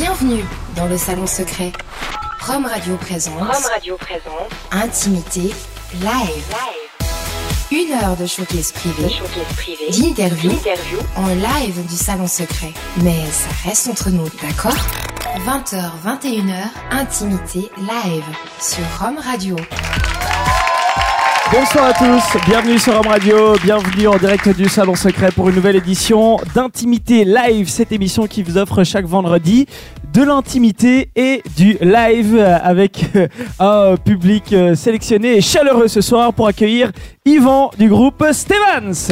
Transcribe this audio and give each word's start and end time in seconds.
Bienvenue 0.00 0.44
dans 0.76 0.86
le 0.86 0.96
salon 0.96 1.26
secret. 1.26 1.72
Rome 2.46 2.66
Radio 2.66 2.96
présente. 2.98 3.34
Rome 3.36 3.64
Radio 3.74 3.96
présente. 3.96 4.48
Intimité 4.70 5.52
live. 5.94 6.54
Une 7.72 7.92
heure 7.94 8.16
de 8.16 8.24
showcase 8.24 8.70
privé. 8.70 9.08
Privé. 9.56 9.90
D'interview. 9.90 10.50
D'interview. 10.52 10.98
En 11.16 11.26
live 11.26 11.84
du 11.84 11.96
salon 11.96 12.28
secret. 12.28 12.72
Mais 13.02 13.26
ça 13.32 13.48
reste 13.68 13.88
entre 13.88 14.10
nous, 14.10 14.28
d'accord? 14.40 14.76
20h, 15.44 15.90
21h, 16.04 16.54
Intimité 16.92 17.68
live 17.78 18.24
sur 18.60 18.84
Rome 19.00 19.18
Radio. 19.18 19.56
Bonsoir 21.50 21.86
à 21.86 21.92
tous, 21.94 22.38
bienvenue 22.46 22.78
sur 22.78 22.94
Rome 22.94 23.06
Radio, 23.06 23.54
bienvenue 23.62 24.06
en 24.06 24.18
direct 24.18 24.50
du 24.50 24.68
Salon 24.68 24.94
Secret 24.94 25.30
pour 25.32 25.48
une 25.48 25.54
nouvelle 25.54 25.76
édition 25.76 26.36
d'Intimité 26.54 27.24
Live, 27.24 27.68
cette 27.70 27.90
émission 27.90 28.26
qui 28.26 28.42
vous 28.42 28.58
offre 28.58 28.84
chaque 28.84 29.06
vendredi 29.06 29.64
de 30.12 30.22
l'intimité 30.22 31.10
et 31.16 31.42
du 31.56 31.78
live 31.80 32.38
avec 32.38 33.06
un 33.58 33.96
public 33.96 34.54
sélectionné 34.74 35.38
et 35.38 35.40
chaleureux 35.40 35.88
ce 35.88 36.02
soir 36.02 36.34
pour 36.34 36.48
accueillir 36.48 36.92
Yvan 37.24 37.70
du 37.78 37.88
groupe 37.88 38.22
Stevens. 38.32 39.08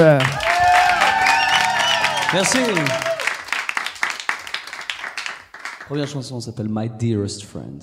Merci. 2.34 2.58
Première 5.88 6.08
chanson 6.08 6.38
s'appelle 6.40 6.68
My 6.68 6.90
Dearest 6.90 7.44
Friend. 7.44 7.82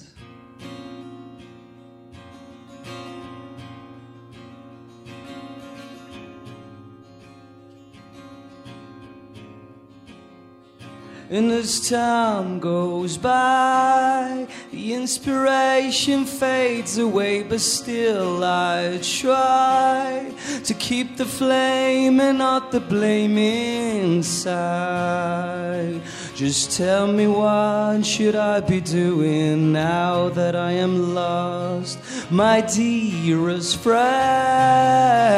And 11.33 11.51
as 11.51 11.89
time 11.89 12.59
goes 12.59 13.17
by, 13.17 14.45
the 14.69 14.93
inspiration 14.93 16.25
fades 16.25 16.99
away, 16.99 17.41
but 17.41 17.59
still 17.59 18.43
I 18.43 18.99
try 19.01 20.31
to 20.63 20.73
keep 20.75 21.17
the 21.17 21.25
flame 21.25 22.19
and 22.19 22.37
not 22.37 22.71
the 22.71 22.79
blame 22.79 23.39
inside. 23.39 24.43
Just 26.35 26.77
tell 26.77 27.07
me 27.07 27.25
what 27.25 28.05
should 28.05 28.35
I 28.35 28.59
be 28.59 28.79
doing 28.79 29.71
now 29.73 30.29
that 30.29 30.55
I 30.55 30.73
am 30.73 31.15
lost, 31.15 31.97
my 32.29 32.61
dearest 32.61 33.77
friend. 33.79 35.33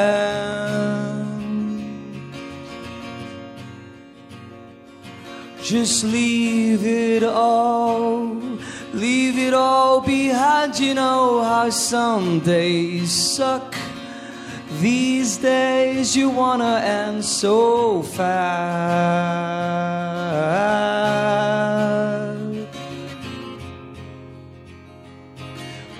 Just 5.66 6.04
leave 6.04 6.86
it 6.86 7.24
all, 7.24 8.28
leave 8.94 9.40
it 9.40 9.56
all 9.56 10.00
behind. 10.00 10.80
You 10.80 10.94
know 10.94 11.42
how 11.42 11.72
some 11.72 12.40
days 12.42 13.12
suck. 13.12 13.74
These 14.80 15.38
days 15.38 16.16
you 16.16 16.30
wanna 16.30 16.82
end 16.86 17.26
so 17.26 18.04
fast. 18.04 18.26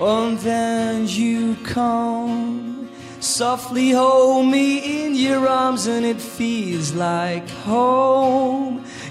And 0.00 0.38
then 0.38 1.08
you 1.08 1.56
come, 1.64 2.88
softly 3.18 3.90
hold 3.90 4.46
me 4.46 5.04
in 5.04 5.16
your 5.16 5.48
arms, 5.48 5.88
and 5.88 6.06
it 6.06 6.20
feels 6.20 6.92
like 6.92 7.50
home. 7.66 8.65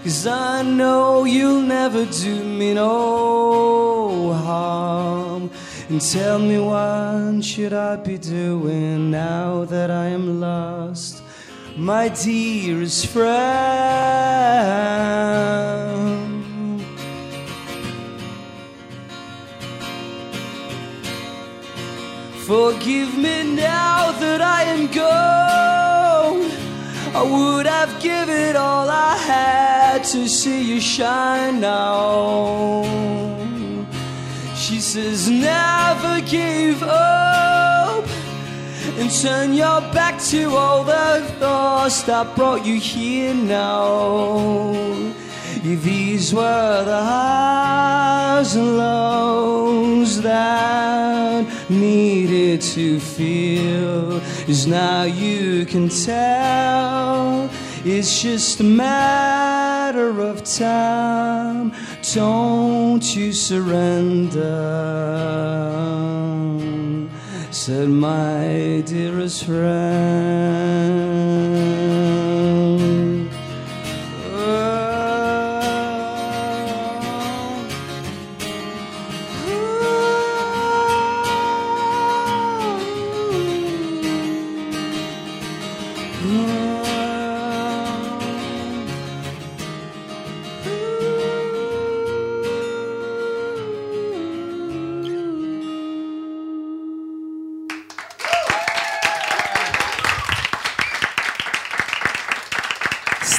Cause 0.06 0.28
I 0.28 0.62
know 0.62 1.24
you'll 1.24 1.64
never 1.64 2.06
do 2.06 2.44
me 2.44 2.76
no 2.76 4.34
harm. 4.34 5.50
And 5.90 6.00
tell 6.00 6.38
me 6.38 6.60
what 6.60 7.44
should 7.44 7.74
I 7.74 7.96
be 7.96 8.20
doing 8.20 9.10
now 9.10 9.66
that 9.66 9.90
I 9.90 10.10
am 10.10 10.40
lost, 10.40 11.24
my 11.76 12.10
dearest 12.10 13.08
friend. 13.08 13.36
Forgive 22.46 23.18
me 23.18 23.56
now 23.56 24.12
that 24.20 24.40
I 24.40 24.66
am 24.66 24.86
gone. 24.92 25.75
I 27.18 27.24
would 27.24 27.66
have 27.66 28.02
given 28.02 28.58
all 28.58 28.90
I 28.90 29.16
had 29.16 30.04
to 30.04 30.28
see 30.28 30.62
you 30.74 30.82
shine 30.82 31.62
now. 31.62 32.84
She 34.54 34.82
says, 34.82 35.30
never 35.30 36.20
give 36.28 36.84
up 36.84 38.06
and 39.00 39.10
turn 39.10 39.54
your 39.54 39.80
back 39.94 40.22
to 40.24 40.58
all 40.58 40.84
the 40.84 41.26
thoughts 41.40 42.04
that 42.04 42.36
brought 42.36 42.66
you 42.66 42.82
here 42.82 43.34
now. 43.34 45.15
These 45.74 46.32
were 46.32 46.84
the 46.86 47.02
highs 47.02 48.56
and 48.56 48.78
lows 48.78 50.22
that 50.22 51.44
needed 51.72 52.62
to 52.62 53.00
feel. 53.00 54.22
Is 54.48 54.68
now 54.68 55.04
you 55.04 55.66
can 55.66 55.90
tell 55.90 57.50
it's 57.84 58.22
just 58.22 58.60
a 58.60 58.64
matter 58.64 60.22
of 60.22 60.44
time. 60.44 61.74
Don't 62.14 63.16
you 63.16 63.34
surrender, 63.34 64.40
said 67.50 67.90
my 67.90 68.84
dearest 68.86 69.46
friend. 69.46 69.86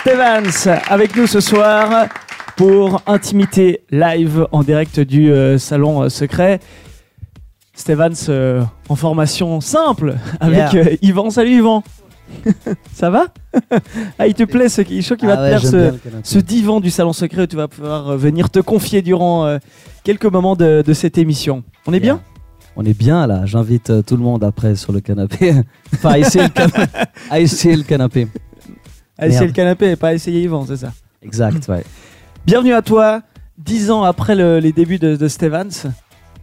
Stevens 0.06 0.68
avec 0.88 1.16
nous 1.16 1.26
ce 1.26 1.40
soir 1.40 2.06
pour 2.56 3.02
Intimité 3.08 3.80
Live 3.90 4.46
en 4.52 4.62
direct 4.62 5.00
du 5.00 5.32
euh, 5.32 5.58
Salon 5.58 6.02
euh, 6.04 6.08
Secret. 6.10 6.60
Stevens 7.74 8.26
euh, 8.28 8.62
en 8.88 8.94
formation 8.94 9.60
simple 9.60 10.14
avec 10.38 10.72
Yeah. 10.72 10.90
Yvan. 11.02 11.30
Salut 11.30 11.56
Yvan 11.56 11.82
Ça 12.94 13.10
va? 13.10 13.24
Ah 14.20 14.28
il 14.28 14.34
te 14.34 14.44
plaît 14.44 14.68
ce 14.68 14.82
je 14.82 15.02
crois 15.04 15.16
qu'il 15.16 15.26
va 15.26 15.34
Ah 15.34 15.36
te 15.38 15.42
ouais, 15.42 15.58
plaire 15.58 15.60
j'aime 15.72 16.22
ce, 16.22 16.34
ce 16.34 16.38
divan 16.38 16.78
du 16.78 16.90
Salon 16.90 17.12
Secret 17.12 17.42
où 17.42 17.46
tu 17.48 17.56
vas 17.56 17.66
pouvoir 17.66 18.16
venir 18.16 18.48
te 18.48 18.60
confier 18.60 19.02
durant 19.02 19.58
quelques 20.04 20.26
moments 20.26 20.54
de, 20.54 20.84
de 20.86 20.92
cette 20.92 21.18
émission. 21.18 21.64
On 21.84 21.92
est 21.92 21.98
bien? 21.98 22.20
On 22.76 22.84
est 22.84 22.96
bien 22.96 23.26
là, 23.26 23.40
j'invite 23.44 23.90
tout 24.06 24.16
le 24.16 24.22
monde 24.22 24.44
après 24.44 24.76
sur 24.76 24.92
le 24.92 25.00
canapé. 25.00 25.52
enfin, 25.94 26.10
à 26.10 26.18
essayer 26.18 26.44
le, 26.44 26.50
cana- 26.50 26.86
à 27.28 27.40
essayer 27.40 27.74
le 27.74 27.82
canapé. 27.82 28.28
À 29.18 29.26
essayer 29.26 29.40
Merde. 29.40 29.48
le 29.50 29.54
canapé 29.54 29.90
et 29.92 29.96
pas 29.96 30.08
à 30.08 30.14
essayer 30.14 30.42
Yvan, 30.42 30.64
c'est 30.66 30.76
ça 30.76 30.92
Exact, 31.22 31.66
ouais. 31.68 31.84
Bienvenue 32.46 32.74
à 32.74 32.82
toi, 32.82 33.22
dix 33.58 33.90
ans 33.90 34.02
après 34.02 34.34
le- 34.34 34.58
les 34.60 34.72
débuts 34.72 34.98
de, 34.98 35.16
de 35.16 35.28
Stevens. 35.28 35.86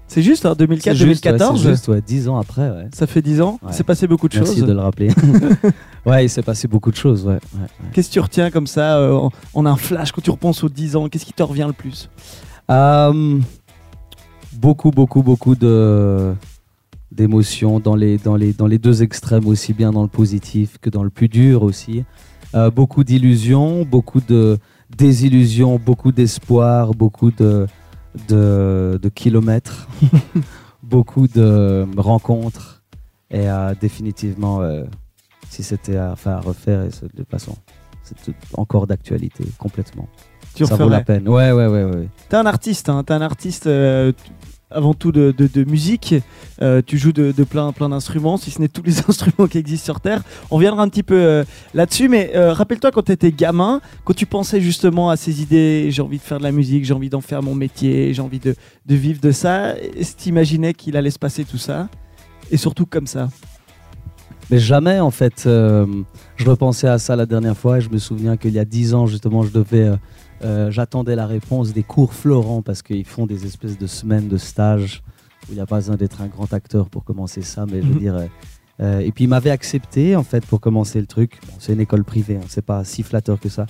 C'est 0.08 0.22
juste, 0.22 0.46
hein, 0.46 0.54
C'est 0.60 0.66
juste, 0.96 1.26
ouais, 1.26 1.36
2004-2014 1.38 1.58
c'est 1.64 1.70
juste, 1.70 1.88
ouais, 1.88 2.02
10 2.06 2.30
ans 2.30 2.38
après, 2.38 2.70
ouais. 2.70 2.88
Ça 2.94 3.08
fait 3.08 3.22
10 3.22 3.42
ans, 3.42 3.58
Ouais. 3.64 3.70
il 3.72 3.74
s'est 3.74 3.84
passé 3.84 4.06
beaucoup 4.06 4.28
de 4.30 4.36
Merci 4.38 4.58
choses. 4.60 4.68
de 4.68 4.74
le 4.74 4.80
rappeler. 4.80 5.10
ouais, 6.06 6.26
il 6.26 6.30
s'est 6.30 6.44
passé 6.44 6.68
beaucoup 6.68 6.92
de 6.92 6.96
choses, 6.96 7.26
ouais. 7.26 7.34
ouais, 7.34 7.40
ouais. 7.62 7.68
Qu'est-ce 7.94 8.10
que 8.10 8.14
tu 8.14 8.20
retiens 8.20 8.52
comme 8.52 8.68
ça 8.68 8.98
euh, 8.98 9.14
en, 9.14 9.32
en 9.54 9.66
un 9.66 9.76
flash 9.76 10.12
quand 10.12 10.22
tu 10.22 10.30
repenses 10.30 10.64
aux 10.64 10.70
10 10.70 10.96
ans 10.98 11.10
Qu'est-ce 11.10 11.26
qui 11.26 11.34
te 11.34 11.42
revient 11.42 11.66
le 11.66 11.74
plus 11.74 12.10
Euh, 12.70 13.40
beaucoup, 14.54 14.92
beaucoup, 14.92 15.24
beaucoup 15.24 15.56
de 15.56 16.34
d'émotions 17.12 17.80
dans 17.80 17.96
les, 17.96 18.18
dans, 18.18 18.36
les, 18.36 18.54
dans 18.54 18.66
les 18.68 18.80
deux 18.80 19.04
extrêmes, 19.04 19.46
aussi 19.48 19.74
bien 19.74 19.92
dans 19.92 20.02
le 20.02 20.08
positif 20.10 20.78
que 20.82 20.90
dans 20.90 21.04
le 21.04 21.12
plus 21.12 21.28
dur 21.30 21.62
aussi. 21.64 22.04
Euh, 22.56 22.70
beaucoup 22.70 23.04
d'illusions, 23.04 23.84
beaucoup 23.84 24.22
de 24.22 24.60
désillusions, 24.96 25.80
beaucoup 25.80 26.12
d'espoir, 26.12 26.92
beaucoup 26.94 27.32
de, 27.32 27.68
de, 28.28 29.00
de 29.02 29.10
kilomètres, 29.10 29.88
beaucoup 30.84 31.28
de 31.28 31.86
rencontres. 31.98 32.84
Et 33.32 33.50
euh, 33.50 33.74
définitivement, 33.80 34.62
euh, 34.62 34.84
si 35.50 35.64
c'était 35.64 35.98
à, 35.98 36.12
enfin, 36.12 36.34
à 36.34 36.40
refaire, 36.40 36.84
et 36.84 36.90
de 36.90 37.08
toute 37.18 37.30
façon, 37.30 37.56
c'est 38.04 38.36
encore 38.56 38.86
d'actualité, 38.86 39.46
complètement. 39.58 40.08
tu 40.54 40.66
ça 40.66 40.76
vaut 40.76 40.90
la 40.90 41.02
peine. 41.02 41.28
Ouais, 41.28 41.52
ouais, 41.52 41.68
ouais, 41.68 41.84
ouais. 41.86 42.08
T'es 42.30 42.38
un 42.38 42.46
artiste, 42.46 42.90
hein, 42.90 43.04
t'es 43.04 43.14
un 43.14 43.22
artiste 43.22 43.66
euh, 43.66 44.12
avant 44.74 44.94
tout 44.94 45.12
de, 45.12 45.64
musique. 45.64 46.16
Euh, 46.62 46.82
tu 46.86 46.98
joues 46.98 47.14
de, 47.14 47.32
plein, 47.44 47.72
plein 47.72 47.90
d'instruments, 47.90 48.38
si 48.38 48.52
ce 48.52 48.60
n'est 48.60 48.68
tous 48.68 48.84
les 48.84 49.00
instruments 49.08 49.48
qui 49.48 49.58
existent 49.58 49.86
sur 49.86 50.02
Terre. 50.02 50.22
On 50.52 50.56
reviendra 50.56 50.84
un 50.84 50.90
petit 50.90 51.04
peu 51.04 51.16
euh, 51.16 51.44
là-dessus, 51.74 52.10
mais 52.10 52.32
euh, 52.36 52.54
rappelle-toi 52.54 52.92
quand 52.92 53.04
t'étais 53.04 53.32
gamin, 53.32 53.82
quand 54.04 54.14
tu 54.14 54.26
pensais 54.26 54.62
justement 54.62 55.10
à 55.10 55.18
ces 55.18 55.42
idées, 55.42 55.88
j'ai 55.90 56.02
envie 56.02 56.18
de 56.18 56.24
faire 56.24 56.40
de 56.40 56.44
la 56.44 56.52
musique, 56.52 56.86
j'ai 56.86 56.94
envie 56.94 57.10
d'en 57.10 57.22
faire 57.22 57.42
mon 57.42 57.56
métier, 57.56 58.14
j'ai 58.14 58.22
envie 58.22 58.40
de, 58.40 58.56
vivre 58.88 59.22
de 59.22 59.32
ça. 59.32 59.78
Est-ce 59.78 60.16
t'imaginais 60.16 60.74
qu'il 60.74 60.98
allait 60.98 61.12
se 61.12 61.20
passer 61.20 61.44
tout 61.44 61.58
ça? 61.58 61.90
Et 62.52 62.58
surtout 62.58 62.86
comme 62.86 63.08
ça? 63.08 63.30
Mais 64.52 64.60
jamais, 64.60 65.00
en 65.00 65.12
fait. 65.12 65.44
je 65.46 66.46
repensais 66.46 66.88
à 66.88 66.98
ça 67.00 67.16
la 67.16 67.26
dernière 67.26 67.58
fois 67.58 67.78
et 67.78 67.82
je 67.82 67.90
me 67.90 67.98
souviens 67.98 68.36
qu'il 68.38 68.52
y 68.52 68.60
a 68.60 68.66
10 68.66 68.94
ans, 68.94 69.06
justement, 69.08 69.44
je 69.44 69.52
devais. 69.52 69.92
Euh, 70.44 70.72
J'attendais 70.72 71.16
la 71.16 71.28
réponse 71.28 71.74
des 71.74 71.84
cours 71.84 72.14
Florent 72.14 72.62
parce 72.62 72.82
qu'ils 72.82 73.06
font 73.06 73.26
des 73.26 73.46
espèces 73.46 73.78
de 73.78 73.88
semaines 73.88 74.28
de 74.28 74.38
stage 74.38 75.02
où 75.48 75.52
il 75.52 75.56
n'y 75.56 75.62
a 75.62 75.66
pas 75.66 75.78
besoin 75.78 75.96
d'être 75.96 76.22
un 76.22 76.28
grand 76.28 76.54
acteur 76.54 76.90
pour 76.90 77.04
commencer 77.04 77.42
ça, 77.42 77.66
mais 77.66 77.82
je 77.82 77.88
veux 77.88 77.94
Mhm. 77.96 78.00
dire. 78.00 78.16
euh, 78.16 78.28
euh, 78.82 79.00
et 79.00 79.12
puis 79.12 79.26
il 79.26 79.28
m'avait 79.28 79.52
accepté 79.52 80.16
en 80.16 80.24
fait 80.24 80.46
pour 80.46 80.60
commencer 80.60 81.00
le 81.00 81.06
truc. 81.06 81.40
Bon, 81.48 81.54
c'est 81.60 81.74
une 81.74 81.80
école 81.82 82.04
privée, 82.04 82.38
hein, 82.38 82.46
c'est 82.48 82.66
pas 82.66 82.84
si 82.84 83.04
flatteur 83.04 83.40
que 83.40 83.50
ça. 83.50 83.66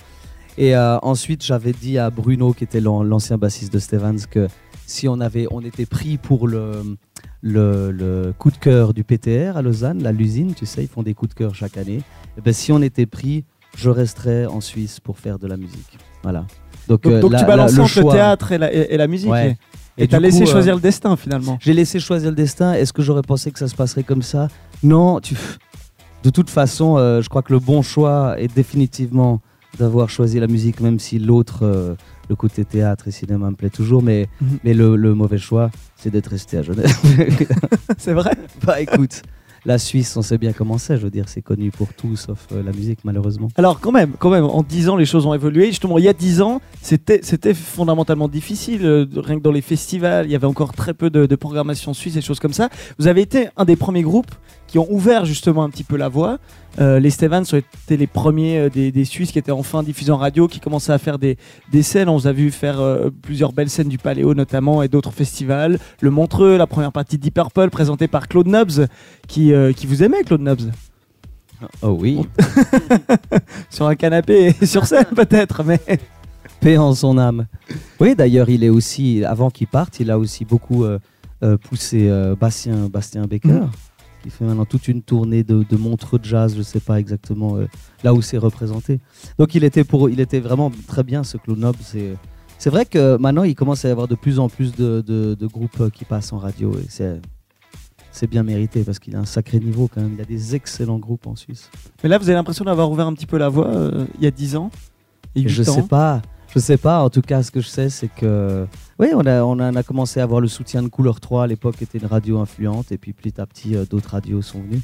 Et 0.56 0.74
euh, 0.76 0.98
ensuite 1.02 1.44
j'avais 1.44 1.72
dit 1.72 1.98
à 1.98 2.10
Bruno 2.10 2.52
qui 2.52 2.64
était 2.64 2.80
l'an- 2.80 3.02
l'ancien 3.02 3.36
bassiste 3.36 3.72
de 3.72 3.78
Stevens 3.80 4.24
que 4.30 4.48
si 4.86 5.08
on 5.08 5.20
avait, 5.20 5.46
on 5.50 5.60
était 5.62 5.84
pris 5.86 6.16
pour 6.16 6.46
le, 6.48 6.96
le, 7.42 7.90
le 7.90 8.32
coup 8.38 8.50
de 8.50 8.56
cœur 8.56 8.94
du 8.94 9.02
PTR 9.04 9.56
à 9.56 9.62
Lausanne, 9.62 10.02
la 10.02 10.12
l'usine, 10.12 10.54
tu 10.54 10.64
sais, 10.66 10.82
ils 10.82 10.88
font 10.88 11.02
des 11.02 11.12
coups 11.14 11.30
de 11.30 11.34
cœur 11.34 11.54
chaque 11.54 11.76
année. 11.76 12.02
Et 12.38 12.40
ben 12.40 12.52
si 12.54 12.70
on 12.72 12.80
était 12.82 13.06
pris, 13.06 13.44
je 13.76 13.90
resterais 13.90 14.46
en 14.46 14.60
Suisse 14.60 15.00
pour 15.00 15.18
faire 15.18 15.38
de 15.38 15.46
la 15.46 15.56
musique. 15.56 15.98
Voilà. 16.22 16.46
Donc, 16.88 17.02
Donc, 17.02 17.12
euh, 17.12 17.20
donc 17.20 17.32
la- 17.32 17.38
tu 17.38 17.44
la- 17.44 17.48
balances 17.48 17.78
entre 17.78 18.00
le 18.00 18.10
théâtre 18.12 18.52
et 18.52 18.58
la, 18.58 18.72
et- 18.74 18.94
et 18.94 18.96
la 18.96 19.06
musique. 19.06 19.30
Ouais. 19.30 19.56
Et 19.96 20.08
t'as 20.08 20.18
laissé 20.18 20.40
coup, 20.42 20.48
euh, 20.48 20.52
choisir 20.52 20.74
le 20.74 20.80
destin 20.80 21.16
finalement. 21.16 21.56
J'ai 21.60 21.72
laissé 21.72 22.00
choisir 22.00 22.30
le 22.30 22.36
destin. 22.36 22.72
Est-ce 22.74 22.92
que 22.92 23.00
j'aurais 23.02 23.22
pensé 23.22 23.50
que 23.52 23.58
ça 23.58 23.68
se 23.68 23.74
passerait 23.76 24.02
comme 24.02 24.22
ça? 24.22 24.48
Non. 24.82 25.20
Tu... 25.20 25.36
De 26.24 26.30
toute 26.30 26.50
façon, 26.50 26.96
euh, 26.98 27.22
je 27.22 27.28
crois 27.28 27.42
que 27.42 27.52
le 27.52 27.58
bon 27.60 27.82
choix 27.82 28.34
est 28.40 28.52
définitivement 28.52 29.40
d'avoir 29.78 30.08
choisi 30.08 30.40
la 30.40 30.46
musique, 30.46 30.80
même 30.80 30.98
si 30.98 31.18
l'autre, 31.18 31.60
euh, 31.62 31.94
le 32.28 32.34
côté 32.36 32.64
théâtre 32.64 33.08
et 33.08 33.10
cinéma 33.12 33.50
me 33.50 33.54
plaît 33.56 33.70
toujours. 33.70 34.02
Mais, 34.02 34.28
Mhm. 34.40 34.58
mais 34.64 34.74
le, 34.74 34.96
le 34.96 35.14
mauvais 35.14 35.38
choix, 35.38 35.70
c'est 35.96 36.10
d'être 36.10 36.28
resté 36.28 36.58
à 36.58 36.62
Genève. 36.62 36.92
C'est 37.98 38.12
vrai? 38.14 38.32
Bah 38.66 38.80
écoute, 38.80 39.22
la 39.66 39.78
Suisse, 39.78 40.16
on 40.16 40.22
sait 40.22 40.38
bien 40.38 40.52
comment 40.52 40.78
c'est. 40.78 40.96
Je 40.96 41.02
veux 41.02 41.10
dire, 41.10 41.28
c'est 41.28 41.42
connu 41.42 41.70
pour 41.70 41.92
tout 41.94 42.16
sauf 42.16 42.46
euh, 42.52 42.62
la 42.62 42.72
musique, 42.72 43.00
malheureusement. 43.04 43.48
Alors 43.56 43.80
quand 43.80 43.92
même, 43.92 44.12
quand 44.18 44.30
même, 44.30 44.44
en 44.44 44.62
10 44.62 44.88
ans, 44.90 44.96
les 44.96 45.06
choses 45.06 45.26
ont 45.26 45.34
évolué. 45.34 45.66
Justement, 45.66 45.98
il 45.98 46.04
y 46.04 46.08
a 46.08 46.12
10 46.12 46.42
ans, 46.42 46.60
c'était, 46.82 47.20
fondamentalement 47.54 48.28
difficile. 48.28 48.84
euh, 48.84 49.06
rien 49.16 49.38
que 49.38 49.42
dans 49.42 49.52
les 49.52 49.62
festivals, 49.62 50.26
il 50.26 50.32
y 50.32 50.34
avait 50.34 50.46
encore 50.46 50.72
très 50.72 50.94
peu 50.94 51.10
de, 51.10 51.26
de 51.26 51.36
programmation 51.36 51.94
suisse 51.94 52.16
et 52.16 52.20
choses 52.20 52.40
comme 52.40 52.52
ça. 52.52 52.68
Vous 52.98 53.06
avez 53.06 53.22
été 53.22 53.48
un 53.56 53.64
des 53.64 53.76
premiers 53.76 54.02
groupes 54.02 54.32
qui 54.66 54.78
ont 54.78 54.90
ouvert 54.90 55.24
justement 55.24 55.62
un 55.62 55.70
petit 55.70 55.84
peu 55.84 55.96
la 55.96 56.08
voie. 56.08 56.38
Euh, 56.80 56.98
les 56.98 57.10
Stevens 57.10 57.44
ont 57.52 57.56
été 57.56 57.96
les 57.96 58.06
premiers 58.06 58.58
euh, 58.58 58.68
des, 58.68 58.90
des 58.90 59.04
Suisses 59.04 59.30
qui 59.32 59.38
étaient 59.38 59.52
enfin 59.52 59.82
diffusés 59.82 60.10
en 60.10 60.16
radio, 60.16 60.48
qui 60.48 60.60
commençaient 60.60 60.92
à 60.92 60.98
faire 60.98 61.18
des, 61.18 61.36
des 61.70 61.82
scènes. 61.82 62.08
On 62.08 62.16
vous 62.16 62.26
a 62.26 62.32
vu 62.32 62.50
faire 62.50 62.80
euh, 62.80 63.10
plusieurs 63.22 63.52
belles 63.52 63.70
scènes 63.70 63.88
du 63.88 63.98
Paléo 63.98 64.34
notamment 64.34 64.82
et 64.82 64.88
d'autres 64.88 65.12
festivals. 65.12 65.78
Le 66.00 66.10
Montreux, 66.10 66.56
la 66.56 66.66
première 66.66 66.92
partie 66.92 67.16
de 67.16 67.22
Deep 67.22 67.34
Purple 67.34 67.70
présentée 67.70 68.08
par 68.08 68.28
Claude 68.28 68.48
Nobs, 68.48 68.86
qui, 69.28 69.52
qui 69.76 69.86
vous 69.86 70.02
aimait 70.02 70.22
Claude 70.24 70.40
Nobs 70.42 70.62
Oh 71.82 71.96
oui, 71.98 72.20
sur 73.70 73.86
un 73.86 73.94
canapé 73.94 74.54
et 74.60 74.66
sur 74.66 74.86
scène 74.86 75.06
peut-être, 75.16 75.62
mais 75.64 75.80
paix 76.60 76.76
en 76.76 76.94
son 76.94 77.16
âme. 77.16 77.46
Oui, 78.00 78.14
d'ailleurs, 78.14 78.50
il 78.50 78.64
est 78.64 78.68
aussi, 78.68 79.24
avant 79.24 79.50
qu'il 79.50 79.68
parte, 79.68 80.00
il 80.00 80.10
a 80.10 80.18
aussi 80.18 80.44
beaucoup 80.44 80.84
poussé 81.62 82.10
Bastien, 82.38 82.88
Bastien 82.92 83.22
Becker, 83.22 83.48
Mhm. 83.48 83.70
Qui 84.24 84.30
fait 84.30 84.44
maintenant 84.44 84.64
toute 84.64 84.88
une 84.88 85.02
tournée 85.02 85.44
de, 85.44 85.64
de 85.68 85.78
jazz, 86.22 86.54
je 86.56 86.62
sais 86.62 86.80
pas 86.80 86.98
exactement 86.98 87.56
euh, 87.56 87.66
là 88.02 88.14
où 88.14 88.22
c'est 88.22 88.38
représenté. 88.38 88.98
Donc 89.38 89.54
il 89.54 89.64
était, 89.64 89.84
pour, 89.84 90.08
il 90.08 90.18
était 90.20 90.40
vraiment 90.40 90.72
très 90.88 91.02
bien 91.02 91.22
ce 91.24 91.36
Claude 91.36 91.58
Nob. 91.58 91.76
C'est, 91.80 92.14
c'est 92.58 92.70
vrai 92.70 92.86
que 92.86 93.16
maintenant 93.18 93.42
il 93.44 93.54
commence 93.54 93.84
à 93.84 93.88
y 93.88 93.90
avoir 93.90 94.08
de 94.08 94.14
plus 94.14 94.38
en 94.38 94.48
plus 94.48 94.74
de, 94.74 95.02
de- 95.06 95.34
de 95.38 95.46
groupes 95.46 95.80
euh, 95.80 95.90
qui 95.90 96.04
passent 96.04 96.32
en 96.32 96.38
radio 96.38 96.72
et 96.78 96.86
c'est, 96.88 97.20
c'est 98.12 98.26
bien 98.28 98.42
mérité 98.42 98.82
parce 98.84 98.98
qu'il 98.98 99.14
a 99.16 99.18
un 99.18 99.24
sacré 99.26 99.58
niveau 99.60 99.88
quand 99.92 100.00
même. 100.00 100.12
Il 100.12 100.18
y 100.18 100.22
a 100.22 100.24
des 100.24 100.54
excellents 100.54 100.98
groupes 100.98 101.26
en 101.26 101.36
Suisse. 101.36 101.70
Mais 102.02 102.08
là, 102.08 102.16
vous 102.18 102.24
avez 102.28 102.34
l'impression 102.36 102.64
d'avoir 102.64 102.90
ouvert 102.90 103.06
un 103.06 103.12
petit 103.14 103.26
peu 103.26 103.36
la 103.38 103.48
voie 103.48 103.66
euh, 103.68 104.06
il 104.18 104.24
y 104.24 104.26
a 104.26 104.30
10 104.30 104.56
ans 104.56 104.70
Et 105.34 105.42
8 105.42 105.48
je 105.48 105.62
ans. 105.70 105.74
sais 105.74 105.82
pas. 105.82 106.22
Je 106.54 106.60
sais 106.60 106.76
pas. 106.76 107.02
En 107.02 107.10
tout 107.10 107.22
cas, 107.22 107.42
ce 107.42 107.50
que 107.50 107.60
je 107.60 107.66
sais, 107.66 107.88
c'est 107.88 108.08
que 108.08 108.66
oui, 109.00 109.08
on 109.14 109.26
a, 109.26 109.42
on 109.42 109.58
a, 109.58 109.72
on 109.72 109.76
a 109.76 109.82
commencé 109.82 110.20
à 110.20 110.22
avoir 110.22 110.40
le 110.40 110.46
soutien 110.46 110.82
de 110.82 110.88
Couleur 110.88 111.18
3 111.20 111.44
à 111.44 111.46
l'époque, 111.48 111.76
qui 111.76 111.84
était 111.84 111.98
une 111.98 112.06
radio 112.06 112.38
influente, 112.38 112.92
et 112.92 112.98
puis 112.98 113.12
petit 113.12 113.40
à 113.40 113.46
petit, 113.46 113.74
euh, 113.74 113.84
d'autres 113.84 114.10
radios 114.10 114.40
sont 114.40 114.60
venues. 114.60 114.82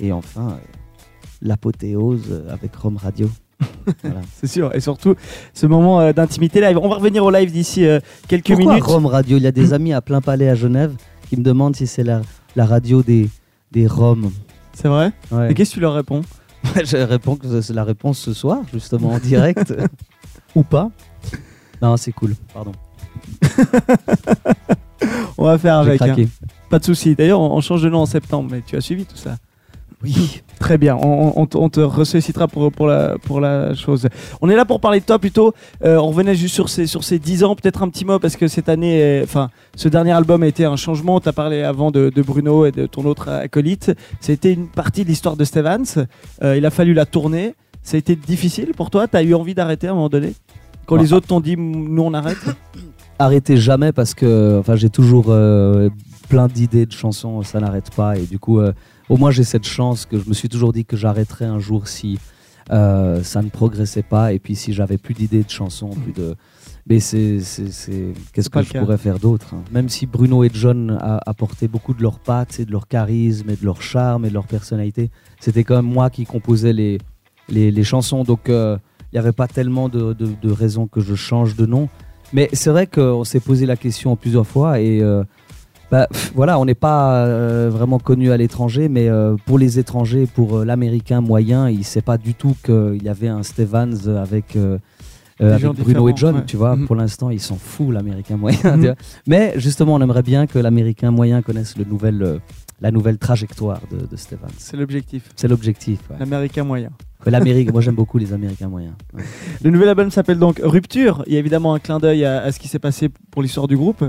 Et 0.00 0.12
enfin, 0.12 0.52
euh, 0.52 0.78
l'apothéose 1.42 2.28
euh, 2.30 2.52
avec 2.52 2.74
Rome 2.76 2.96
Radio. 2.96 3.30
Voilà. 4.02 4.20
C'est 4.32 4.46
sûr. 4.46 4.74
Et 4.74 4.80
surtout, 4.80 5.14
ce 5.52 5.66
moment 5.66 6.00
euh, 6.00 6.12
d'intimité 6.14 6.60
live. 6.62 6.78
On 6.78 6.88
va 6.88 6.96
revenir 6.96 7.22
au 7.22 7.30
live 7.30 7.52
d'ici 7.52 7.86
quelques 8.28 8.46
Pourquoi 8.46 8.72
minutes. 8.72 8.84
Rome 8.84 9.06
Radio? 9.06 9.36
Il 9.36 9.42
y 9.42 9.46
a 9.46 9.52
des 9.52 9.72
amis 9.74 9.92
à 9.92 10.00
plein 10.00 10.22
palais 10.22 10.48
à 10.48 10.54
Genève 10.54 10.94
qui 11.28 11.36
me 11.36 11.42
demandent 11.42 11.76
si 11.76 11.86
c'est 11.86 12.02
la, 12.02 12.22
la 12.56 12.64
radio 12.64 13.02
des, 13.02 13.28
des 13.72 13.86
Roms. 13.86 14.30
C'est 14.72 14.88
vrai? 14.88 15.12
Ouais. 15.30 15.50
Et 15.50 15.54
qu'est-ce 15.54 15.70
que 15.70 15.74
tu 15.74 15.80
leur 15.80 15.94
réponds? 15.94 16.22
Je 16.84 16.96
réponds 16.96 17.36
que 17.36 17.60
c'est 17.60 17.74
la 17.74 17.84
réponse 17.84 18.18
ce 18.18 18.32
soir, 18.32 18.62
justement 18.72 19.10
en 19.10 19.18
direct. 19.18 19.74
Ou 20.54 20.62
pas. 20.62 20.90
Non, 21.82 21.96
c'est 21.96 22.12
cool. 22.12 22.34
Pardon. 22.52 22.72
On 25.38 25.44
va 25.44 25.58
faire 25.58 25.78
avec. 25.78 26.00
hein. 26.02 26.14
Pas 26.70 26.78
de 26.78 26.84
souci. 26.84 27.14
D'ailleurs, 27.14 27.40
on, 27.40 27.56
on 27.56 27.60
change 27.60 27.82
de 27.82 27.88
nom 27.90 28.00
en 28.00 28.06
septembre, 28.06 28.48
mais 28.52 28.62
tu 28.66 28.76
as 28.76 28.80
suivi 28.80 29.04
tout 29.04 29.16
ça. 29.16 29.36
Oui. 30.02 30.42
Très 30.58 30.78
bien, 30.78 30.96
on, 30.96 31.32
on 31.36 31.46
te- 31.46 31.58
on 31.58 31.68
te 31.68 31.80
ressollicitera 31.80 32.48
pour, 32.48 32.70
pour, 32.72 32.86
la, 32.86 33.16
pour 33.18 33.40
la 33.40 33.74
chose. 33.74 34.08
On 34.40 34.48
est 34.48 34.56
là 34.56 34.64
pour 34.64 34.80
parler 34.80 35.00
de 35.00 35.04
toi 35.04 35.18
plutôt. 35.18 35.52
Euh, 35.84 35.96
on 35.98 36.08
revenait 36.08 36.34
juste 36.34 36.54
sur 36.54 36.68
ces, 36.68 36.86
sur 36.86 37.04
ces 37.04 37.18
10 37.18 37.44
ans, 37.44 37.54
peut-être 37.54 37.82
un 37.82 37.88
petit 37.88 38.04
mot, 38.04 38.18
parce 38.18 38.36
que 38.36 38.48
cette 38.48 38.68
année, 38.68 39.02
euh, 39.02 39.24
enfin, 39.24 39.50
ce 39.76 39.88
dernier 39.88 40.12
album 40.12 40.42
a 40.42 40.46
été 40.46 40.64
un 40.64 40.76
changement. 40.76 41.20
Tu 41.20 41.28
as 41.28 41.32
parlé 41.32 41.62
avant 41.62 41.90
de, 41.90 42.10
de 42.14 42.22
Bruno 42.22 42.64
et 42.64 42.72
de 42.72 42.86
ton 42.86 43.04
autre 43.04 43.28
acolyte. 43.28 43.92
C'était 44.20 44.52
une 44.52 44.68
partie 44.68 45.02
de 45.04 45.08
l'histoire 45.08 45.36
de 45.36 45.44
Stevens. 45.44 46.06
Euh, 46.42 46.56
il 46.56 46.64
a 46.64 46.70
fallu 46.70 46.94
la 46.94 47.04
tourner. 47.04 47.54
Ça 47.84 47.96
a 47.96 47.98
été 47.98 48.16
difficile 48.16 48.72
pour 48.74 48.90
toi? 48.90 49.06
Tu 49.06 49.16
as 49.16 49.22
eu 49.22 49.34
envie 49.34 49.54
d'arrêter 49.54 49.86
à 49.86 49.90
un 49.92 49.94
moment 49.94 50.08
donné? 50.08 50.34
Quand 50.86 50.96
Bah, 50.96 51.02
les 51.02 51.12
autres 51.12 51.26
t'ont 51.28 51.40
dit, 51.40 51.56
nous 51.56 52.02
on 52.02 52.14
arrête? 52.14 52.38
Arrêtez 53.18 53.56
jamais 53.58 53.92
parce 53.92 54.12
que 54.14 54.58
enfin 54.58 54.74
j'ai 54.74 54.90
toujours 54.90 55.26
euh, 55.28 55.88
plein 56.28 56.48
d'idées 56.48 56.84
de 56.86 56.92
chansons 56.92 57.42
ça 57.42 57.60
n'arrête 57.60 57.90
pas. 57.94 58.16
Et 58.16 58.24
du 58.26 58.38
coup 58.40 58.58
euh, 58.58 58.72
au 59.08 59.16
moins 59.18 59.30
j'ai 59.30 59.44
cette 59.44 59.66
chance 59.66 60.04
que 60.06 60.18
je 60.18 60.28
me 60.28 60.34
suis 60.34 60.48
toujours 60.48 60.72
dit 60.72 60.84
que 60.84 60.96
j'arrêterais 60.96 61.44
un 61.44 61.60
jour 61.60 61.86
si 61.86 62.18
euh, 62.72 63.22
ça 63.22 63.42
ne 63.42 63.50
progressait 63.50 64.02
pas. 64.02 64.32
Et 64.32 64.38
puis 64.40 64.56
si 64.56 64.72
j'avais 64.72 64.98
plus 64.98 65.14
d'idées 65.14 65.44
de 65.44 65.50
chansons 65.50 65.90
plus 65.90 66.12
de 66.12 66.34
mais 66.86 67.00
c'est 67.00 67.38
qu'est-ce 68.32 68.50
que 68.50 68.62
je 68.62 68.72
cas. 68.72 68.80
pourrais 68.80 68.98
faire 68.98 69.18
d'autre 69.18 69.54
hein? 69.54 69.62
même 69.72 69.88
si 69.88 70.04
Bruno 70.06 70.42
et 70.44 70.50
John 70.52 70.98
a 71.00 71.18
apporté 71.24 71.66
beaucoup 71.66 71.94
de 71.94 72.02
leurs 72.02 72.18
pattes 72.18 72.60
et 72.60 72.66
de 72.66 72.72
leur 72.72 72.88
charisme 72.88 73.48
et 73.48 73.56
de 73.56 73.64
leur 73.64 73.80
charme 73.80 74.26
et 74.26 74.28
de 74.28 74.34
leur 74.34 74.46
personnalité 74.46 75.10
c'était 75.40 75.64
quand 75.64 75.76
même 75.76 75.90
moi 75.90 76.10
qui 76.10 76.26
composais 76.26 76.74
les 76.74 76.98
les, 77.48 77.70
les 77.70 77.84
chansons 77.84 78.24
donc 78.24 78.48
euh, 78.48 78.76
il 79.12 79.16
n'y 79.16 79.18
avait 79.18 79.32
pas 79.32 79.46
tellement 79.46 79.88
de, 79.88 80.12
de, 80.12 80.86
que 80.90 81.00
je 81.00 81.14
change 81.14 81.56
de 81.56 81.66
nom 81.66 81.88
mais 82.32 82.48
c'est 82.52 82.70
vrai 82.70 82.86
qu'on 82.86 83.24
s'est 83.24 83.40
posé 83.40 83.66
la 83.66 83.76
question 83.76 84.16
plusieurs 84.16 84.46
fois 84.46 84.80
et 84.80 85.00
euh, 85.00 85.22
bah, 85.90 86.08
pff, 86.10 86.32
voilà, 86.34 86.58
on 86.58 86.64
n'est 86.64 86.74
pas 86.74 87.26
euh, 87.26 87.70
vraiment 87.70 87.98
connu 87.98 88.32
à 88.32 88.36
l'étranger, 88.36 88.88
mais 88.88 89.08
pour 89.44 89.58
les 89.58 89.78
étrangers, 89.78 90.26
pour 90.26 90.64
l'américain 90.64 91.20
moyen, 91.20 91.68
il 91.68 91.80
ne 91.80 91.84
sait 91.84 92.02
pas 92.02 92.18
du 92.18 92.34
tout 92.34 92.56
qu'il 92.64 93.02
y 93.02 93.08
avait 93.08 93.28
un 93.28 93.44
Stevens 93.44 94.08
avec, 94.08 94.56
euh, 95.40 95.58
Bruno 95.58 96.08
et 96.08 96.12
John, 96.14 96.36
ouais. 96.36 96.44
tu 96.46 96.56
vois. 96.56 96.76
Mhm. 96.76 96.86
Pour 96.86 96.96
l'instant, 96.96 97.30
il 97.30 97.40
s'en 97.40 97.56
fout, 97.56 97.92
l'américain 97.92 98.36
moyen. 98.36 98.94
Mais 99.26 99.54
justement, 99.56 99.94
on 99.94 100.00
aimerait 100.00 100.22
bien 100.22 100.46
que 100.46 100.58
l'américain 100.58 101.10
moyen 101.10 101.42
connaisse 101.42 101.76
le 101.76 101.84
nouvel, 101.84 102.22
euh, 102.22 102.38
la 102.84 102.90
nouvelle 102.90 103.16
trajectoire 103.16 103.80
de, 103.90 104.04
de 104.06 104.16
Stevens. 104.16 104.52
C'est 104.58 104.76
l'objectif. 104.76 105.30
C'est 105.36 105.48
l'objectif. 105.48 105.98
ouais. 106.10 106.16
L'américain 106.20 106.64
moyen. 106.64 106.90
L'Amérique, 107.24 107.72
moi 107.72 107.80
j'aime 107.80 107.94
beaucoup 107.94 108.18
les 108.18 108.34
Américains 108.34 108.68
moyens. 108.68 108.92
ouais. 109.14 109.22
Le 109.64 109.70
nouvel 109.70 109.88
album 109.88 110.10
s'appelle 110.10 110.38
donc 110.38 110.60
Rupture. 110.62 111.22
Il 111.26 111.32
y 111.32 111.36
a 111.36 111.38
évidemment 111.38 111.72
un 111.72 111.78
clin 111.78 111.98
d'œil 111.98 112.26
à, 112.26 112.42
à 112.42 112.52
ce 112.52 112.58
qui 112.60 112.68
s'est 112.68 112.78
passé 112.78 113.08
pour 113.30 113.40
l'histoire 113.40 113.66
du 113.68 113.76
groupe. 113.78 114.04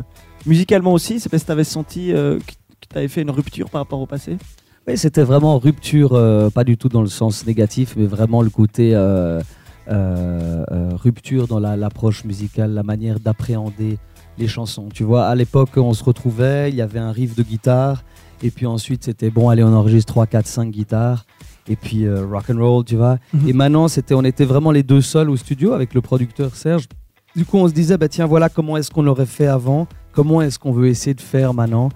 Musicalement 0.45 0.91
aussi, 0.91 1.21
c'est 1.21 1.29
parce 1.29 1.43
que 1.43 1.47
tu 1.47 1.51
avais 1.53 1.63
senti 1.63 2.11
euh, 2.11 2.37
que 2.39 2.87
tu 2.91 2.97
avais 2.97 3.07
fait 3.07 3.21
une 3.21 3.31
rupture 3.31 3.69
par 3.69 3.79
rapport 3.81 4.01
au 4.01 4.05
passé? 4.05 4.35
Oui, 4.87 4.97
c'était 4.97 5.23
vraiment 5.23 5.57
rupture, 5.57 6.11
euh, 6.13 6.49
pas 6.49 6.65
du 6.65 6.75
tout 6.77 6.89
dans 6.89 7.01
le 7.01 7.07
sens 7.07 7.45
négatif, 7.47 7.95
mais 7.97 8.05
vraiment 8.05 8.41
le 8.41 8.49
côté 8.49 8.91
euh, 8.93 9.41
rupture 11.03 11.47
dans 11.47 11.59
la- 11.59 11.77
l'approche 11.77 12.25
musicale, 12.25 12.71
la 12.73 12.83
manière 12.83 13.19
d'appréhender 13.21 13.97
les 14.37 14.47
chansons. 14.49 14.89
Tu 14.93 15.03
vois, 15.05 15.25
à 15.27 15.35
l'époque, 15.35 15.69
on 15.77 15.93
se 15.93 16.03
retrouvait, 16.03 16.69
il 16.69 16.75
y 16.75 16.81
avait 16.81 16.99
un 16.99 17.11
riff 17.13 17.35
de 17.35 17.43
guitare, 17.43 18.03
et 18.45 18.51
puis 18.51 18.65
ensuite 18.65 19.03
c'était 19.03 19.29
bon, 19.29 19.49
allez, 19.49 19.63
on 19.63 19.73
enregistre 19.73 20.13
3, 20.13 20.27
4, 20.27 20.47
5 20.47 20.71
guitares, 20.71 21.25
et 21.67 21.75
puis 21.75 22.05
euh, 22.05 22.25
rock 22.25 22.49
and 22.49 22.59
roll, 22.59 22.85
tu 22.85 22.95
vois. 22.95 23.17
Mhm. 23.33 23.49
Et 23.49 23.53
maintenant, 23.53 23.87
c'était, 23.87 24.13
on 24.13 24.23
était 24.23 24.45
vraiment 24.45 24.71
les 24.71 24.83
deux 24.83 25.01
seuls 25.01 25.29
au 25.29 25.37
studio 25.37 25.73
avec 25.73 25.93
le 25.93 26.01
producteur 26.01 26.55
Serge. 26.55 26.85
du 27.35 27.45
coup, 27.45 27.57
on 27.57 27.67
se 27.67 27.73
disait, 27.73 27.97
bah 27.97 28.07
tiens, 28.07 28.25
voilà 28.25 28.49
comment 28.49 28.77
est-ce 28.77 28.91
qu'on 28.91 29.07
aurait 29.07 29.25
fait 29.25 29.47
avant, 29.47 29.87
comment 30.11 30.41
est-ce 30.41 30.59
qu'on 30.59 30.71
veut 30.71 30.87
essayer 30.87 31.13
de 31.13 31.21
faire 31.21 31.53
maintenant. 31.53 31.89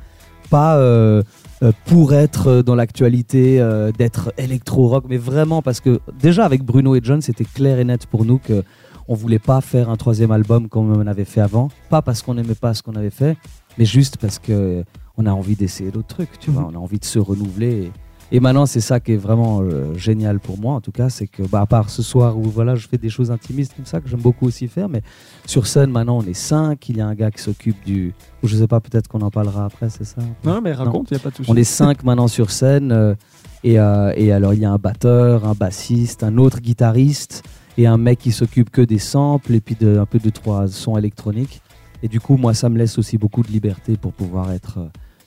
Pas 0.50 0.78
euh, 0.78 1.22
euh, 1.62 1.74
pour 1.86 2.14
être 2.14 2.48
euh, 2.48 2.64
dans 2.64 2.76
l'actualité, 2.76 3.60
euh, 3.60 3.92
d'être 3.92 4.32
électro-rock, 4.38 5.04
mais 5.10 5.18
vraiment 5.18 5.62
parce 5.62 5.82
que 5.82 6.00
déjà 6.22 6.46
avec 6.46 6.64
Bruno 6.64 6.96
et 6.96 7.02
John, 7.04 7.22
c'était 7.22 7.44
clair 7.44 7.80
et 7.80 7.84
net 7.84 8.06
pour 8.06 8.24
nous 8.24 8.38
que 8.38 8.64
on 9.10 9.14
voulait 9.14 9.40
pas 9.40 9.60
faire 9.60 9.90
un 9.90 9.98
troisième 9.98 10.32
album 10.32 10.70
comme 10.70 10.96
on 10.96 11.06
avait 11.06 11.26
fait 11.26 11.42
avant. 11.42 11.68
Pas 11.90 12.02
parce 12.02 12.22
qu'on 12.22 12.36
n'aimait 12.36 12.56
pas 12.56 12.74
ce 12.74 12.82
qu'on 12.82 12.96
avait 12.96 13.10
fait, 13.10 13.36
mais 13.78 13.84
juste 13.84 14.18
parce 14.18 14.40
que 14.40 14.86
on 15.20 15.26
a 15.26 15.32
envie 15.32 15.56
d'essayer 15.56 15.92
d'autres 15.92 16.16
trucs, 16.16 16.40
tu 16.40 16.50
vois. 16.50 16.66
On 16.72 16.76
a 16.76 16.80
envie 16.80 16.98
de 16.98 17.06
se 17.06 17.20
renouveler. 17.20 17.92
Et, 18.32 18.38
et 18.38 18.40
maintenant, 18.40 18.66
c'est 18.66 18.80
ça 18.80 19.00
qui 19.02 19.12
est 19.14 19.18
vraiment 19.18 19.60
euh, 19.62 19.94
génial 19.96 20.40
pour 20.40 20.58
moi, 20.58 20.76
en 20.76 20.82
tout 20.82 20.94
cas, 20.94 21.10
c'est 21.10 21.28
que, 21.28 21.44
bah, 21.44 21.62
à 21.62 21.66
part 21.66 21.90
ce 21.90 22.02
soir 22.02 22.38
où 22.38 22.44
voilà, 22.44 22.76
je 22.76 22.88
fais 22.88 22.98
des 22.98 23.10
choses 23.10 23.30
intimistes 23.30 23.74
comme 23.76 23.86
ça 23.86 24.00
que 24.00 24.08
j'aime 24.08 24.22
beaucoup 24.22 24.46
aussi 24.46 24.68
faire, 24.68 24.88
mais 24.88 25.02
sur 25.46 25.68
scène, 25.68 25.92
maintenant, 25.92 26.20
on 26.20 26.24
est 26.24 26.34
cinq. 26.34 26.88
Il 26.88 26.98
y 26.98 27.02
a 27.02 27.08
un 27.08 27.16
gars 27.16 27.32
qui 27.32 27.42
s'occupe 27.42 27.84
du, 27.84 28.14
ou 28.42 28.48
je 28.48 28.56
sais 28.56 28.68
pas, 28.68 28.80
peut-être 28.80 29.08
qu'on 29.10 29.22
en 29.22 29.32
parlera 29.32 29.66
après, 29.66 29.90
c'est 29.90 30.06
ça? 30.06 30.22
Non, 30.46 30.62
mais 30.62 30.72
raconte, 30.72 31.12
il 31.12 31.16
n'y 31.16 31.20
a 31.20 31.24
pas 31.24 31.32
de 31.32 31.36
souci. 31.36 31.52
On 31.52 31.56
est 31.56 31.64
cinq 31.66 32.04
maintenant 32.06 32.30
sur 32.30 32.50
scène. 32.50 32.92
euh, 32.94 33.16
et, 33.64 33.78
euh, 33.78 34.14
et 34.16 34.32
alors, 34.32 34.54
il 34.54 34.62
y 34.62 34.66
a 34.66 34.72
un 34.72 34.78
batteur, 34.78 35.46
un 35.46 35.54
bassiste, 35.54 36.24
un 36.24 36.38
autre 36.38 36.62
guitariste 36.62 37.44
et 37.78 37.88
un 37.88 37.98
mec 37.98 38.20
qui 38.20 38.32
s'occupe 38.32 38.70
que 38.70 38.82
des 38.82 39.00
samples 39.00 39.54
et 39.54 39.60
puis 39.60 39.76
de, 39.76 39.98
un 39.98 40.06
peu 40.06 40.20
de 40.20 40.30
trois 40.30 40.68
sons 40.70 40.98
électroniques. 40.98 41.62
Et 42.02 42.08
du 42.08 42.22
coup, 42.22 42.38
moi, 42.38 42.54
ça 42.54 42.70
me 42.70 42.78
laisse 42.78 42.98
aussi 42.98 43.18
beaucoup 43.18 43.44
de 43.44 43.50
liberté 43.50 43.98
pour 43.98 44.14
pouvoir 44.14 44.54
être, 44.54 44.80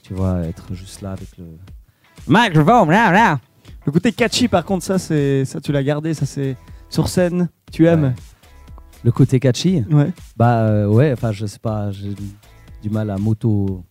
tu 0.02 0.14
vois, 0.14 0.40
être 0.40 0.74
juste 0.74 1.00
là 1.00 1.12
avec 1.12 1.28
le 1.38 1.44
microphone. 2.28 2.90
Là, 2.90 3.12
là. 3.12 3.40
Le 3.86 3.92
côté 3.92 4.12
catchy, 4.12 4.48
par 4.48 4.64
contre, 4.64 4.84
ça, 4.84 4.98
c'est 4.98 5.44
ça, 5.44 5.60
tu 5.60 5.72
l'as 5.72 5.82
gardé, 5.82 6.14
ça, 6.14 6.26
c'est 6.26 6.56
sur 6.88 7.08
scène, 7.08 7.48
tu 7.70 7.86
aimes. 7.86 8.14
Le 9.04 9.10
côté 9.10 9.40
catchy. 9.40 9.84
Ouais. 9.90 10.12
Bah 10.36 10.60
euh, 10.60 10.86
ouais, 10.86 11.12
enfin, 11.12 11.32
je 11.32 11.46
sais 11.46 11.58
pas, 11.58 11.90
j'ai 11.90 12.14
du 12.82 12.90
mal 12.90 13.10
à 13.10 13.16
m'auto 13.16 13.84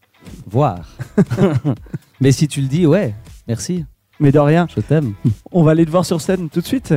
voir. 0.46 0.98
Mais 2.22 2.32
si 2.32 2.48
tu 2.48 2.62
le 2.62 2.68
dis, 2.68 2.86
ouais, 2.86 3.14
merci, 3.48 3.86
Mais 4.20 4.32
de 4.32 4.40
rien. 4.40 4.68
je 4.74 4.80
t'aime. 4.82 5.14
On 5.52 5.64
va 5.64 5.72
aller 5.72 5.86
te 5.86 5.92
voir 5.92 6.06
sur 6.06 6.22
scène 6.22 6.50
tout 6.50 6.62
de 6.62 6.66
suite. 6.66 6.94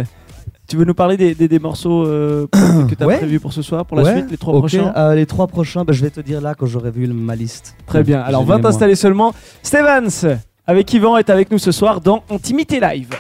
Tu 0.66 0.76
veux 0.76 0.84
nous 0.84 0.94
parler 0.94 1.16
des, 1.16 1.34
des, 1.34 1.46
des 1.46 1.58
morceaux 1.58 2.06
euh, 2.06 2.46
que 2.52 2.94
tu 2.94 3.02
as 3.02 3.06
Ouais. 3.06 3.18
prévus 3.18 3.38
pour 3.40 3.52
ce 3.52 3.60
soir, 3.62 3.84
pour 3.84 3.96
la 3.98 4.02
Ouais, 4.04 4.12
suite, 4.16 4.30
les 4.30 4.38
trois 4.38 4.54
prochains 4.58 4.92
Euh, 4.96 5.14
les 5.14 5.26
trois 5.26 5.46
prochains, 5.46 5.84
bah, 5.84 5.92
je 5.92 6.02
vais 6.02 6.10
te 6.10 6.20
dire 6.20 6.40
là 6.40 6.54
quand 6.54 6.66
j'aurai 6.66 6.90
vu 6.90 7.06
ma 7.08 7.36
liste. 7.36 7.76
Très 7.86 8.02
bien. 8.02 8.20
Alors, 8.20 8.40
on 8.40 8.44
va 8.44 8.58
t'installer 8.58 8.94
seulement. 8.94 9.34
Stevens, 9.62 10.38
avec 10.66 10.92
Yvan, 10.94 11.16
est 11.18 11.28
avec 11.28 11.50
nous 11.50 11.58
ce 11.58 11.70
soir 11.72 12.00
dans 12.00 12.22
Intimité 12.30 12.80
Live. 12.80 13.10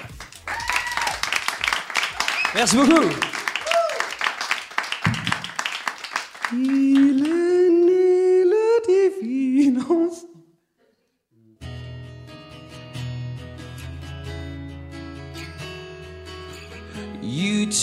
Merci 2.54 2.76
beaucoup. 2.76 3.02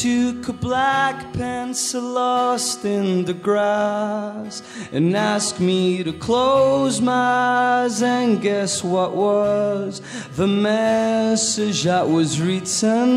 Took 0.01 0.47
a 0.47 0.53
black 0.53 1.31
pencil 1.33 2.01
lost 2.01 2.83
in 2.85 3.23
the 3.25 3.33
grass 3.35 4.63
and 4.91 5.15
asked 5.15 5.59
me 5.59 6.03
to 6.03 6.11
close 6.11 6.99
my 6.99 7.83
eyes 7.83 8.01
and 8.01 8.41
guess 8.41 8.83
what 8.83 9.15
was 9.15 10.01
the 10.37 10.47
message 10.47 11.83
that 11.83 12.09
was 12.09 12.41
written. 12.41 13.11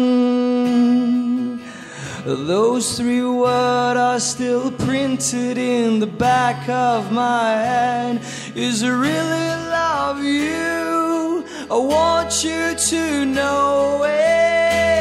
Those 2.26 2.98
three 2.98 3.24
words 3.24 3.98
are 3.98 4.20
still 4.20 4.70
printed 4.70 5.56
in 5.56 6.00
the 6.00 6.06
back 6.06 6.68
of 6.68 7.10
my 7.10 7.52
hand. 7.52 8.20
Is 8.54 8.82
I 8.82 8.88
really 8.88 9.48
love 9.72 10.22
you? 10.22 11.46
I 11.70 11.78
want 11.78 12.44
you 12.44 12.74
to 12.74 13.24
know 13.24 14.02
it 14.04 14.93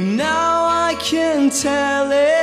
now 0.00 0.64
I 0.64 0.94
can 1.00 1.50
tell 1.50 2.10
it. 2.12 2.38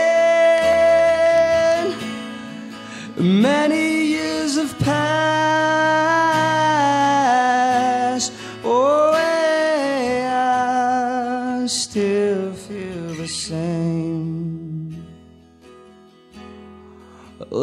Many 3.17 4.05
years 4.05 4.57
have 4.57 4.77
passed. 4.79 5.34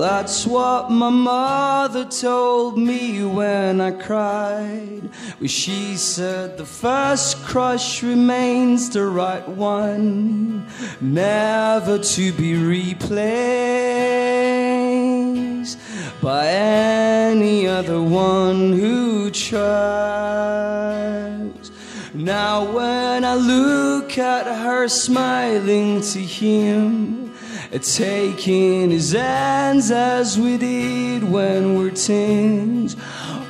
That's 0.00 0.46
what 0.46 0.90
my 0.90 1.10
mother 1.10 2.06
told 2.06 2.78
me 2.78 3.22
when 3.24 3.78
I 3.78 3.90
cried. 3.90 5.02
Well, 5.38 5.48
she 5.48 5.96
said 5.96 6.56
the 6.56 6.64
first 6.64 7.44
crush 7.44 8.02
remains 8.02 8.88
the 8.88 9.04
right 9.04 9.46
one, 9.46 10.66
never 11.02 11.98
to 11.98 12.32
be 12.32 12.54
replaced 12.54 13.12
by 16.22 16.46
any 16.46 17.66
other 17.66 18.00
one 18.02 18.72
who 18.72 19.30
tries. 19.30 19.52
Now, 22.14 22.64
when 22.72 23.26
I 23.26 23.34
look 23.34 24.16
at 24.16 24.46
her 24.46 24.88
smiling 24.88 26.00
to 26.00 26.18
him, 26.18 27.21
taking 27.78 28.90
his 28.90 29.12
hands 29.12 29.90
as 29.90 30.38
we 30.38 30.58
did 30.58 31.24
when 31.24 31.78
we're 31.78 31.90
teens, 31.90 32.96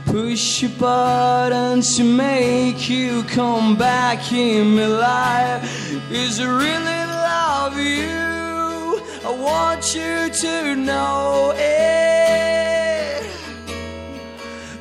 push 0.04 0.64
a 0.64 0.68
button 0.68 1.80
to 1.80 2.02
make 2.02 2.88
you 2.88 3.22
come 3.24 3.76
back 3.76 4.32
in 4.32 4.74
my 4.74 4.86
life. 4.86 5.62
Is 6.10 6.40
I 6.40 6.46
really 6.46 7.04
love 7.30 7.78
you? 7.78 9.00
I 9.24 9.30
want 9.30 9.94
you 9.94 10.28
to 10.28 10.74
know 10.74 11.52
it. 11.56 13.26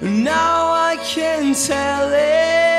Now 0.01 0.72
I 0.72 0.98
can 1.03 1.53
tell 1.53 2.10
it. 2.12 2.75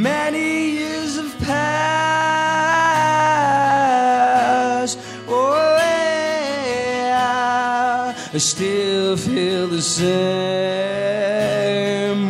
Many 0.00 0.70
years 0.78 1.16
have 1.16 1.36
passed. 1.40 1.58
Oh, 5.26 5.76
yeah. 7.02 8.14
I 8.32 8.38
still 8.38 9.16
feel 9.16 9.66
the 9.66 9.82
same. 9.82 10.08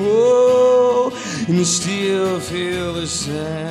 Oh, 0.01 1.13
and 1.47 1.61
I 1.61 1.63
still 1.65 2.41
feel 2.41 2.95
the 2.95 3.07
same. 3.07 3.68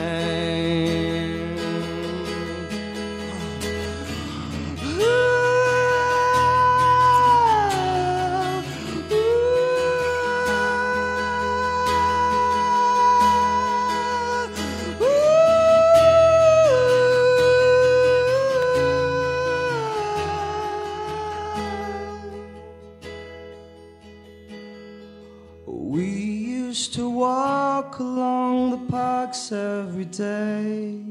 Every 29.52 30.06
day, 30.06 31.02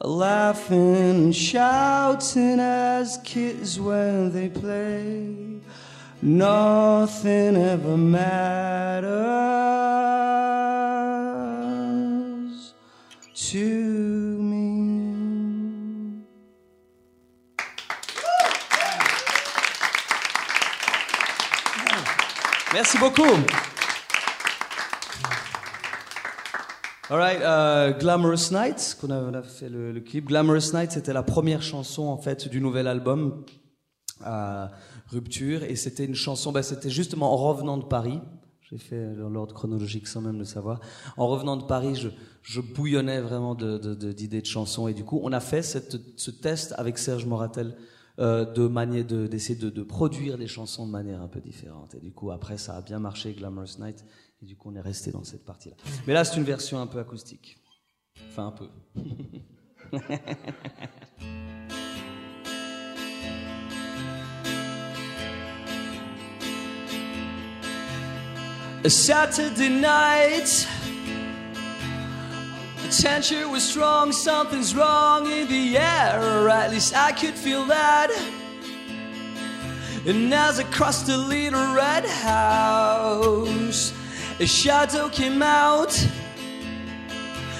laughing 0.00 0.96
and 0.96 1.36
shouting 1.36 2.58
as 2.58 3.18
kids 3.24 3.78
when 3.78 4.32
they 4.32 4.48
play. 4.48 5.60
Nothing 6.22 7.56
ever 7.56 7.96
matters 7.96 9.10
to 13.34 13.58
me. 14.38 14.70
Merci 22.72 22.98
beaucoup. 22.98 23.69
Alright, 27.10 27.42
euh, 27.42 27.92
Glamorous 27.98 28.52
Night, 28.52 28.96
qu'on 29.00 29.10
a, 29.10 29.36
a 29.36 29.42
fait 29.42 29.68
le, 29.68 29.90
le 29.90 30.00
clip. 30.00 30.26
Glamorous 30.26 30.72
Night, 30.72 30.92
c'était 30.92 31.12
la 31.12 31.24
première 31.24 31.60
chanson 31.60 32.04
en 32.04 32.16
fait 32.16 32.46
du 32.46 32.60
nouvel 32.60 32.86
album 32.86 33.44
euh, 34.24 34.68
Rupture, 35.08 35.64
et 35.64 35.74
c'était 35.74 36.04
une 36.04 36.14
chanson, 36.14 36.52
bah, 36.52 36.62
c'était 36.62 36.88
justement 36.88 37.32
en 37.32 37.36
revenant 37.36 37.78
de 37.78 37.84
Paris. 37.84 38.20
J'ai 38.60 38.78
fait 38.78 39.12
l'ordre 39.16 39.52
chronologique 39.52 40.06
sans 40.06 40.20
même 40.20 40.38
le 40.38 40.44
savoir. 40.44 40.78
En 41.16 41.26
revenant 41.26 41.56
de 41.56 41.64
Paris, 41.64 41.96
je, 41.96 42.10
je 42.42 42.60
bouillonnais 42.60 43.20
vraiment 43.20 43.56
de, 43.56 43.76
de, 43.76 43.94
de, 43.96 44.12
d'idées 44.12 44.42
de 44.42 44.46
chansons 44.46 44.86
et 44.86 44.94
du 44.94 45.02
coup, 45.02 45.18
on 45.24 45.32
a 45.32 45.40
fait 45.40 45.62
cette, 45.62 45.96
ce 46.16 46.30
test 46.30 46.74
avec 46.78 46.96
Serge 46.96 47.26
Moratel 47.26 47.76
euh, 48.20 48.44
de 48.44 48.68
manière 48.68 49.04
de, 49.04 49.26
d'essayer 49.26 49.58
de, 49.58 49.68
de 49.68 49.82
produire 49.82 50.38
des 50.38 50.46
chansons 50.46 50.86
de 50.86 50.92
manière 50.92 51.20
un 51.22 51.26
peu 51.28 51.40
différente. 51.40 51.96
Et 51.96 51.98
du 51.98 52.12
coup, 52.12 52.30
après, 52.30 52.56
ça 52.56 52.76
a 52.76 52.82
bien 52.82 53.00
marché, 53.00 53.32
Glamorous 53.32 53.80
Night, 53.80 54.04
et 54.42 54.46
du 54.46 54.56
coup, 54.56 54.70
on 54.70 54.76
est 54.76 54.80
resté 54.80 55.10
dans 55.10 55.24
cette 55.24 55.44
partie-là. 55.44 55.76
Mais 56.06 56.14
là, 56.14 56.24
c'est 56.24 56.36
une 56.36 56.44
version 56.44 56.80
un 56.80 56.86
peu 56.86 56.98
acoustique. 56.98 57.58
Enfin, 58.30 58.46
un 58.46 58.52
peu. 58.52 58.68
A 68.82 68.88
Saturday 68.88 69.68
night. 69.68 70.66
The 72.82 72.88
tension 72.88 73.52
was 73.52 73.62
strong, 73.62 74.10
something's 74.10 74.74
wrong 74.74 75.30
in 75.30 75.46
the 75.48 75.76
air, 75.76 76.18
or 76.18 76.48
at 76.48 76.70
least 76.70 76.96
I 76.96 77.12
could 77.12 77.34
feel 77.34 77.66
that. 77.66 78.08
And 80.06 80.32
as 80.32 80.58
I 80.58 80.64
crossed 80.64 81.08
the 81.08 81.18
little 81.18 81.74
red 81.74 82.06
house, 82.06 83.92
a 84.40 84.46
shadow 84.46 85.08
came 85.08 85.42
out. 85.42 85.92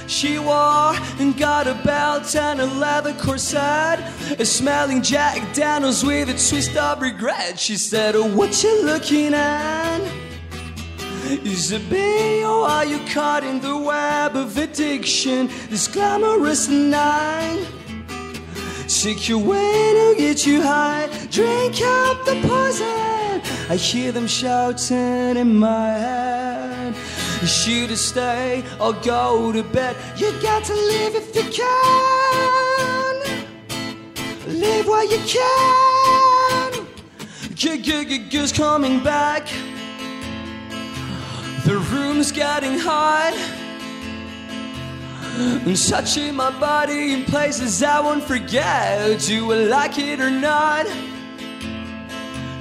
She 0.07 0.39
wore 0.39 0.97
and 1.21 1.37
got 1.37 1.69
a 1.69 1.75
belt 1.85 2.35
and 2.35 2.61
a 2.61 2.67
leather 2.67 3.13
corset, 3.15 4.01
a 4.41 4.45
smelling 4.45 5.03
Jack 5.03 5.55
Daniels 5.55 6.03
with 6.03 6.29
a 6.29 6.33
twist 6.33 6.77
of 6.77 7.01
regret. 7.01 7.61
She 7.61 7.77
said, 7.77 8.17
oh, 8.17 8.27
"What 8.35 8.63
you 8.65 8.83
looking 8.83 9.35
at?" 9.35 10.01
Is 11.45 11.71
it 11.71 11.89
me 11.91 12.45
or 12.45 12.67
are 12.67 12.85
you 12.85 12.99
caught 13.13 13.45
in 13.45 13.61
the 13.61 13.77
web 13.77 14.35
of 14.35 14.57
addiction? 14.57 15.49
This 15.69 15.87
glamorous 15.87 16.69
night. 16.69 17.80
Take 18.91 19.29
you 19.29 19.39
away 19.39 19.93
to 19.95 20.15
get 20.19 20.45
you 20.47 20.63
high. 20.63 21.07
Drink 21.31 21.81
up 21.81 22.25
the 22.25 22.35
poison. 22.47 23.41
I 23.71 23.77
hear 23.77 24.11
them 24.11 24.27
shouting 24.27 25.37
in 25.37 25.57
my 25.57 25.91
head. 25.93 26.95
You 27.41 27.47
should 27.47 27.97
stay 27.97 28.65
or 28.81 28.93
go 28.95 29.53
to 29.53 29.63
bed. 29.63 29.97
You 30.17 30.33
got 30.43 30.65
to 30.65 30.75
live 30.75 31.15
if 31.15 31.35
you 31.37 31.45
can. 31.45 31.81
Live 34.61 34.87
while 34.87 35.09
you 35.09 35.19
can. 35.19 35.51
Good's 38.31 38.53
coming 38.53 39.03
back. 39.03 39.47
The 41.65 41.79
room's 41.93 42.33
getting 42.33 42.79
hot. 42.79 43.35
I'm 45.41 45.75
touching 45.75 46.35
my 46.35 46.51
body 46.61 47.15
in 47.15 47.25
places 47.25 47.83
I 47.83 48.01
won't 48.01 48.23
forget. 48.25 49.21
Do 49.21 49.53
I 49.53 49.57
like 49.65 49.99
it 49.99 50.21
or 50.21 50.31
not? 50.31 50.87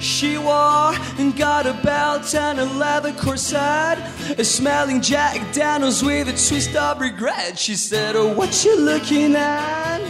She 0.00 0.38
wore 0.38 0.94
and 1.18 1.36
got 1.36 1.66
a 1.66 1.74
belt 1.82 2.34
and 2.34 2.58
a 2.58 2.64
leather 2.64 3.12
corset, 3.12 3.98
a 4.38 4.44
smelling 4.44 5.02
Jack 5.02 5.52
Daniels 5.52 6.02
with 6.02 6.28
a 6.28 6.32
twist 6.32 6.74
of 6.74 7.00
regret. 7.02 7.58
She 7.58 7.74
said, 7.74 8.16
Oh, 8.16 8.32
what 8.32 8.64
you 8.64 8.80
looking 8.80 9.36
at? 9.36 10.00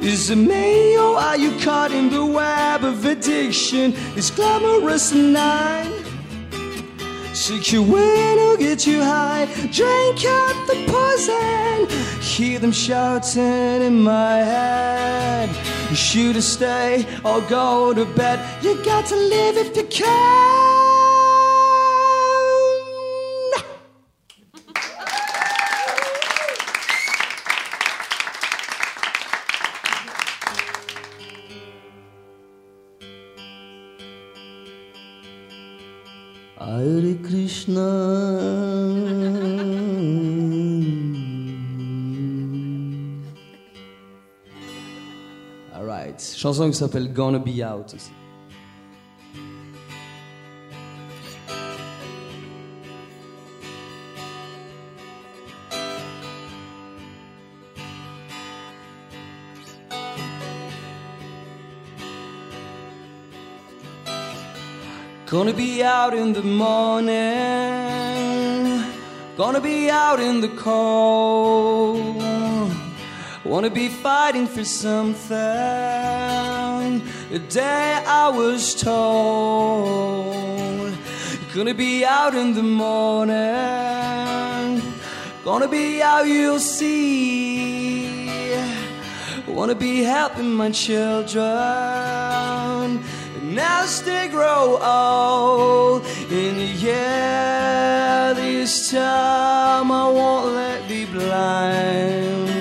Is 0.00 0.30
it 0.30 0.36
me 0.36 0.96
or 0.96 1.18
are 1.18 1.36
you 1.36 1.58
caught 1.60 1.92
in 1.92 2.08
the 2.08 2.24
web 2.24 2.82
of 2.82 3.04
addiction? 3.04 3.92
It's 4.16 4.30
glamorous 4.30 5.12
night. 5.12 5.95
Take 7.46 7.70
you 7.70 7.96
in, 7.96 8.38
I'll 8.40 8.56
get 8.56 8.88
you 8.88 9.00
high. 9.00 9.44
Drink 9.70 10.24
up 10.26 10.66
the 10.66 10.84
poison. 10.88 11.86
Hear 12.20 12.58
them 12.58 12.72
shouting 12.72 13.82
in 13.82 14.02
my 14.02 14.38
head. 14.38 15.48
You 15.88 15.94
should 15.94 16.42
stay 16.42 17.06
or 17.24 17.40
go 17.42 17.94
to 17.94 18.04
bed. 18.04 18.40
You 18.64 18.84
got 18.84 19.06
to 19.06 19.14
live 19.14 19.58
if 19.58 19.76
you 19.76 19.84
can. 19.84 20.75
Chanson 46.46 46.70
qui 46.70 46.76
s'appelle 46.76 47.12
Gonna 47.12 47.40
Be 47.40 47.60
Out 47.60 47.92
aussi. 47.94 48.12
Gonna 65.28 65.52
be 65.52 65.82
out 65.82 66.14
in 66.14 66.32
the 66.32 66.42
morning. 66.42 67.14
Gonna 69.36 69.60
be 69.60 69.90
out 69.90 70.20
in 70.20 70.40
the 70.40 70.48
cold. 70.56 72.35
Wanna 73.48 73.70
be 73.70 73.88
fighting 73.88 74.48
for 74.48 74.64
something. 74.64 75.36
The 77.30 77.38
day 77.48 78.02
I 78.04 78.28
was 78.28 78.74
told. 78.74 80.92
Gonna 81.54 81.72
be 81.72 82.04
out 82.04 82.34
in 82.34 82.54
the 82.54 82.64
morning. 82.64 83.36
Gonna 85.44 85.68
be 85.68 86.02
out, 86.02 86.26
you'll 86.26 86.58
see. 86.58 88.08
Wanna 89.46 89.76
be 89.76 90.02
helping 90.02 90.52
my 90.52 90.72
children. 90.72 91.44
And 93.40 93.60
as 93.60 94.02
they 94.02 94.26
grow 94.26 94.76
old, 94.82 96.04
in 96.32 96.56
the 96.56 96.72
year 96.86 98.34
this 98.34 98.90
time 98.90 99.92
I 99.92 100.10
won't 100.10 100.52
let 100.52 100.88
be 100.88 101.04
blind. 101.04 102.55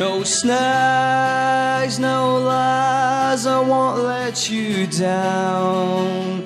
No 0.00 0.24
snags, 0.24 1.98
no 1.98 2.38
lies, 2.38 3.44
I 3.44 3.60
won't 3.60 4.02
let 4.02 4.48
you 4.48 4.86
down. 4.86 6.42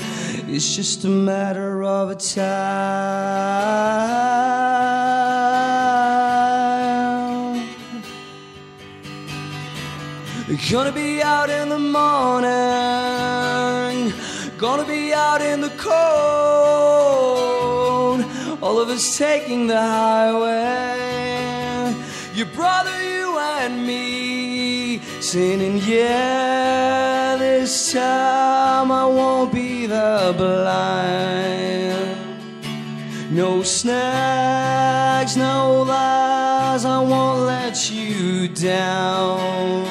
It's 0.49 0.75
just 0.75 1.05
a 1.05 1.09
matter 1.09 1.85
of 1.85 2.11
a 2.11 2.17
time. 2.17 2.35
Gonna 10.69 10.91
be 10.91 11.23
out 11.23 11.49
in 11.49 11.69
the 11.69 11.79
morning, 11.79 12.51
gonna 14.59 14.85
be 14.85 15.15
out 15.15 15.41
in 15.41 15.61
the 15.61 15.71
cold. 15.79 15.95
All 18.61 18.81
of 18.81 18.89
us 18.89 19.17
taking 19.17 19.69
the 19.69 19.81
highway. 19.81 21.05
Your 22.35 22.47
brother, 22.47 22.94
and 23.65 23.87
me, 23.87 24.99
singing, 25.21 25.79
Yeah, 25.79 27.37
this 27.39 27.93
time 27.93 28.93
I 28.93 29.07
won't 29.07 29.53
be 29.55 29.87
the 29.87 30.35
blind. 30.37 32.05
No 33.31 33.63
snags, 33.63 35.37
no 35.37 35.83
lies, 35.83 36.85
I 36.85 37.01
won't 37.01 37.41
let 37.47 37.91
you 37.91 38.49
down. 38.49 39.85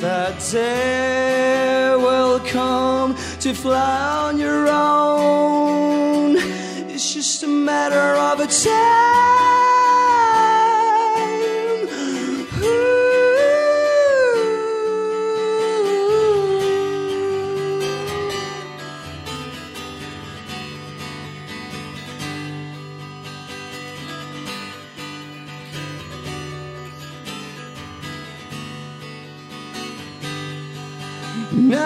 That 0.00 0.34
day 0.50 1.94
will 1.96 2.40
come 2.40 3.14
to 3.44 3.54
fly 3.54 4.26
on 4.26 4.38
your 4.38 4.66
own. 4.68 6.36
It's 6.92 7.14
just 7.14 7.44
a 7.44 7.48
matter 7.48 8.08
of 8.28 8.40
a 8.40 8.46
time. 8.48 9.73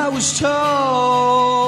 I 0.09 0.11
was 0.11 0.39
told 0.39 1.68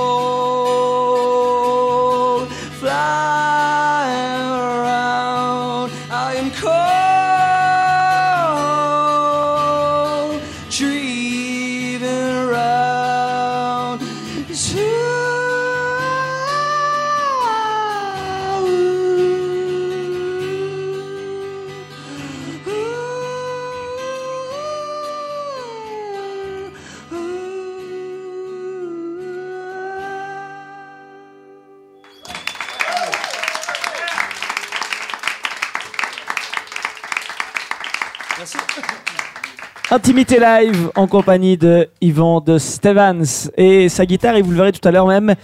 Intimité 39.92 40.38
live 40.38 40.90
en 40.94 41.08
compagnie 41.08 41.56
de 41.56 41.88
Yvan 42.00 42.40
de 42.40 42.58
Stevens 42.58 43.50
et 43.56 43.88
sa 43.88 44.06
guitare, 44.06 44.36
et 44.36 44.42
vous 44.42 44.52
le 44.52 44.56
verrez 44.56 44.70
tout 44.70 44.86
à 44.86 44.92
l'heure 44.92 45.08
même, 45.08 45.34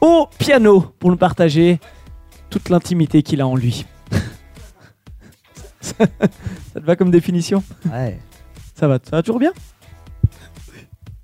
au 0.00 0.26
piano 0.38 0.80
pour 0.98 1.10
nous 1.10 1.16
partager 1.16 1.78
toute 2.50 2.68
l'intimité 2.68 3.22
qu'il 3.22 3.40
a 3.40 3.46
en 3.46 3.54
lui. 3.54 3.86
ça 5.80 5.94
te 6.74 6.84
va 6.84 6.96
comme 6.96 7.12
définition? 7.12 7.62
Ouais. 7.92 8.18
Ça 8.74 8.88
va, 8.88 8.98
ça 9.08 9.16
va 9.16 9.22
toujours 9.22 9.38
bien? 9.38 9.52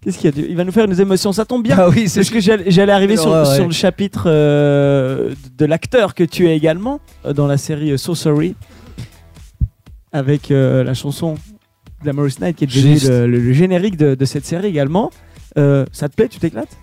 Qu'est-ce 0.00 0.18
qu'il 0.18 0.36
y 0.36 0.40
a 0.40 0.46
Il 0.48 0.56
va 0.56 0.62
nous 0.62 0.70
faire 0.70 0.84
une 0.84 1.00
émotions, 1.00 1.32
ça 1.32 1.44
tombe 1.44 1.64
bien. 1.64 1.76
Ah 1.80 1.88
oui, 1.88 2.08
c'est 2.08 2.20
Parce 2.20 2.30
que 2.30 2.40
j'allais 2.40 2.92
arriver 2.92 3.16
sur, 3.16 3.32
Ouais, 3.32 3.40
ouais. 3.40 3.54
sur 3.56 3.66
le 3.66 3.72
chapitre 3.72 4.24
euh, 4.26 5.34
de 5.56 5.64
l'acteur 5.66 6.14
que 6.14 6.22
tu 6.22 6.46
es 6.48 6.56
également 6.56 7.00
euh, 7.26 7.32
dans 7.32 7.48
la 7.48 7.56
série 7.56 7.90
euh, 7.90 7.96
So 7.96 8.14
Sorry 8.14 8.54
avec 10.12 10.52
euh, 10.52 10.84
la 10.84 10.94
chanson 10.94 11.34
Glamorous 12.02 12.40
Night 12.40 12.56
qui 12.56 12.64
est 12.64 13.04
le, 13.08 13.26
le- 13.26 13.38
le 13.40 13.52
générique 13.52 13.96
de, 13.96 14.14
de 14.14 14.24
cette 14.24 14.44
série 14.46 14.68
également. 14.68 15.10
Euh, 15.56 15.84
ça 15.92 16.08
te 16.08 16.14
plaît 16.14 16.28
Tu 16.28 16.38
t'éclates? 16.38 16.76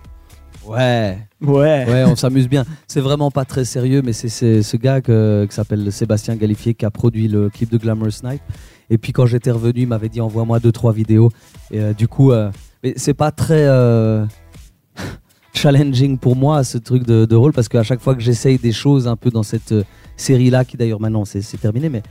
Ouais. 0.66 1.18
Ouais. 1.40 1.84
Ouais, 1.88 2.04
on 2.06 2.16
s'amuse 2.16 2.48
bien. 2.48 2.64
C'est 2.88 3.00
vraiment 3.00 3.30
pas 3.30 3.44
très 3.44 3.64
sérieux, 3.64 4.02
mais 4.04 4.12
c'est 4.12 4.28
ce 4.62 4.76
gars 4.76 5.00
que- 5.00 5.46
qui 5.48 5.54
s'appelle 5.54 5.92
Sébastien 5.92 6.34
Galifier 6.36 6.74
qui 6.74 6.84
a 6.84 6.90
produit 6.90 7.28
le 7.28 7.48
clip 7.50 7.70
de 7.70 7.78
Glamorous 7.78 8.22
Night. 8.24 8.42
Et 8.90 8.98
puis 8.98 9.12
quand 9.12 9.26
j'étais 9.26 9.50
revenu, 9.52 9.82
il 9.82 9.86
m'avait 9.88 10.08
dit 10.08 10.20
envoie-moi 10.20 10.58
deux 10.60 10.72
trois 10.72 10.92
vidéos. 10.92 11.30
Et 11.70 11.80
euh, 11.80 11.92
du 11.92 12.08
coup, 12.08 12.32
euh, 12.32 12.50
mais 12.82 12.94
c'est 12.96 13.14
pas 13.14 13.30
très 13.30 13.66
challenging 15.54 16.18
pour 16.18 16.36
moi 16.36 16.64
ce 16.64 16.78
truc 16.78 17.04
de, 17.04 17.24
de 17.24 17.36
rôle 17.36 17.52
parce 17.52 17.68
qu'à 17.68 17.82
chaque 17.82 18.00
fois 18.00 18.14
que 18.14 18.20
j'essaye 18.20 18.58
des 18.58 18.72
choses 18.72 19.08
un 19.08 19.16
peu 19.16 19.30
dans 19.30 19.42
cette 19.42 19.72
euh, 19.72 19.84
série-là, 20.16 20.64
qui 20.64 20.76
d'ailleurs 20.76 21.00
maintenant 21.00 21.24
c'est 21.24 21.40
terminé, 21.60 21.88
mais 21.88 22.02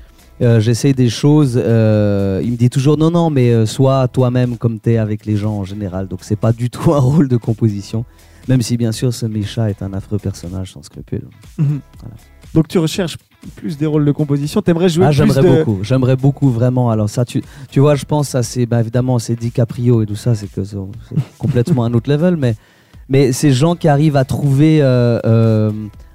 euh, 0.42 0.60
j'essaye 0.60 0.94
des 0.94 1.10
choses, 1.10 1.60
euh, 1.62 2.42
il 2.44 2.52
me 2.52 2.58
dit 2.58 2.70
toujours 2.70 2.98
non 2.98 3.12
non, 3.12 3.30
mais 3.30 3.52
euh, 3.52 3.66
sois 3.66 4.08
toi-même 4.08 4.58
comme 4.58 4.80
t'es 4.80 4.98
avec 4.98 5.26
les 5.26 5.38
gens 5.38 5.58
en 5.58 5.64
général. 5.64 6.08
Donc 6.08 6.20
c'est 6.24 6.36
pas 6.36 6.52
du 6.52 6.70
tout 6.70 6.94
un 6.94 7.00
rôle 7.00 7.28
de 7.28 7.38
composition. 7.38 8.06
Même 8.48 8.62
si 8.62 8.78
bien 8.78 8.92
sûr 8.92 9.14
ce 9.14 9.26
Misha 9.26 9.70
est 9.70 9.82
un 9.82 9.94
affreux 9.94 10.20
personnage 10.20 10.74
sans 10.74 10.84
scrupule. 10.84 11.28
Mhm. 11.58 11.80
Voilà. 12.00 12.16
Donc 12.54 12.68
tu 12.68 12.78
recherches 12.78 13.18
plus 13.56 13.78
des 13.78 13.86
rôles 13.86 14.06
de 14.06 14.12
composition. 14.12 14.62
T'aimerais 14.62 14.90
jouer 14.90 15.06
Ah, 15.06 15.12
j'aimerais 15.12 15.42
de... 15.42 15.48
beaucoup, 15.48 15.80
j'aimerais 15.84 16.16
beaucoup 16.16 16.50
vraiment. 16.50 16.90
Alors 16.90 17.10
ça, 17.10 17.26
tu, 17.26 17.44
tu 17.70 17.80
vois, 17.80 17.96
je 17.96 18.06
pense 18.06 18.36
à 18.36 18.44
ces, 18.44 18.66
bah, 18.66 18.80
évidemment, 18.80 19.20
c'est 19.20 19.36
DiCaprio 19.36 20.02
et 20.02 20.06
tout 20.06 20.16
ça, 20.16 20.36
c'est 20.36 20.48
que 20.48 20.64
c'est 20.64 20.78
c'est 21.10 21.16
complètement 21.38 21.84
un 21.84 21.94
autre 21.94 22.10
level, 22.10 22.38
mais, 22.38 22.56
mais 23.10 23.32
ces 23.32 23.52
gens 23.52 23.76
qui 23.76 23.88
arrivent 23.88 24.16
à 24.16 24.26
trouver 24.26 24.82
euh, 24.82 25.20
euh, 25.26 25.72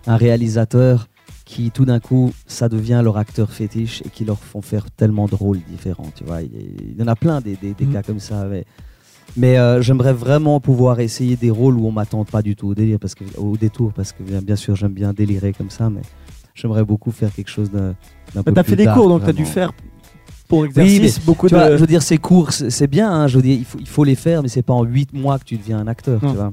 un 0.07 0.17
réalisateur 0.17 1.09
qui 1.51 1.73
tout 1.73 1.85
d'un 1.85 1.99
coup, 1.99 2.33
ça 2.47 2.69
devient 2.69 3.01
leur 3.03 3.17
acteur 3.17 3.51
fétiche 3.51 4.03
et 4.07 4.09
qui 4.09 4.25
leur 4.25 4.39
font 4.39 4.63
faire 4.63 4.89
tellement 4.93 5.27
de 5.27 5.35
rôles 5.35 5.59
différents, 5.69 6.07
tu 6.15 6.23
vois. 6.23 6.43
Il 6.43 6.97
y- 6.97 7.03
en 7.03 7.09
a 7.09 7.17
plein 7.17 7.41
des, 7.41 7.57
des, 7.57 7.75
des 7.75 7.87
Mhm. 7.87 7.93
cas 7.93 8.03
comme 8.05 8.21
ça, 8.21 8.45
mais, 8.49 8.65
mais 9.37 9.59
euh, 9.59 9.83
j'aimerais 9.83 10.13
vraiment 10.13 10.61
pouvoir 10.61 11.01
essayer 11.01 11.35
des 11.35 11.51
rôles 11.51 11.77
où 11.77 11.89
on 11.89 11.91
m'attend 11.91 12.25
pas 12.25 12.41
du 12.43 12.55
tout 12.55 12.69
au 12.69 12.75
délire, 12.77 13.01
parce 13.01 13.17
que, 13.17 13.25
au 13.37 13.57
détour, 13.57 13.93
parce 13.93 14.13
que 14.13 14.23
bien, 14.23 14.41
bien 14.41 14.55
sûr, 14.55 14.77
j'aime 14.77 14.93
bien 14.93 15.13
délirer 15.13 15.53
comme 15.53 15.71
ça, 15.71 15.91
mais 15.91 16.03
j'aimerais 16.55 16.85
beaucoup 16.85 17.11
faire 17.11 17.33
quelque 17.35 17.51
chose 17.51 17.69
d'un 17.73 17.95
peu 18.35 18.43
Bah, 18.43 18.53
T'as 18.55 18.63
plus 18.63 18.71
fait 18.71 18.77
des 18.77 18.87
cours, 18.87 19.09
donc 19.09 19.25
t'as 19.25 19.33
dû 19.33 19.45
faire 19.45 19.73
pour 20.47 20.65
exercice 20.67 21.21
beaucoup 21.25 21.49
Tu 21.49 21.55
de... 21.55 21.59
vois, 21.59 21.71
je 21.73 21.81
veux 21.81 21.87
dire, 21.89 22.03
ces 22.03 22.19
cours, 22.19 22.53
c'est 22.53 22.71
c'est 22.71 22.87
bien, 22.87 23.11
hein, 23.11 23.27
je 23.27 23.37
veux 23.37 23.43
dire, 23.43 23.57
il 23.59 23.65
faut, 23.65 23.79
il 23.81 23.89
faut 23.89 24.05
les 24.05 24.15
faire, 24.15 24.43
mais 24.43 24.49
c'est 24.49 24.63
pas 24.63 24.73
en 24.75 24.85
8 24.85 25.13
mois 25.13 25.37
que 25.41 25.45
tu 25.45 25.57
deviens 25.57 25.79
un 25.81 25.89
acteur, 25.89 26.23
Non. 26.23 26.31
tu 26.31 26.37
vois. 26.37 26.53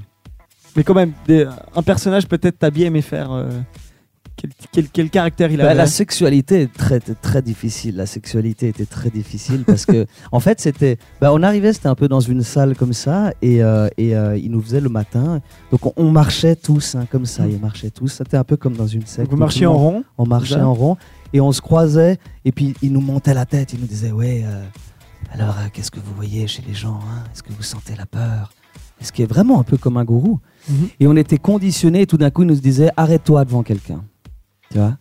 Mais 0.75 0.83
quand 0.83 0.95
même, 0.95 1.11
des- 1.27 1.45
un 1.75 1.83
personnage 1.83 2.27
peut-être 2.27 2.57
t'as 2.57 2.71
bien 2.71 2.87
aimé 2.87 3.03
faire. 3.03 3.31
euh, 3.31 3.47
Quel, 4.37 4.51
quel- 4.71 4.89
quel 4.89 5.09
caractère 5.09 5.51
il 5.51 5.57
Bah, 5.57 5.65
avait 5.65 5.73
la 5.73 5.87
sexualité 5.87 6.61
est 6.61 6.71
très, 6.73 6.99
très 6.99 7.41
difficile. 7.41 7.95
La 7.95 8.05
sexualité 8.05 8.67
était 8.67 8.85
très 8.85 9.09
difficile 9.09 9.63
parce 9.65 9.85
que, 9.85 10.05
en 10.31 10.39
fait, 10.39 10.61
c'était. 10.61 10.97
Bah, 11.19 11.33
on 11.33 11.41
arrivait, 11.41 11.73
c'était 11.73 11.87
un 11.87 11.95
peu 11.95 12.07
dans 12.07 12.19
une 12.19 12.43
salle 12.43 12.75
comme 12.75 12.93
ça, 12.93 13.33
et, 13.41 13.63
euh, 13.63 13.87
et 13.97 14.15
euh, 14.15 14.37
il 14.37 14.51
nous 14.51 14.61
faisait 14.61 14.79
le 14.79 14.89
matin. 14.89 15.41
Donc, 15.71 15.85
on, 15.87 15.93
on 15.97 16.11
marchait 16.11 16.55
tous 16.55 16.93
hein, 16.95 17.07
comme 17.11 17.25
ça, 17.25 17.47
ils 17.47 17.59
marchaient 17.59 17.89
tous. 17.89 18.09
C'était 18.09 18.37
un 18.37 18.43
peu 18.43 18.57
comme 18.57 18.75
dans 18.75 18.85
une 18.87 19.05
secte. 19.07 19.31
Vous 19.31 19.37
marchiez 19.37 19.65
en 19.65 19.73
monde- 19.73 19.81
rond. 19.81 20.03
On 20.19 20.25
marchait 20.27 20.53
ça 20.53 20.67
en 20.67 20.73
rond 20.73 20.97
et 21.33 21.41
on 21.41 21.51
se 21.51 21.59
croisait 21.61 22.19
et 22.45 22.51
puis 22.53 22.73
il 22.81 22.93
nous 22.93 23.01
montait 23.01 23.33
la 23.33 23.45
tête, 23.45 23.73
il 23.73 23.81
nous 23.81 23.87
disait 23.87 24.11
ouais 24.13 24.43
euh, 24.45 24.63
alors 25.33 25.55
qu'est-ce 25.73 25.91
que 25.91 25.99
vous 25.99 26.13
voyez 26.15 26.47
chez 26.47 26.63
les 26.65 26.73
gens 26.73 26.99
hein? 27.03 27.23
Est-ce 27.33 27.43
que 27.43 27.51
vous 27.51 27.63
sentez 27.63 27.95
la 27.97 28.05
peur? 28.05 28.53
Ce 29.01 29.11
qui 29.11 29.23
est 29.23 29.25
vraiment 29.27 29.59
un 29.59 29.63
peu 29.63 29.75
comme 29.77 29.97
un 29.97 30.05
gourou. 30.05 30.39
Mhm. 30.69 30.87
Et 31.01 31.07
on 31.07 31.15
était 31.17 31.37
conditionnés 31.37 32.01
et 32.03 32.07
tout 32.07 32.17
d'un 32.17 32.29
coup 32.31 32.43
il 32.43 32.47
nous 32.47 32.55
disait 32.55 32.89
arrête-toi 32.95 33.43
devant 33.45 33.61
quelqu'un. 33.61 34.03
Tu 34.71 34.77
vois 34.77 34.93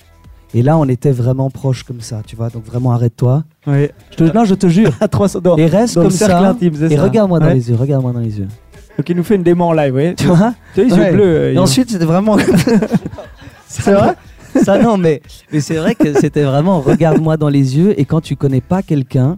Et 0.55 0.63
là 0.63 0.77
on 0.79 0.85
était 0.89 1.11
vraiment 1.13 1.51
proche 1.51 1.83
comme 1.83 2.01
ça, 2.01 2.23
tu 2.27 2.37
vois 2.37 2.49
Donc 2.51 2.65
vraiment 2.65 2.93
arrête-toi. 2.93 3.45
Je 3.67 3.89
te, 4.17 4.25
non, 4.25 4.45
je 4.45 4.55
te 4.55 4.69
jure. 4.69 4.91
À 5.01 5.09
300 5.09 5.41
dans, 5.41 5.57
Et 5.57 5.67
reste 5.67 5.97
dans 5.97 6.03
comme 6.03 6.11
ça. 6.11 6.49
intime, 6.49 6.75
Et 6.91 6.99
regarde-moi 6.99 7.41
dans 7.41 7.49
les 7.51 7.69
yeux, 7.71 7.77
regarde-moi 7.77 8.13
dans 8.13 8.21
les 8.21 8.39
yeux. 8.39 8.49
Donc 8.97 9.09
il 9.11 9.17
nous 9.17 9.25
fait 9.25 9.35
une 9.37 9.43
démo 9.43 9.65
en 9.65 9.73
live, 9.73 9.95
ouais. 9.95 10.15
Tu 10.15 10.25
vois 10.27 10.55
Tu 10.75 10.81
as 10.81 10.85
les 10.85 10.91
yeux 10.91 11.13
bleus. 11.13 11.25
euh, 11.25 11.53
Et 11.53 11.59
ensuite, 11.59 11.91
c'était 11.91 12.07
vraiment. 12.07 12.39
c'est 13.69 13.93
vrai 13.93 14.15
Ça, 14.65 14.79
non, 14.79 14.97
mais, 14.97 15.21
mais 15.53 15.61
c'est 15.61 15.75
vrai 15.77 15.95
que 15.95 16.19
c'était 16.19 16.43
vraiment 16.45 16.81
regarde-moi 16.81 17.37
dans 17.37 17.51
les 17.51 17.77
yeux. 17.77 17.99
Et 18.01 18.07
quand 18.07 18.23
tu 18.23 18.37
connais 18.37 18.63
pas 18.63 18.83
quelqu'un, 18.83 19.37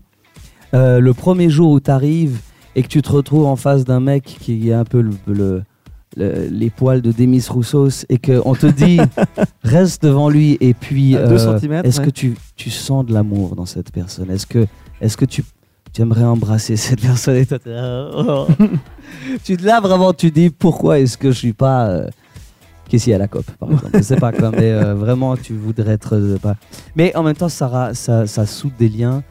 euh, 0.74 1.00
le 1.00 1.12
premier 1.12 1.50
jour 1.50 1.72
où 1.72 1.80
tu 1.80 1.90
arrives 1.90 2.38
et 2.76 2.82
que 2.84 2.86
tu 2.88 3.02
te 3.02 3.10
retrouves 3.10 3.46
en 3.46 3.56
face 3.56 3.84
d'un 3.84 3.98
mec 3.98 4.22
qui 4.22 4.70
est 4.70 4.74
un 4.74 4.84
peu 4.84 5.00
le, 5.00 5.10
le- 5.26 5.62
le- 6.18 6.48
les 6.50 6.70
poils 6.70 7.00
de 7.00 7.12
Demis 7.12 7.44
Roussos 7.48 8.04
et 8.08 8.18
qu'on 8.18 8.54
te 8.54 8.66
dit 8.66 8.98
reste 9.62 10.02
devant 10.02 10.28
lui 10.28 10.58
et 10.60 10.74
puis 10.74 11.16
centimètres, 11.38 11.88
est-ce 11.88 12.00
ouais. 12.00 12.06
que 12.06 12.10
tu, 12.10 12.36
tu 12.56 12.70
sens 12.70 13.06
de 13.06 13.12
l'amour 13.12 13.56
dans 13.56 13.66
cette 13.66 13.92
personne? 13.92 14.30
Est-ce 14.30 14.46
que, 14.46 14.66
est 15.00 15.16
que 15.16 15.24
tu, 15.24 15.44
tu 15.92 16.02
aimerais 16.02 16.24
embrasser 16.24 16.76
cette 16.76 17.00
personne 17.00 17.36
et 17.36 17.46
toi, 17.46 17.58
oh. 17.66 18.46
tu 19.44 19.56
vraiment 19.56 20.12
tu 20.12 20.30
dis 20.30 20.50
pourquoi 20.50 20.98
est-ce 20.98 21.16
que 21.16 21.30
je 21.30 21.38
suis 21.38 21.52
pas 21.52 21.88
euh, 21.88 22.08
Casey 22.88 23.12
à 23.12 23.18
la 23.18 23.28
COP 23.28 23.46
par 23.58 23.70
exemple? 23.70 23.96
Je 23.98 24.02
sais 24.02 24.16
pas 24.16 24.32
quoi 24.32 24.50
mais 24.50 24.72
euh, 24.72 24.94
vraiment 24.94 25.36
tu 25.36 25.54
voudrais 25.54 25.92
être 25.92 26.16
euh, 26.16 26.38
pas 26.38 26.56
mais 26.96 27.14
en 27.16 27.22
même 27.22 27.36
temps 27.36 27.48
ça, 27.48 27.90
ça 27.94 28.26
ça 28.26 28.46
soude 28.46 28.72
des 28.78 28.88
liens 28.88 29.22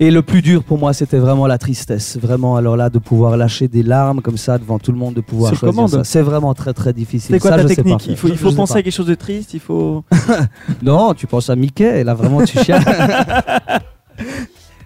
et 0.00 0.10
le 0.10 0.22
plus 0.22 0.42
dur 0.42 0.64
pour 0.64 0.78
moi 0.78 0.92
c'était 0.92 1.18
vraiment 1.18 1.46
la 1.46 1.58
tristesse 1.58 2.18
vraiment 2.18 2.56
alors 2.56 2.76
là 2.76 2.90
de 2.90 2.98
pouvoir 2.98 3.36
lâcher 3.36 3.68
des 3.68 3.82
larmes 3.82 4.20
comme 4.20 4.36
ça 4.36 4.58
devant 4.58 4.78
tout 4.78 4.92
le 4.92 4.98
monde 4.98 5.14
de 5.14 5.20
pouvoir 5.20 5.54
choisir 5.54 5.88
ça 5.88 6.04
c'est 6.04 6.22
vraiment 6.22 6.54
très 6.54 6.72
très 6.72 6.92
difficile 6.92 7.34
C'est 7.34 7.40
quoi 7.40 7.50
Ça, 7.50 7.56
ta 7.56 7.62
je 7.62 7.68
sais 7.68 7.76
pas 7.76 7.82
technique. 7.82 8.06
Il 8.08 8.16
faut, 8.16 8.28
il 8.28 8.56
penser 8.56 8.76
à 8.76 8.82
quelque 8.82 8.92
chose 8.92 9.06
de 9.06 9.14
triste, 9.14 9.54
il 9.54 9.60
faut. 9.60 10.04
non 10.82 11.14
tu 11.14 11.26
penses 11.26 11.50
à 11.50 11.56
Mickey 11.56 12.00
et 12.00 12.04
là 12.04 12.14
vraiment 12.14 12.44
tu 12.44 12.58
chiales 12.58 12.82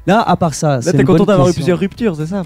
là 0.06 0.22
à 0.22 0.36
part 0.36 0.54
ça 0.54 0.76
Là, 0.76 0.82
c'est 0.82 0.92
t'es 0.92 1.04
content 1.04 1.24
d'avoir 1.24 1.48
eu 1.48 1.54
plusieurs 1.54 1.78
ruptures, 1.78 2.16
c'est 2.16 2.26
ça? 2.26 2.44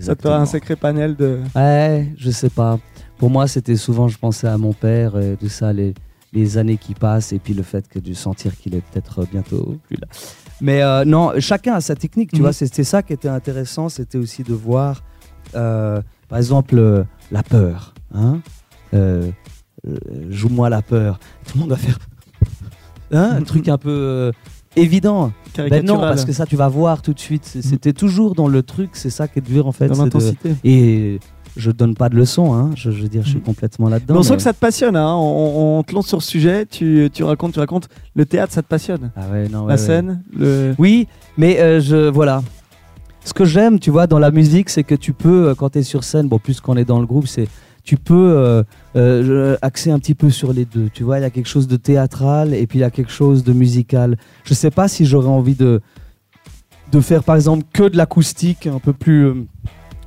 Ça 0.00 0.14
te 0.14 0.28
un 0.28 0.46
sacré 0.46 0.76
panel 0.76 1.16
de. 1.16 1.40
Ouais, 1.54 2.12
je 2.16 2.30
sais 2.30 2.50
pas. 2.50 2.78
Pour 3.18 3.30
moi, 3.30 3.48
c'était 3.48 3.76
souvent, 3.76 4.08
je 4.08 4.16
pensais 4.16 4.46
à 4.46 4.56
mon 4.56 4.72
père, 4.72 5.12
euh, 5.14 5.34
tout 5.34 5.48
ça, 5.48 5.72
les, 5.72 5.92
les 6.32 6.56
années 6.56 6.76
qui 6.76 6.94
passent, 6.94 7.32
et 7.32 7.40
puis 7.40 7.52
le 7.52 7.64
fait 7.64 7.88
que 7.88 7.98
de 7.98 8.14
sentir 8.14 8.56
qu'il 8.56 8.76
est 8.76 8.82
peut-être 8.92 9.26
bientôt 9.30 9.76
plus 9.88 9.96
là. 9.96 10.06
Mais 10.60 10.82
euh, 10.82 11.04
non, 11.04 11.32
chacun 11.38 11.74
a 11.74 11.80
sa 11.80 11.94
technique, 11.94 12.30
tu 12.30 12.36
Mhm. 12.36 12.42
vois. 12.42 12.52
C'était 12.52 12.84
ça 12.84 13.02
qui 13.02 13.12
était 13.12 13.28
intéressant, 13.28 13.88
c'était 13.88 14.18
aussi 14.18 14.42
de 14.42 14.54
voir, 14.54 15.02
euh, 15.54 16.00
par 16.28 16.38
exemple, 16.38 16.76
euh, 16.78 17.04
la 17.30 17.42
peur. 17.42 17.94
Hein 18.14 18.40
Joue-moi 20.28 20.68
la 20.70 20.82
peur. 20.82 21.18
Tout 21.46 21.56
le 21.56 21.60
monde 21.60 21.70
va 21.70 21.76
faire. 21.76 21.98
Hein 23.10 23.36
un 23.38 23.42
truc 23.42 23.68
un 23.68 23.78
peu 23.78 24.32
évident. 24.76 25.32
Ben 25.56 25.82
non, 25.82 25.98
parce 25.98 26.26
que 26.26 26.32
ça, 26.32 26.44
tu 26.44 26.56
vas 26.56 26.68
voir 26.68 27.00
tout 27.00 27.14
de 27.14 27.18
suite. 27.18 27.44
C'était 27.46 27.94
toujours 27.94 28.34
dans 28.34 28.48
le 28.48 28.62
truc, 28.62 28.90
c'est 28.92 29.08
ça 29.08 29.26
qui 29.28 29.38
est 29.38 29.42
dur 29.42 29.66
en 29.66 29.72
fait. 29.72 29.88
dans 29.88 29.94
c'est 29.94 30.00
de- 30.00 30.04
l'intensité. 30.04 30.54
et 30.62 31.18
je 31.58 31.70
donne 31.70 31.94
pas 31.94 32.08
de 32.08 32.16
leçons, 32.16 32.54
hein. 32.54 32.70
je, 32.76 32.90
je 32.90 33.02
veux 33.02 33.08
dire, 33.08 33.22
je 33.24 33.28
suis 33.30 33.38
Mhm. 33.38 33.44
complètement 33.44 33.88
là-dedans. 33.88 34.14
Mais 34.14 34.20
on 34.20 34.22
sent 34.22 34.36
que 34.36 34.42
ça 34.42 34.52
te 34.52 34.58
passionne, 34.58 34.96
hein. 34.96 35.14
on, 35.14 35.78
on 35.78 35.82
te 35.82 35.92
lance 35.94 36.06
sur 36.06 36.22
ce 36.22 36.30
sujet, 36.30 36.64
tu, 36.66 37.10
tu 37.12 37.24
racontes, 37.24 37.52
tu 37.52 37.58
racontes. 37.58 37.88
Le 38.14 38.24
théâtre, 38.24 38.52
ça 38.52 38.62
te 38.62 38.68
passionne? 38.68 39.10
Ah 39.16 39.22
ouais, 39.30 39.48
non, 39.48 39.62
ouais, 39.62 39.68
La 39.68 39.74
ouais. 39.74 39.78
scène, 39.78 40.22
le. 40.36 40.74
Oui, 40.78 41.08
mais 41.36 41.58
euh, 41.60 41.80
je 41.80 42.08
voilà. 42.08 42.42
Ce 43.24 43.34
que 43.34 43.44
j'aime, 43.44 43.78
tu 43.78 43.90
vois, 43.90 44.06
dans 44.06 44.18
la 44.18 44.30
musique, 44.30 44.70
c'est 44.70 44.84
que 44.84 44.94
tu 44.94 45.12
peux, 45.12 45.48
euh, 45.48 45.54
quand 45.54 45.70
tu 45.70 45.80
es 45.80 45.82
sur 45.82 46.02
scène, 46.04 46.28
bon, 46.28 46.38
plus 46.38 46.60
qu'on 46.60 46.76
est 46.78 46.84
dans 46.86 47.00
le 47.00 47.06
groupe, 47.06 47.26
c'est 47.26 47.48
tu 47.84 47.96
peux 47.96 48.14
euh, 48.14 48.62
euh, 48.96 49.56
axer 49.62 49.90
un 49.90 49.98
petit 49.98 50.14
peu 50.14 50.30
sur 50.30 50.52
les 50.52 50.64
deux. 50.64 50.88
Tu 50.92 51.02
vois, 51.04 51.18
il 51.18 51.22
y 51.22 51.24
a 51.24 51.30
quelque 51.30 51.48
chose 51.48 51.66
de 51.68 51.76
théâtral 51.76 52.54
et 52.54 52.66
puis 52.66 52.78
il 52.78 52.82
y 52.82 52.84
a 52.84 52.90
quelque 52.90 53.10
chose 53.10 53.42
de 53.44 53.52
musical. 53.52 54.16
Je 54.44 54.54
sais 54.54 54.70
pas 54.70 54.88
si 54.88 55.04
j'aurais 55.06 55.28
envie 55.28 55.54
de 55.54 55.80
de 56.92 57.00
faire, 57.00 57.22
par 57.22 57.36
exemple, 57.36 57.64
que 57.72 57.82
de 57.88 57.96
l'acoustique, 57.98 58.66
un 58.66 58.78
peu 58.78 58.92
plus 58.94 59.46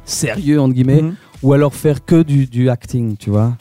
sérieux 0.04 0.60
entre 0.60 0.74
guillemets. 0.74 1.02
Mhm. 1.04 1.14
Ou 1.44 1.54
alors 1.54 1.74
faire 1.74 2.06
que 2.06 2.22
du, 2.24 2.46
du 2.48 2.70
acting, 2.70 3.18
tu 3.18 3.30
vois. 3.30 3.56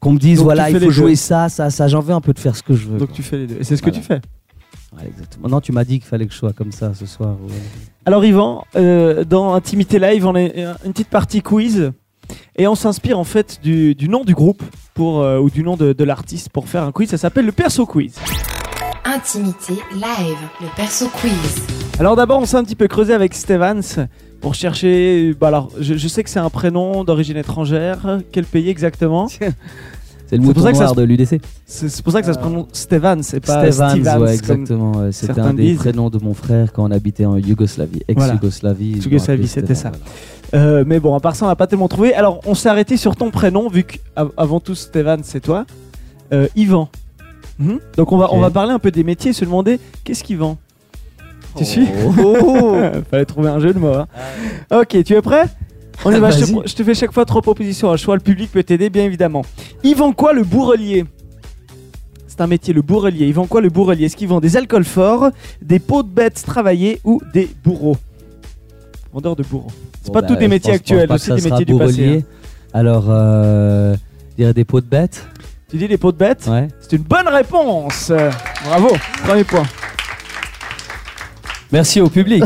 Qu'on 0.00 0.12
me 0.12 0.18
dise, 0.18 0.38
Donc, 0.38 0.44
voilà, 0.46 0.64
tu 0.64 0.70
il 0.70 0.72
fais 0.74 0.80
faut 0.80 0.86
les 0.86 0.94
jouer 0.94 1.10
deux. 1.12 1.16
ça, 1.16 1.48
ça, 1.50 1.68
ça, 1.70 1.86
j'en 1.88 2.00
veux 2.00 2.14
un 2.14 2.20
peu 2.22 2.32
de 2.32 2.38
faire 2.38 2.56
ce 2.56 2.62
que 2.62 2.74
je 2.74 2.88
veux. 2.88 2.98
Donc 2.98 3.08
quoi. 3.08 3.16
tu 3.16 3.22
fais 3.22 3.36
les 3.38 3.46
deux. 3.46 3.56
Et 3.60 3.64
c'est 3.64 3.76
ce 3.76 3.82
que 3.82 3.90
Voilà. 3.90 4.00
tu 4.00 4.06
fais. 4.06 4.20
Ouais, 4.96 5.06
exactement. 5.08 5.48
Non, 5.48 5.60
tu 5.60 5.72
m'as 5.72 5.84
dit 5.84 6.00
qu'il 6.00 6.08
fallait 6.08 6.26
que 6.26 6.32
je 6.32 6.38
sois 6.38 6.52
comme 6.52 6.72
ça 6.72 6.94
ce 6.94 7.06
soir. 7.06 7.36
ouais. 7.46 7.54
Alors 8.06 8.24
Yvan, 8.24 8.64
euh, 8.76 9.24
dans 9.24 9.52
Intimité 9.54 9.98
Live, 9.98 10.26
on 10.26 10.34
a 10.34 10.40
une 10.40 10.92
petite 10.92 11.08
partie 11.10 11.42
quiz 11.42 11.92
et 12.56 12.66
on 12.66 12.74
s'inspire 12.74 13.18
en 13.18 13.24
fait 13.24 13.60
du, 13.62 13.94
du 13.94 14.08
nom 14.08 14.24
du 14.24 14.34
groupe 14.34 14.62
pour, 14.94 15.20
euh, 15.20 15.38
ou 15.38 15.50
du 15.50 15.62
nom 15.62 15.76
de, 15.76 15.92
de 15.92 16.04
l'artiste 16.04 16.48
pour 16.48 16.66
faire 16.68 16.82
un 16.84 16.92
quiz. 16.92 17.10
Ça 17.10 17.18
s'appelle 17.18 17.44
le 17.46 17.52
Perso 17.52 17.84
Quiz. 17.86 18.14
Intimité 19.04 19.74
live, 19.94 20.38
le 20.60 20.66
perso 20.76 21.08
quiz. 21.08 21.32
Alors 21.98 22.16
d'abord, 22.16 22.40
on 22.40 22.46
s'est 22.46 22.56
un 22.56 22.64
petit 22.64 22.76
peu 22.76 22.86
creusé 22.88 23.12
avec 23.14 23.34
Stevens 23.34 24.06
pour 24.40 24.54
chercher. 24.54 25.34
Bah 25.40 25.48
alors, 25.48 25.70
je, 25.80 25.94
je 25.94 26.08
sais 26.08 26.22
que 26.24 26.30
c'est 26.30 26.38
un 26.38 26.50
prénom 26.50 27.04
d'origine 27.04 27.36
étrangère. 27.36 28.20
Quel 28.32 28.44
pays 28.44 28.68
exactement 28.68 29.28
C'est 30.30 30.36
le 30.36 30.42
mouton 30.44 30.60
noir 30.70 30.94
de 30.94 31.02
l'UDC. 31.02 31.40
C'est 31.66 32.02
pour 32.02 32.12
ça 32.12 32.20
que 32.20 32.26
ça 32.26 32.34
se 32.34 32.38
prononce 32.38 32.68
Stevens, 32.72 33.22
c'est 33.24 33.40
pas 33.44 33.68
Stevens, 33.72 33.90
Stevens. 33.90 34.18
ouais, 34.22 34.32
exactement. 34.32 34.92
ouais. 34.92 35.10
C'était 35.10 35.40
un 35.40 35.52
des 35.52 35.62
disent. 35.70 35.78
prénoms 35.78 36.08
de 36.08 36.18
mon 36.22 36.34
frère 36.34 36.72
quand 36.72 36.84
on 36.84 36.90
habitait 36.92 37.24
en 37.24 37.36
Yougoslavie, 37.36 38.02
Voilà. 38.14 38.34
ex-Yougoslavie. 38.34 38.94
me 38.94 39.02
Yougoslavie, 39.02 39.48
c'était 39.48 39.74
ça. 39.74 39.90
voilà. 39.90 40.64
Euh, 40.66 40.84
mais 40.86 41.00
bon, 41.00 41.16
à 41.16 41.20
part 41.20 41.34
ça, 41.34 41.46
on 41.46 41.48
n'a 41.48 41.56
pas 41.56 41.66
tellement 41.66 41.88
trouvé. 41.88 42.14
Alors, 42.14 42.40
on 42.46 42.54
s'est 42.54 42.68
arrêté 42.68 42.96
sur 42.96 43.16
ton 43.16 43.32
prénom, 43.32 43.68
vu 43.68 43.82
qu'avant 43.82 44.60
tout, 44.60 44.76
Stevens, 44.76 45.22
c'est 45.24 45.40
toi. 45.40 45.66
Euh, 46.32 46.46
Yvan. 46.54 46.88
Mhm. 47.58 47.80
Donc, 47.96 48.12
on 48.12 48.16
va, 48.16 48.32
on 48.32 48.38
va 48.38 48.50
parler 48.50 48.72
un 48.72 48.78
peu 48.78 48.92
des 48.92 49.02
métiers 49.02 49.30
et 49.32 49.34
se 49.34 49.44
demander 49.44 49.80
qu'est-ce 50.04 50.22
qu'ils 50.22 50.38
Tu 51.56 51.62
Oh. 51.62 51.64
suis 51.64 51.86
Fallait 53.10 53.24
trouver 53.24 53.48
un 53.48 53.58
jeu 53.60 53.72
de 53.72 53.78
mots. 53.78 53.94
hein. 53.94 54.06
Ok, 54.70 55.02
tu 55.04 55.14
es 55.14 55.22
prêt? 55.22 55.44
On 56.04 56.12
y 56.14 56.18
va, 56.18 56.30
je 56.30 56.44
te, 56.44 56.68
je 56.78 56.82
fais 56.82 56.94
chaque 56.94 57.12
fois 57.12 57.24
trois 57.26 57.42
propositions 57.42 57.90
à 57.90 57.96
choix. 57.96 58.14
Le 58.14 58.20
public 58.22 58.50
peut 58.50 58.62
t'aider, 58.62 58.88
bien 58.88 59.04
évidemment. 59.04 59.42
Ils 59.82 59.94
vendent 59.94 60.16
quoi 60.16 60.32
le 60.32 60.44
bourrelier? 60.44 61.04
C'est 62.26 62.40
un 62.40 62.46
métier, 62.46 62.72
le 62.72 62.80
bourrelier. 62.80 63.26
Ils 63.26 63.34
vendent 63.34 63.48
quoi 63.50 63.60
le 63.60 63.68
bourrelier? 63.68 64.06
Est-ce 64.06 64.16
qu'ils 64.16 64.28
vendent 64.28 64.42
des 64.42 64.56
alcools 64.56 64.84
forts, 64.84 65.28
des 65.60 65.78
peaux 65.78 66.02
de 66.02 66.08
bêtes 66.08 66.42
travaillées 66.46 67.00
ou 67.04 67.20
des 67.34 67.50
bourreaux? 67.62 67.98
Vendeur 69.12 69.36
de 69.36 69.42
bourreaux. 69.42 69.70
C'est 70.02 70.06
Bon, 70.06 70.12
pas 70.14 70.20
bah, 70.22 70.28
tous 70.28 70.36
des 70.36 70.48
métiers 70.48 70.72
actuels, 70.72 71.08
ça 71.18 71.34
des 71.36 71.42
métiers 71.50 71.64
du 71.66 71.76
passé. 71.76 72.22
hein. 72.22 72.26
Alors, 72.72 73.06
euh, 73.08 73.94
je 74.30 74.36
dirais 74.36 74.54
des 74.54 74.64
pots 74.64 74.80
de 74.80 74.86
bêtes. 74.86 75.26
Tu 75.68 75.76
dis 75.76 75.86
des 75.88 75.98
peaux 75.98 76.12
de 76.12 76.16
bêtes? 76.16 76.46
Ouais. 76.50 76.68
C'est 76.80 76.96
une 76.96 77.02
bonne 77.02 77.28
réponse 77.28 78.10
Bravo 78.64 78.88
Premier 79.24 79.44
point. 79.44 79.64
Merci 81.72 82.00
au 82.00 82.08
public. 82.08 82.44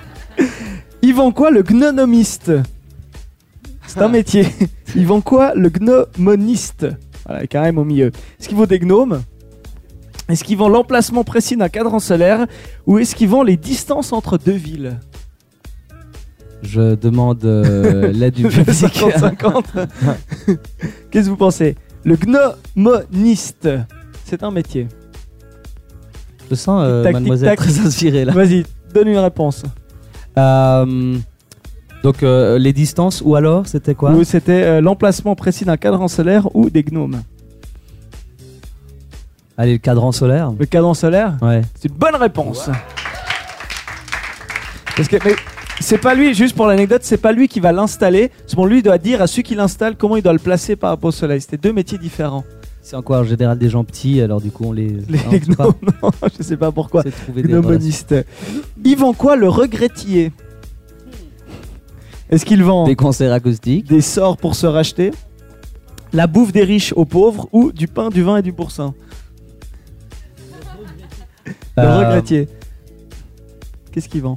Ils 1.02 1.14
vendent 1.14 1.34
quoi 1.34 1.50
le 1.50 1.62
gnonomiste? 1.62 2.52
C'est 3.86 4.00
un 4.00 4.08
métier. 4.08 4.46
Ils 4.96 5.06
vendent 5.06 5.24
quoi 5.24 5.52
le 5.54 5.68
gnomoniste? 5.68 6.86
Voilà, 7.24 7.38
avec 7.38 7.54
un 7.54 7.64
M 7.64 7.78
au 7.78 7.84
milieu. 7.84 8.06
Est-ce 8.06 8.48
qu'ils 8.48 8.56
vendent 8.56 8.68
des 8.68 8.80
gnomes? 8.80 9.22
Est-ce 10.28 10.44
qu'ils 10.44 10.56
vendent 10.56 10.72
l'emplacement 10.72 11.24
précis 11.24 11.56
d'un 11.56 11.68
cadran 11.68 11.98
solaire? 11.98 12.46
Ou 12.86 12.98
est-ce 12.98 13.14
qu'ils 13.14 13.28
vendent 13.28 13.46
les 13.46 13.56
distances 13.56 14.12
entre 14.12 14.38
deux 14.38 14.52
villes? 14.52 14.98
Je 16.62 16.94
demande 16.94 17.44
euh, 17.44 18.12
l'aide 18.12 18.34
du 18.34 18.48
public. 18.48 18.68
50-50. 18.68 19.86
Qu'est-ce 21.10 21.26
que 21.26 21.30
vous 21.30 21.36
pensez? 21.36 21.76
Le 22.04 22.16
gnomoniste, 22.16 23.68
c'est 24.24 24.42
un 24.42 24.50
métier. 24.50 24.88
Je 26.52 26.56
sens 26.56 26.82
euh, 26.84 27.10
mademoiselle 27.10 27.56
très 27.56 27.78
inspirée 27.78 28.26
là. 28.26 28.32
Vas-y, 28.34 28.66
donne 28.92 29.08
une 29.08 29.16
réponse. 29.16 29.62
Euh, 30.36 31.16
donc 32.02 32.22
euh, 32.22 32.58
les 32.58 32.74
distances 32.74 33.22
ou 33.24 33.36
alors 33.36 33.66
c'était 33.66 33.94
quoi? 33.94 34.10
Ou 34.10 34.22
c'était 34.22 34.64
euh, 34.64 34.80
l'emplacement 34.82 35.34
précis 35.34 35.64
d'un 35.64 35.78
cadran 35.78 36.08
solaire 36.08 36.54
ou 36.54 36.68
des 36.68 36.82
gnomes 36.82 37.22
Allez 39.56 39.72
le 39.72 39.78
cadran 39.78 40.12
solaire. 40.12 40.52
Le 40.58 40.66
cadran 40.66 40.92
solaire? 40.92 41.38
Ouais. 41.40 41.62
C'est 41.80 41.88
une 41.88 41.94
bonne 41.94 42.16
réponse. 42.16 42.68
Parce 44.94 45.08
que 45.08 45.16
mais 45.24 45.34
c'est 45.80 45.96
pas 45.96 46.14
lui, 46.14 46.34
juste 46.34 46.54
pour 46.54 46.66
l'anecdote, 46.66 47.00
c'est 47.02 47.16
pas 47.16 47.32
lui 47.32 47.48
qui 47.48 47.60
va 47.60 47.72
l'installer. 47.72 48.30
C'est 48.46 48.56
bon, 48.56 48.66
lui 48.66 48.80
il 48.80 48.82
doit 48.82 48.98
dire 48.98 49.22
à 49.22 49.26
celui 49.26 49.42
qui 49.42 49.54
l'installe 49.54 49.96
comment 49.96 50.16
il 50.16 50.22
doit 50.22 50.34
le 50.34 50.38
placer 50.38 50.76
par 50.76 50.90
rapport 50.90 51.08
au 51.08 51.12
soleil. 51.12 51.40
C'était 51.40 51.56
deux 51.56 51.72
métiers 51.72 51.96
différents. 51.96 52.44
C'est 52.84 52.96
encore 52.96 53.20
en 53.20 53.24
général 53.24 53.56
des 53.58 53.70
gens 53.70 53.84
petits, 53.84 54.20
alors 54.20 54.40
du 54.40 54.50
coup 54.50 54.64
on 54.66 54.72
les. 54.72 54.88
Les, 54.88 55.18
non, 55.18 55.30
les 55.30 55.38
gnomes, 55.40 55.74
non, 56.02 56.10
je 56.36 56.42
sais 56.42 56.56
pas 56.56 56.72
pourquoi. 56.72 57.04
Gnomoniste. 57.34 58.14
Ils 58.84 58.96
vendent 58.96 59.16
quoi 59.16 59.36
le 59.36 59.48
regrettier 59.48 60.32
Est-ce 62.28 62.44
qu'il 62.44 62.62
vend 62.64 62.84
Des 62.86 62.96
concerts 62.96 63.32
acoustiques. 63.32 63.86
des 63.88 64.00
sorts 64.00 64.36
pour 64.36 64.56
se 64.56 64.66
racheter, 64.66 65.12
la 66.12 66.26
bouffe 66.26 66.50
des 66.52 66.64
riches 66.64 66.92
aux 66.96 67.04
pauvres 67.04 67.48
ou 67.52 67.70
du 67.72 67.86
pain, 67.86 68.08
du 68.10 68.22
vin 68.22 68.36
et 68.38 68.42
du 68.42 68.52
pourcent 68.52 68.94
Le 71.76 71.82
Euh, 71.84 71.98
regrettier. 71.98 72.48
Qu'est-ce 73.92 74.08
qu'il 74.08 74.22
vend 74.22 74.34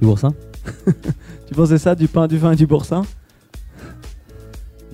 Du 0.00 0.06
boursin 0.08 0.34
Tu 1.46 1.54
pensais 1.54 1.78
ça, 1.78 1.94
du 1.94 2.08
pain, 2.08 2.26
du 2.26 2.36
vin 2.38 2.52
et 2.52 2.56
du 2.56 2.66
boursin 2.66 3.02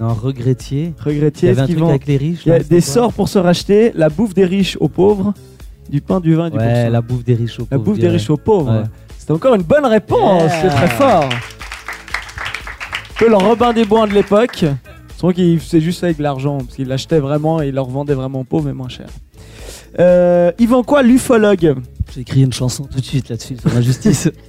Non, 0.01 0.15
regrettier. 0.15 0.95
Il 1.07 1.13
y 1.13 1.15
Regrettier, 1.15 1.49
avait 1.51 1.61
un 1.61 1.67
truc 1.67 1.81
avec 1.83 2.07
les 2.07 2.17
riches. 2.17 2.41
Il 2.47 2.49
y 2.49 2.53
a 2.53 2.59
des 2.61 2.81
sorts 2.81 3.13
pour 3.13 3.29
se 3.29 3.39
racheter, 3.39 3.93
la 3.95 4.09
bouffe 4.09 4.33
des 4.33 4.47
riches 4.47 4.77
aux 4.81 4.89
pauvres, 4.89 5.35
du 5.91 6.01
pain, 6.01 6.21
du 6.21 6.35
vin 6.35 6.47
et 6.47 6.51
du 6.51 6.57
Ouais, 6.57 6.89
la 6.89 7.03
bouffe 7.03 7.23
des 7.23 7.35
riches 7.35 7.61
au 7.61 7.67
La 7.71 7.77
bouffe 7.79 7.99
des 7.99 8.09
riches 8.09 8.31
aux 8.31 8.37
pauvres. 8.39 8.73
Ouais. 8.81 8.85
C'était 9.19 9.33
encore 9.33 9.55
une 9.55 9.63
bonne 9.63 9.85
réponse, 9.85 10.43
Yeah. 10.45 10.63
c'est 10.63 10.69
très 10.71 10.89
fort. 10.89 11.29
Peu 13.19 13.29
le 13.29 13.37
Robin 13.37 13.73
des 13.75 13.85
Bois 13.85 14.07
de 14.07 14.15
l'époque. 14.15 14.65
Je 14.65 15.19
trouve 15.19 15.35
qu'il 15.35 15.61
faisait 15.61 15.81
juste 15.83 16.03
avec 16.03 16.17
de 16.17 16.23
l'argent, 16.23 16.59
parce 16.59 16.77
qu'il 16.77 16.89
l'achetait 16.89 17.21
vraiment 17.21 17.61
et 17.61 17.69
il 17.69 17.75
leur 17.75 17.87
vendait 17.91 18.15
vraiment 18.15 18.43
pauvre 18.45 18.65
mais 18.67 18.73
moins 18.73 18.89
cher. 18.89 19.07
Euh, 19.99 20.51
il 20.59 20.69
vend 20.69 20.83
quoi 20.83 21.03
l'ufologue 21.03 21.75
J'ai 22.15 22.21
écrit 22.23 22.43
une 22.43 22.53
chanson 22.55 22.85
tout 22.85 23.01
de 23.01 23.05
suite 23.05 23.29
là-dessus 23.29 23.57
sur 23.59 23.75
la 23.75 23.83
justice. 23.83 24.31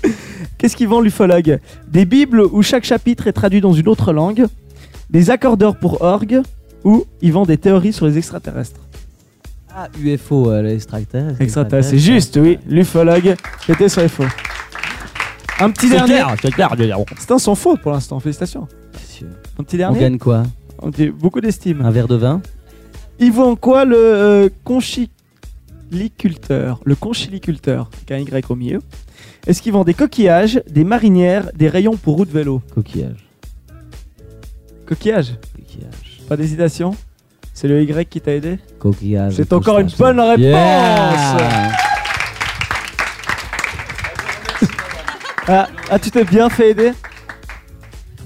Qu'est-ce 0.58 0.76
qu'il 0.76 0.86
vend 0.86 1.00
l'ufologue? 1.00 1.58
Des 1.88 2.04
bibles 2.04 2.42
où 2.42 2.62
chaque 2.62 2.84
chapitre 2.84 3.26
est 3.26 3.32
traduit 3.32 3.60
dans 3.60 3.72
une 3.72 3.88
autre 3.88 4.12
langue, 4.12 4.46
des 5.10 5.30
accordeurs 5.30 5.76
pour 5.78 6.02
orgue, 6.02 6.42
ou 6.84 7.04
il 7.20 7.32
vend 7.32 7.44
des 7.46 7.58
théories 7.58 7.92
sur 7.92 8.06
les 8.06 8.16
extraterrestres. 8.18 8.80
ah, 9.74 9.88
UFO, 10.00 10.50
euh, 10.50 10.62
l'extracteur. 10.62 11.34
Extraterrestres, 11.40 11.90
c'est 11.90 11.98
juste, 11.98 12.36
oui, 12.40 12.58
l'ufologue, 12.68 13.34
c'était 13.66 13.88
sur 13.88 14.02
les 14.02 14.08
faux. 14.08 14.24
Un 15.60 15.70
petit 15.70 15.88
dernier. 15.88 16.22
c'est 16.42 16.50
clair. 16.52 16.74
C'est 17.18 17.30
un 17.30 17.38
sans 17.38 17.54
faute 17.54 17.80
pour 17.80 17.92
l'instant, 17.92 18.20
félicitations. 18.20 18.68
Un 19.58 19.62
petit 19.64 19.76
On 19.76 19.78
dernier. 19.78 20.00
gagne 20.00 20.18
quoi? 20.18 20.42
On 20.80 20.90
dit 20.90 21.08
beaucoup 21.08 21.40
d'estime. 21.40 21.80
Un 21.82 21.90
verre 21.90 22.08
de 22.08 22.16
vin? 22.16 22.42
Ils 23.18 23.32
vendent 23.32 23.58
quoi 23.58 23.86
le 23.86 23.96
euh, 23.96 24.48
conchiliculteur 24.64 26.80
Le 26.84 26.94
conchiliculteur, 26.94 27.88
avec 27.94 28.10
un 28.10 28.18
Y 28.18 28.50
au 28.50 28.54
milieu. 28.56 28.82
Est-ce 29.46 29.62
qu'ils 29.62 29.72
vendent 29.72 29.86
des 29.86 29.94
coquillages, 29.94 30.60
des 30.68 30.84
marinières, 30.84 31.50
des 31.54 31.68
rayons 31.68 31.96
pour 31.96 32.16
roue 32.16 32.26
de 32.26 32.32
vélo? 32.32 32.60
Coquillage. 32.74 33.25
Coquillages 34.86 35.34
Coquillage. 35.56 36.20
Pas 36.28 36.36
d'hésitation 36.36 36.94
C'est 37.52 37.68
le 37.68 37.82
Y 37.82 38.08
qui 38.08 38.20
t'a 38.20 38.32
aidé 38.32 38.58
Coquillage. 38.78 39.34
C'est 39.36 39.52
encore 39.52 39.78
une 39.80 39.90
bonne 39.98 40.20
réponse 40.20 40.40
Yeah 40.40 41.72
ah, 45.48 45.68
ah, 45.90 45.98
tu 45.98 46.10
t'es 46.10 46.24
bien 46.24 46.48
fait 46.48 46.70
aider 46.70 46.92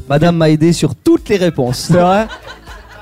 Madame 0.08 0.36
m'a 0.36 0.48
aidé 0.50 0.72
sur 0.72 0.94
toutes 0.94 1.28
les 1.28 1.36
réponses. 1.36 1.78
C'est 1.92 1.98
vrai 1.98 2.26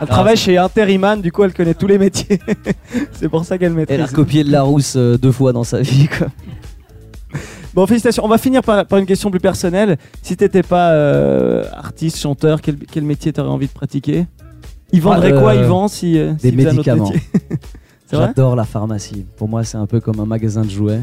Elle 0.00 0.08
travaille 0.08 0.36
c'est- 0.36 0.44
chez 0.44 0.58
Interiman, 0.58 1.20
du 1.22 1.30
coup 1.32 1.44
elle 1.44 1.54
connaît 1.54 1.74
tous 1.74 1.86
les 1.86 1.98
métiers. 1.98 2.40
C'est 3.12 3.28
pour 3.28 3.44
ça 3.44 3.56
qu'elle 3.58 3.72
Elle 3.72 3.78
a 3.78 3.80
maîtrise. 3.80 4.10
recopié 4.10 4.44
de 4.44 4.50
la 4.52 4.62
rousse 4.62 4.94
euh, 4.96 5.16
deux 5.16 5.32
fois 5.32 5.52
dans 5.52 5.64
sa 5.64 5.80
vie. 5.80 6.08
Quoi. 6.08 6.26
Bon, 7.78 7.86
félicitations. 7.86 8.24
On 8.24 8.28
va 8.28 8.38
finir 8.38 8.60
par, 8.64 8.84
par 8.86 8.98
une 8.98 9.06
question 9.06 9.30
plus 9.30 9.38
personnelle. 9.38 9.98
Si 10.20 10.36
t'étais 10.36 10.64
pas 10.64 10.90
euh, 10.90 11.62
artiste, 11.72 12.18
chanteur, 12.18 12.60
quel, 12.60 12.76
quel 12.76 13.04
métier 13.04 13.32
t'aurais 13.32 13.50
envie 13.50 13.68
de 13.68 13.72
pratiquer? 13.72 14.26
Il 14.90 15.00
vendrait 15.00 15.32
Ah, 15.36 15.40
quoi 15.40 15.52
euh, 15.52 15.62
Yvan 15.64 15.86
si, 15.86 16.18
euh, 16.18 16.32
des 16.32 16.50
s'il 16.50 16.56
faisait 16.56 16.66
un 16.66 16.70
autre 16.70 16.74
médicaments. 16.78 17.04
métier? 17.10 17.22
C'est 18.10 18.16
vrai? 18.16 18.26
J'adore 18.26 18.56
la 18.56 18.64
pharmacie. 18.64 19.24
Pour 19.36 19.48
moi, 19.48 19.62
c'est 19.62 19.76
un 19.76 19.86
peu 19.86 20.00
comme 20.00 20.18
un 20.18 20.24
magasin 20.26 20.62
de 20.62 20.70
jouets. 20.70 21.02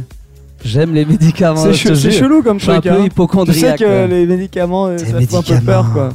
J'aime 0.66 0.94
les 0.94 1.06
médicaments. 1.06 1.64
C'est 1.64 1.72
je 1.74 1.88
te 1.88 1.94
che- 1.94 1.96
c'est 1.96 2.12
jure. 2.12 2.20
chelou 2.26 2.42
comme 2.44 2.60
Je 2.60 2.64
suis 2.64 2.72
un 2.74 2.82
truc. 2.82 2.92
peu 2.92 2.98
hein. 2.98 3.02
Tu 3.04 3.08
hypochondriaque. 3.08 3.78
sais 3.80 3.86
que 3.86 4.08
les 4.10 4.26
médicaments, 4.26 4.88
euh, 4.88 4.98
Des 4.98 5.00
ça 5.00 5.06
fait 5.06 5.12
un 5.14 5.14
peu 5.14 5.20
médicaments. 5.38 5.62
peur 5.66 5.94
quoi. 5.94 6.10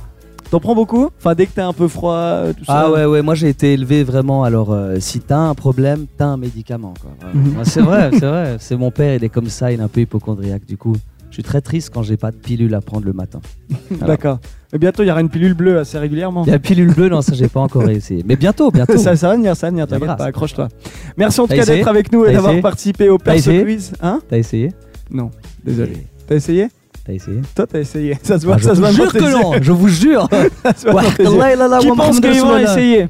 T'en 0.50 0.58
prends 0.58 0.74
beaucoup 0.74 1.10
Enfin, 1.18 1.34
dès 1.34 1.46
que 1.46 1.52
t'es 1.52 1.60
un 1.60 1.72
peu 1.72 1.86
froid, 1.86 2.14
euh, 2.14 2.52
tout 2.52 2.64
ça. 2.64 2.72
Ah 2.86 2.90
ouais, 2.90 3.04
ouais, 3.04 3.22
moi 3.22 3.36
j'ai 3.36 3.48
été 3.48 3.72
élevé 3.72 4.02
vraiment. 4.02 4.42
Alors, 4.42 4.72
euh, 4.72 4.96
si 4.98 5.20
t'as 5.20 5.38
un 5.38 5.54
problème, 5.54 6.06
t'as 6.16 6.26
un 6.26 6.36
médicament. 6.36 6.94
Quoi. 7.00 7.30
Mhm. 7.32 7.64
C'est 7.64 7.80
vrai, 7.80 8.10
c'est 8.12 8.26
vrai. 8.26 8.56
C'est 8.58 8.76
mon 8.76 8.90
père, 8.90 9.14
il 9.14 9.22
est 9.22 9.28
comme 9.28 9.48
ça, 9.48 9.70
il 9.70 9.78
est 9.78 9.82
un 9.82 9.88
peu 9.88 10.00
hypochondriaque. 10.00 10.66
Du 10.66 10.76
coup, 10.76 10.96
je 11.30 11.34
suis 11.34 11.42
très 11.44 11.60
triste 11.60 11.90
quand 11.94 12.02
j'ai 12.02 12.16
pas 12.16 12.32
de 12.32 12.36
pilule 12.36 12.74
à 12.74 12.80
prendre 12.80 13.06
le 13.06 13.12
matin. 13.12 13.40
D'accord. 14.00 14.40
Et 14.72 14.78
bientôt, 14.78 15.04
il 15.04 15.06
y 15.06 15.10
aura 15.12 15.20
une 15.20 15.28
pilule 15.28 15.54
bleue 15.54 15.78
assez 15.78 15.98
régulièrement. 15.98 16.44
Il 16.44 16.50
y 16.50 16.54
a 16.54 16.58
pilule 16.58 16.92
bleue, 16.92 17.08
non, 17.08 17.22
ça 17.22 17.34
j'ai 17.34 17.48
pas 17.48 17.60
encore 17.60 17.88
essayé. 17.88 18.24
Mais 18.26 18.34
bientôt, 18.34 18.72
bientôt. 18.72 18.96
Ça, 18.98 19.14
ça 19.14 19.28
va 19.28 19.36
venir, 19.36 19.56
ça 19.56 19.68
va 19.68 19.70
venir, 19.70 19.86
t'inquiète 19.86 20.16
pas, 20.16 20.24
accroche-toi. 20.24 20.68
Merci 21.16 21.40
en 21.40 21.46
tout 21.46 21.54
cas 21.54 21.64
d'être 21.64 21.86
avec 21.88 22.12
nous 22.12 22.24
et 22.24 22.32
d'avoir 22.32 22.60
participé 22.60 23.08
au 23.08 23.18
Perso 23.18 23.52
Quiz. 23.52 23.92
Hein? 24.02 24.20
T'as 24.28 24.38
essayé 24.38 24.72
Non, 25.10 25.30
désolé. 25.64 26.06
T'as 26.26 26.34
essayé? 26.34 26.68
T'as 27.04 27.12
essayé 27.14 27.40
Toi, 27.54 27.66
t'as 27.66 27.78
essayé. 27.80 28.18
Ça 28.22 28.38
se 28.38 28.44
voit, 28.46 28.56
Ah, 28.56 28.58
Je 28.58 28.64
ça 28.64 28.70
se 28.70 28.74
vous 28.76 28.80
voit 28.82 28.90
jure 28.92 29.04
dans 29.06 29.10
tes 29.12 29.18
que 29.18 29.42
non, 29.42 29.52
je 29.62 29.72
vous 29.72 29.88
jure. 29.88 30.28
Qui 31.80 31.88
pense 31.96 32.20
qu'ils 32.20 32.40
vont 32.40 32.56
essayer 32.58 33.08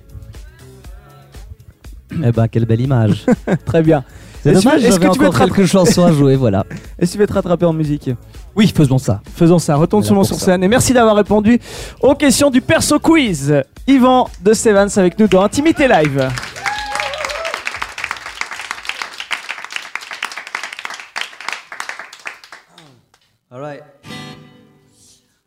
Eh 2.25 2.33
ben, 2.33 2.49
quelle 2.49 2.65
belle 2.67 2.81
image. 2.81 3.25
Très 3.67 3.83
bien. 3.83 4.05
C'est 4.43 4.51
Est-ce 4.53 4.59
que- 4.61 4.65
dommage, 4.65 4.85
est-ce 4.85 4.99
que 5.01 5.13
tu 5.13 5.19
veux 5.19 5.29
te 5.29 5.37
quelques 5.39 5.67
chansons 5.67 6.05
à 6.05 6.13
jouer, 6.13 6.35
voilà. 6.35 6.65
Est-ce 6.99 7.11
que 7.11 7.17
tu 7.17 7.19
veux 7.21 7.27
te 7.27 7.33
rattraper 7.35 7.67
en 7.67 7.75
musique? 7.75 8.11
Oui, 8.57 8.73
faisons 8.75 8.97
ça. 8.99 9.21
Faisons 9.37 9.59
ça, 9.59 9.77
retourne 9.77 10.03
sur 10.03 10.25
sur 10.25 10.37
scène 10.37 10.65
et 10.65 10.69
merci 10.69 10.93
d'avoir 10.95 11.15
répondu 11.15 11.61
aux 12.01 12.15
questions 12.15 12.51
du 12.51 12.61
Perso 12.63 12.99
Quiz. 12.99 13.55
Yvan 13.87 14.29
de 14.43 14.53
Stevens 14.55 14.89
avec 14.97 15.19
nous 15.19 15.29
dans 15.29 15.43
Intimité 15.43 15.87
Live. 15.89 16.27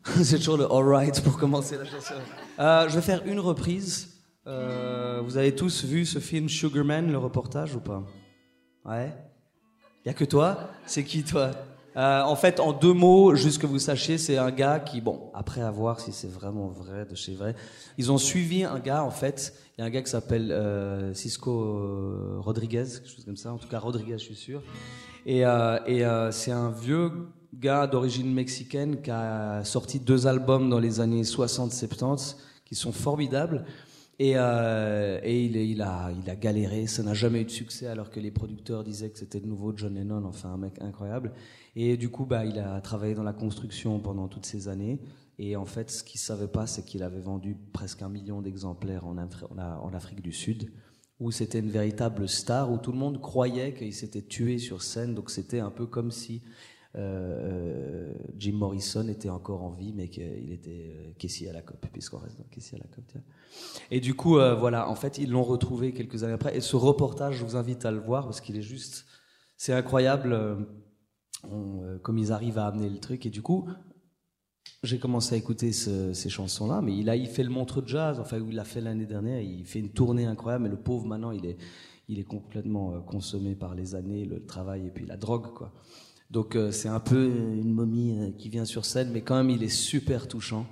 C'est 0.22 0.38
toujours 0.38 0.56
le 0.58 0.70
alright 0.70 1.20
pour 1.22 1.38
commencer 1.38 1.76
la 1.78 1.84
chanson. 1.84 2.14
Euh, 2.58 2.88
je 2.88 2.94
vais 2.94 3.00
faire 3.02 3.22
une 3.26 3.40
reprise. 3.40 4.10
Euh, 4.46 5.22
vous 5.24 5.36
avez 5.38 5.54
tous 5.54 5.84
vu 5.84 6.04
ce 6.04 6.18
film 6.18 6.48
Sugarman, 6.48 7.10
le 7.10 7.18
reportage 7.18 7.74
ou 7.74 7.80
pas? 7.80 8.02
Ouais. 8.84 9.12
Y 10.04 10.10
a 10.10 10.14
que 10.14 10.24
toi? 10.24 10.68
C'est 10.84 11.04
qui 11.04 11.22
toi? 11.22 11.52
Euh, 11.96 12.20
En 12.22 12.36
fait, 12.36 12.60
en 12.60 12.72
deux 12.72 12.92
mots, 12.92 13.34
juste 13.34 13.60
que 13.62 13.66
vous 13.66 13.78
sachiez, 13.78 14.18
c'est 14.18 14.36
un 14.36 14.50
gars 14.50 14.78
qui, 14.78 15.00
bon, 15.00 15.30
après 15.32 15.62
à 15.62 15.70
voir 15.70 16.00
si 16.00 16.12
c'est 16.12 16.30
vraiment 16.30 16.68
vrai, 16.68 17.06
de 17.06 17.14
chez 17.14 17.34
vrai, 17.34 17.54
ils 17.96 18.12
ont 18.12 18.18
suivi 18.18 18.64
un 18.64 18.80
gars 18.80 19.02
en 19.04 19.10
fait. 19.10 19.54
Il 19.78 19.80
y 19.80 19.84
a 19.84 19.86
un 19.86 19.90
gars 19.90 20.02
qui 20.02 20.10
s'appelle 20.10 21.12
Cisco 21.14 22.40
Rodriguez, 22.40 22.84
quelque 22.84 23.08
chose 23.08 23.24
comme 23.24 23.36
ça. 23.36 23.52
En 23.52 23.58
tout 23.58 23.68
cas, 23.68 23.78
Rodriguez, 23.78 24.18
je 24.18 24.24
suis 24.24 24.36
sûr. 24.36 24.62
Et, 25.24 25.38
et 25.40 26.04
c'est 26.30 26.52
un 26.52 26.70
vieux 26.70 27.10
gars 27.58 27.86
d'origine 27.86 28.32
mexicaine 28.32 29.00
qui 29.00 29.10
a 29.10 29.64
sorti 29.64 30.00
deux 30.00 30.26
albums 30.26 30.68
dans 30.68 30.78
les 30.78 31.00
années 31.00 31.22
60-70 31.22 32.36
qui 32.64 32.74
sont 32.74 32.92
formidables. 32.92 33.64
Et, 34.18 34.34
euh, 34.36 35.18
et 35.24 35.44
il, 35.44 35.56
il, 35.56 35.82
a, 35.82 36.12
il 36.12 36.30
a 36.30 36.36
galéré, 36.36 36.86
ça 36.86 37.02
n'a 37.02 37.14
jamais 37.14 37.40
eu 37.40 37.44
de 37.44 37.50
succès 37.50 37.88
alors 37.88 38.10
que 38.10 38.20
les 38.20 38.30
producteurs 38.30 38.84
disaient 38.84 39.10
que 39.10 39.18
c'était 39.18 39.40
le 39.40 39.46
nouveau 39.46 39.72
John 39.76 39.94
Lennon, 39.94 40.24
enfin 40.24 40.50
un 40.50 40.56
mec 40.56 40.80
incroyable. 40.80 41.32
Et 41.74 41.96
du 41.96 42.08
coup, 42.08 42.24
bah, 42.24 42.44
il 42.44 42.58
a 42.60 42.80
travaillé 42.80 43.14
dans 43.14 43.24
la 43.24 43.32
construction 43.32 43.98
pendant 43.98 44.28
toutes 44.28 44.46
ces 44.46 44.68
années. 44.68 45.00
Et 45.38 45.56
en 45.56 45.64
fait, 45.64 45.90
ce 45.90 46.04
qu'il 46.04 46.20
savait 46.20 46.46
pas, 46.46 46.68
c'est 46.68 46.84
qu'il 46.84 47.02
avait 47.02 47.20
vendu 47.20 47.56
presque 47.72 48.02
un 48.02 48.08
million 48.08 48.40
d'exemplaires 48.40 49.04
en, 49.04 49.16
en 49.18 49.92
Afrique 49.92 50.22
du 50.22 50.32
Sud, 50.32 50.70
où 51.18 51.32
c'était 51.32 51.58
une 51.58 51.70
véritable 51.70 52.28
star, 52.28 52.70
où 52.70 52.78
tout 52.78 52.92
le 52.92 52.98
monde 52.98 53.20
croyait 53.20 53.74
qu'il 53.74 53.92
s'était 53.92 54.22
tué 54.22 54.58
sur 54.58 54.82
scène. 54.82 55.14
Donc 55.14 55.30
c'était 55.30 55.58
un 55.58 55.70
peu 55.70 55.86
comme 55.86 56.12
si 56.12 56.40
euh, 56.96 58.12
euh, 58.12 58.14
Jim 58.38 58.52
Morrison 58.54 59.08
était 59.08 59.30
encore 59.30 59.62
en 59.62 59.70
vie, 59.70 59.92
mais 59.92 60.08
qu'il 60.08 60.52
était 60.52 60.92
euh, 60.94 61.12
caissier 61.18 61.50
à 61.50 61.52
la 61.52 61.62
COP, 61.62 61.86
puisqu'on 61.92 62.18
reste 62.18 62.38
dans 62.38 62.44
à 62.44 62.78
la. 62.78 62.84
Et 63.90 64.00
du 64.00 64.14
coup, 64.14 64.34
voilà, 64.34 64.88
en 64.88 64.94
fait, 64.94 65.18
ils 65.18 65.30
l'ont 65.30 65.42
retrouvé 65.42 65.92
quelques 65.92 66.22
années 66.24 66.32
après. 66.32 66.56
Et 66.56 66.60
ce 66.60 66.76
reportage, 66.76 67.36
je 67.36 67.44
vous 67.44 67.56
invite 67.56 67.84
à 67.84 67.90
le 67.90 67.98
voir 68.00 68.24
parce 68.24 68.40
qu'il 68.40 68.56
est 68.56 68.62
juste, 68.62 69.06
c'est 69.56 69.72
incroyable, 69.72 70.66
comme 72.02 72.18
ils 72.18 72.32
arrivent 72.32 72.58
à 72.58 72.66
amener 72.66 72.88
le 72.88 72.98
truc. 72.98 73.26
Et 73.26 73.30
du 73.30 73.42
coup, 73.42 73.68
j'ai 74.82 74.98
commencé 74.98 75.34
à 75.34 75.38
écouter 75.38 75.72
ce- 75.72 76.12
ces 76.12 76.28
chansons-là, 76.30 76.80
mais 76.82 76.96
il 76.96 77.08
a, 77.10 77.16
il 77.16 77.26
fait 77.28 77.42
le 77.42 77.50
montre 77.50 77.82
jazz, 77.86 78.18
enfin, 78.20 78.38
il 78.38 78.54
l'a 78.54 78.64
fait 78.64 78.80
l'année 78.80 79.06
dernière. 79.06 79.40
Il 79.40 79.64
fait 79.66 79.80
une 79.80 79.90
tournée 79.90 80.26
incroyable, 80.26 80.64
mais 80.64 80.70
le 80.70 80.80
pauvre 80.80 81.06
maintenant, 81.06 81.30
il 81.30 81.44
est, 81.46 81.56
il 82.08 82.18
est 82.18 82.24
complètement 82.24 83.00
consommé 83.02 83.54
par 83.54 83.74
les 83.74 83.94
années, 83.94 84.24
le 84.24 84.44
travail 84.44 84.86
et 84.86 84.90
puis 84.90 85.06
la 85.06 85.16
drogue, 85.16 85.52
quoi. 85.54 85.72
Donc 86.30 86.56
euh, 86.56 86.72
c'est 86.72 86.88
un 86.88 87.00
peu 87.00 87.26
une 87.26 87.72
momie 87.72 88.18
euh, 88.18 88.30
qui 88.36 88.48
vient 88.48 88.64
sur 88.64 88.84
scène, 88.84 89.10
mais 89.12 89.20
quand 89.20 89.36
même 89.36 89.50
il 89.50 89.62
est 89.62 89.68
super 89.68 90.26
touchant. 90.26 90.66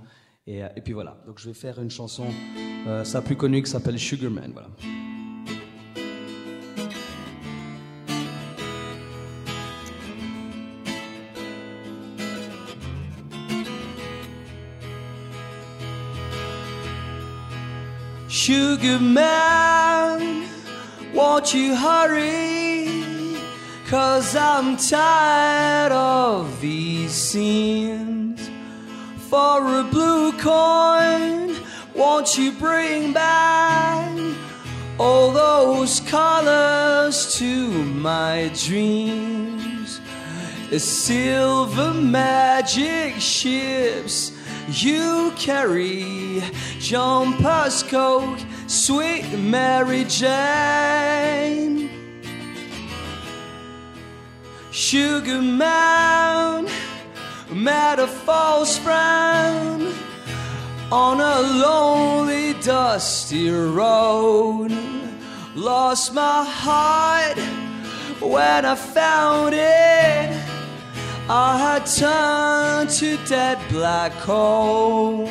Et, 0.47 0.65
euh, 0.65 0.69
puis 0.85 0.93
voilà. 0.93 1.23
Donc 1.27 1.39
je 1.39 1.49
vais 1.49 1.55
faire 1.55 1.81
une 1.81 1.91
chanson, 1.91 2.27
euh, 2.87 3.05
sa 3.05 3.23
plus 3.23 3.37
connue, 3.37 3.63
qui 3.63 3.71
s'appelle 3.71 3.99
Sugarman. 3.99 4.51
Voilà. 4.53 4.69
Sugar 18.29 18.99
man, 18.99 20.43
won't 21.15 21.55
you 21.55 21.77
hurry? 21.77 22.82
Cause 23.93 24.35
I'm 24.35 24.79
tired 24.79 25.93
of 25.93 26.63
these 26.63 27.13
scenes. 27.13 28.49
For 29.29 29.81
a 29.81 29.85
blue 29.85 30.33
coin, 30.39 31.55
won't 31.95 32.39
you 32.39 32.53
bring 32.53 33.13
back 33.13 34.19
all 34.99 35.31
those 35.31 36.01
colors 36.01 37.35
to 37.35 37.69
my 37.85 38.51
dreams? 38.55 40.01
The 40.71 40.81
silver 40.81 41.93
magic 41.93 43.21
ships 43.21 44.33
you 44.71 45.35
carry, 45.37 46.43
John 46.79 47.35
Pascoe, 47.43 48.39
sweet 48.67 49.31
Mary 49.37 50.05
Jane. 50.05 51.82
Sugar 54.73 55.43
Man 55.43 56.67
met 57.51 57.99
a 57.99 58.07
false 58.07 58.79
friend 58.79 59.95
on 60.91 61.21
a 61.21 61.41
lonely, 61.43 62.55
dusty 62.55 63.51
road. 63.51 64.73
Lost 65.55 66.15
my 66.15 66.43
heart 66.49 67.37
when 68.19 68.65
I 68.65 68.75
found 68.75 69.53
it. 69.53 70.43
I 71.29 71.59
had 71.59 71.85
turned 71.85 72.89
to 72.93 73.19
dead 73.29 73.59
black 73.69 74.13
coal. 74.21 75.29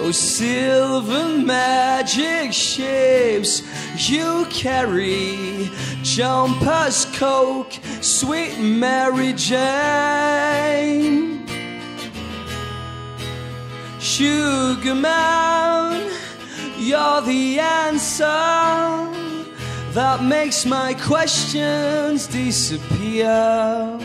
Oh, 0.00 0.12
silver 0.12 1.38
magic 1.38 2.52
shapes 2.52 3.62
you 4.08 4.46
carry, 4.48 5.68
jumpers, 6.02 7.04
coke, 7.16 7.72
sweet 8.00 8.60
Mary 8.60 9.32
Jane. 9.32 11.44
Sugar 13.98 14.94
man, 14.94 16.08
you're 16.78 17.20
the 17.22 17.58
answer 17.58 18.24
that 19.94 20.22
makes 20.22 20.64
my 20.64 20.94
questions 20.94 22.28
disappear. 22.28 23.98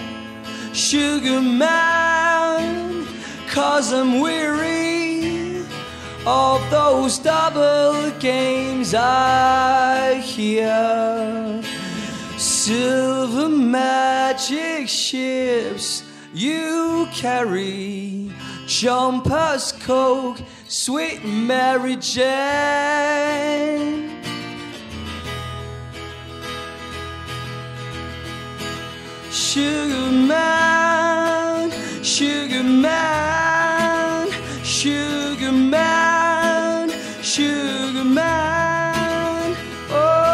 Sugar 0.73 1.39
man, 1.39 3.05
cause 3.47 3.93
I'm 3.93 4.21
weary 4.21 5.02
of 6.25 6.69
those 6.69 7.17
double 7.19 8.11
games 8.19 8.93
I 8.93 10.15
hear. 10.15 11.61
Silver 12.37 13.49
magic 13.49 14.87
ships 14.87 16.03
you 16.33 17.07
carry, 17.11 18.31
jumpers, 18.65 19.71
coke, 19.71 20.39
sweet 20.67 21.23
Mary 21.23 21.95
Jane. 21.97 23.43
Sugar 29.29 30.11
man, 30.11 31.71
sugar 32.03 32.63
man, 32.63 34.29
sugar 34.63 35.51
man, 35.51 36.02
sugar 37.33 38.05
man. 38.05 39.55
Oh. 39.89 40.33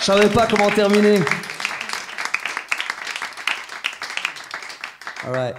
Je 0.00 0.04
savais 0.04 0.28
pas 0.30 0.46
comment 0.46 0.70
terminer. 0.70 1.20
All 5.26 5.32
right. 5.32 5.54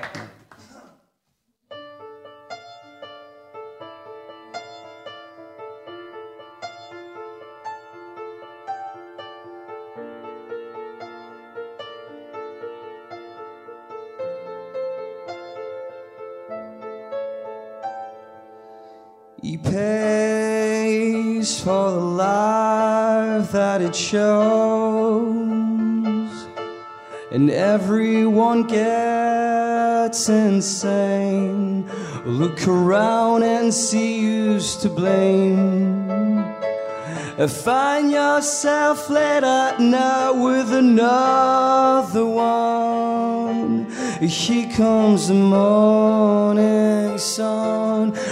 He 19.47 19.55
pays 19.55 21.49
for 21.61 21.91
the 21.91 22.05
life 22.27 23.49
that 23.53 23.81
it 23.81 23.95
shows, 23.95 25.47
and 27.31 27.49
everyone 27.49 28.63
gets 28.63 30.27
insane. 30.27 31.89
Look 32.25 32.67
around 32.67 33.43
and 33.43 33.73
see 33.73 34.19
who's 34.19 34.75
to 34.81 34.89
blame. 34.89 36.43
Find 37.47 38.11
yourself 38.11 39.09
late 39.09 39.45
at 39.45 39.79
night 39.79 40.31
with 40.31 40.73
another 40.73 42.25
one. 42.25 43.85
Here 44.19 44.69
comes 44.73 45.29
the 45.29 45.35
morning 45.35 47.17
sun, 47.17 47.86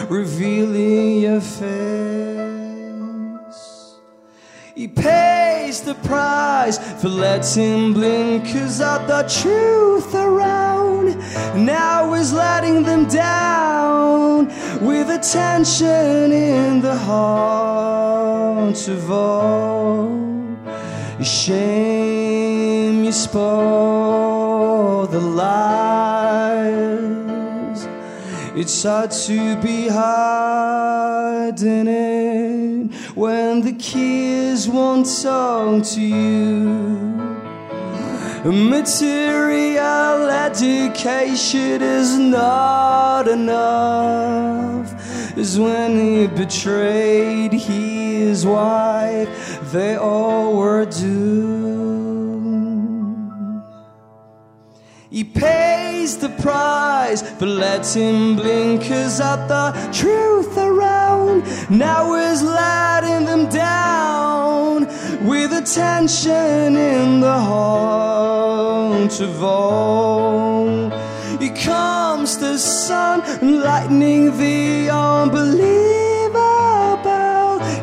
revealing 0.09 1.21
your 1.21 1.41
face. 1.41 1.65
He 4.75 4.87
pays 4.87 5.81
the 5.81 5.95
price 5.95 6.77
for 7.01 7.09
letting 7.09 7.93
blinkers 7.93 8.81
of 8.81 9.07
the 9.07 9.23
truth 9.41 10.13
around. 10.13 11.17
Now 11.65 12.13
he's 12.13 12.33
letting 12.33 12.83
them 12.83 13.05
down 13.07 14.47
with 14.81 15.09
attention 15.09 16.31
in 16.31 16.81
the 16.81 16.95
hearts 16.95 18.87
of 18.87 19.09
all. 19.09 20.25
Shame 21.21 23.03
you 23.03 23.11
spoil 23.11 25.07
the 25.07 25.19
lies. 25.19 26.14
It's 28.57 28.83
hard 28.83 29.11
to 29.11 29.57
be 29.57 29.89
hiding 29.89 31.87
it 31.87 32.93
when 33.13 33.59
the 33.61 33.73
kids 33.73 34.69
won't 34.69 35.05
talk 35.21 35.83
to 35.83 36.01
you. 36.01 37.15
Material 38.45 40.29
education 40.29 41.81
is 41.81 42.17
not 42.17 43.27
enough. 43.27 44.87
Is 45.37 45.59
when 45.59 45.99
he 45.99 46.27
betrayed 46.27 47.51
his 47.51 48.45
wife, 48.45 49.27
they 49.73 49.97
all 49.97 50.55
were 50.55 50.85
doomed. 50.85 51.74
He 55.15 55.23
pays 55.23 56.17
the 56.17 56.27
price 56.27 57.21
for 57.39 57.45
letting 57.45 58.35
blinkers 58.35 59.21
at 59.21 59.47
the 59.47 59.71
truth 59.93 60.57
around. 60.57 61.45
Now 61.69 62.13
he's 62.15 62.41
letting 62.43 63.23
them 63.23 63.47
down 63.47 64.87
with 65.25 65.53
attention 65.53 66.75
in 66.75 67.21
the 67.21 67.39
heart 67.49 69.17
of 69.21 69.41
all. 69.41 70.89
Here 71.39 71.55
comes 71.63 72.37
the 72.37 72.57
sun, 72.57 73.21
lightning 73.61 74.37
the 74.37 74.89
unbelievable. 74.89 75.95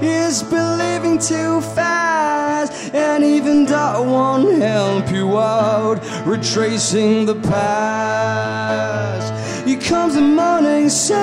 Is 0.02 0.42
believing 0.42 1.18
too 1.18 1.60
fast, 1.60 1.81
and 3.22 3.34
even 3.36 3.64
that 3.66 4.04
won't 4.04 4.60
help 4.60 5.08
you 5.10 5.38
out. 5.38 6.00
Retracing 6.26 7.26
the 7.26 7.36
past. 7.36 9.32
Here 9.66 9.80
comes 9.80 10.14
the 10.14 10.20
morning 10.20 10.88
sun. 10.88 11.22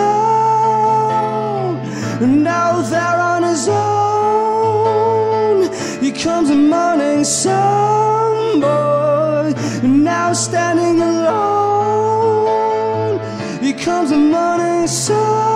Now 2.43 2.81
they're 2.81 3.21
on 3.33 3.43
his 3.43 3.67
own. 3.67 5.69
Here 6.01 6.15
comes 6.15 6.47
the 6.49 6.55
morning 6.55 7.23
sun, 7.25 8.61
boy. 8.61 9.53
Now 9.83 10.33
standing 10.33 11.01
alone. 11.01 12.39
Here 13.61 13.77
comes 13.77 14.09
the 14.11 14.17
morning 14.17 14.87
sun. 14.87 15.48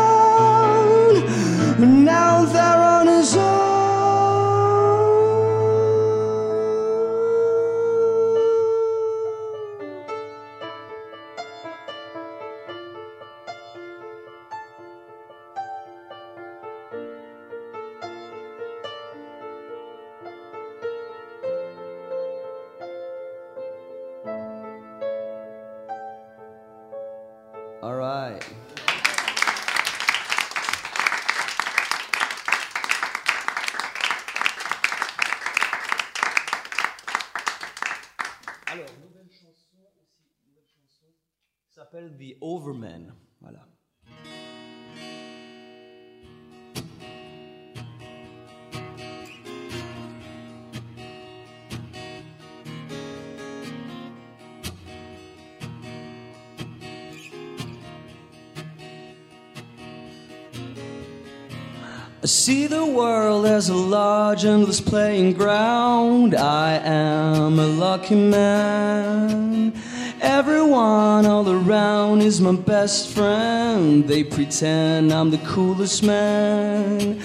See 62.34 62.66
the 62.66 62.84
world 62.84 63.46
as 63.46 63.70
a 63.70 63.76
large, 63.76 64.44
endless 64.44 64.82
playing 64.82 65.34
ground. 65.34 66.34
I 66.34 66.74
am 66.84 67.60
a 67.60 67.68
lucky 67.68 68.16
man. 68.16 69.72
Everyone 70.20 71.28
all 71.28 71.48
around 71.48 72.22
is 72.22 72.42
my 72.42 72.56
best 72.56 73.10
friend. 73.10 74.08
They 74.08 74.24
pretend 74.24 75.14
I'm 75.14 75.30
the 75.30 75.38
coolest 75.40 76.02
man. 76.02 77.22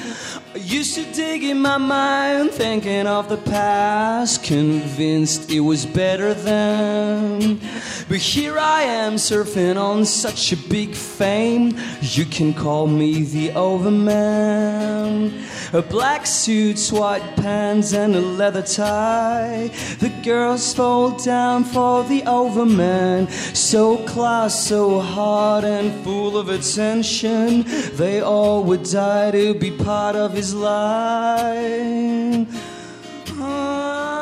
I 0.55 0.57
used 0.57 0.95
to 0.95 1.05
dig 1.13 1.45
in 1.45 1.61
my 1.61 1.77
mind, 1.77 2.53
thinking 2.53 3.07
of 3.07 3.29
the 3.29 3.37
past, 3.37 4.43
convinced 4.43 5.51
it 5.51 5.61
was 5.61 5.85
better 5.85 6.33
then. 6.33 7.61
But 8.09 8.17
here 8.17 8.59
I 8.59 8.83
am 8.83 9.17
surfing 9.17 9.77
on 9.77 10.07
such 10.07 10.53
a 10.53 10.57
big 10.57 10.95
fame. 10.95 11.77
You 12.01 12.25
can 12.25 12.55
call 12.55 12.87
me 12.87 13.25
the 13.25 13.51
overman. 13.51 15.35
A 15.75 15.83
black 15.83 16.25
suit, 16.25 16.81
white 16.89 17.37
pants, 17.37 17.93
and 17.93 18.17
a 18.17 18.21
leather 18.21 18.63
tie. 18.63 19.71
The 19.99 20.09
girls 20.25 20.73
fall 20.73 21.11
down 21.19 21.65
for 21.65 22.05
the 22.05 22.23
overman. 22.23 23.29
So 23.29 23.99
class, 24.07 24.67
so 24.67 24.99
hard, 24.99 25.65
and 25.65 25.93
full 26.03 26.39
of 26.39 26.49
attention. 26.49 27.65
They 27.97 28.23
all 28.23 28.65
would 28.65 28.85
die 28.85 29.33
to 29.33 29.53
be 29.53 29.71
part 29.71 30.17
of 30.17 30.38
is 30.39 30.55
lying. 30.55 32.47
Oh 33.41 34.18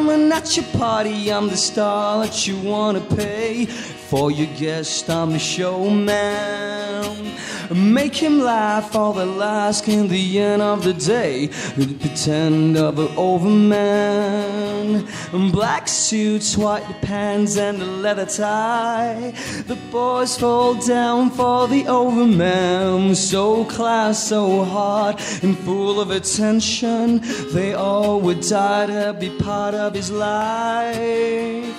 and 0.00 0.32
at 0.32 0.56
your 0.56 0.66
party, 0.78 1.32
I'm 1.32 1.48
the 1.48 1.56
star 1.56 2.24
that 2.24 2.46
you 2.46 2.58
wanna 2.58 3.00
pay. 3.00 3.66
For 3.66 4.30
your 4.30 4.48
guest, 4.56 5.08
I'm 5.08 5.32
the 5.32 5.38
showman. 5.38 7.34
Make 7.70 8.14
him 8.14 8.40
laugh 8.40 8.94
all 8.94 9.12
the 9.14 9.24
last 9.26 9.88
in 9.88 10.08
the 10.08 10.38
end 10.38 10.60
of 10.60 10.84
the 10.84 10.92
day. 10.92 11.48
Pretend 11.74 12.76
of 12.76 12.98
an 12.98 13.08
overman. 13.16 15.06
Black 15.50 15.88
suits, 15.88 16.56
white 16.58 16.84
pants, 17.00 17.56
and 17.56 17.80
a 17.80 17.86
leather 17.86 18.26
tie. 18.26 19.32
The 19.66 19.76
boys 19.90 20.36
fall 20.38 20.74
down 20.74 21.30
for 21.30 21.66
the 21.66 21.86
overman. 21.86 23.14
So 23.14 23.64
class, 23.64 24.28
so 24.28 24.64
hard, 24.64 25.16
and 25.42 25.58
full 25.58 26.00
of 26.00 26.10
attention. 26.10 27.22
They 27.52 27.72
all 27.72 28.20
would 28.20 28.42
die 28.42 28.86
to 28.86 29.14
be 29.18 29.30
part 29.38 29.74
of 29.74 29.83
his 29.92 30.10
life. 30.10 31.74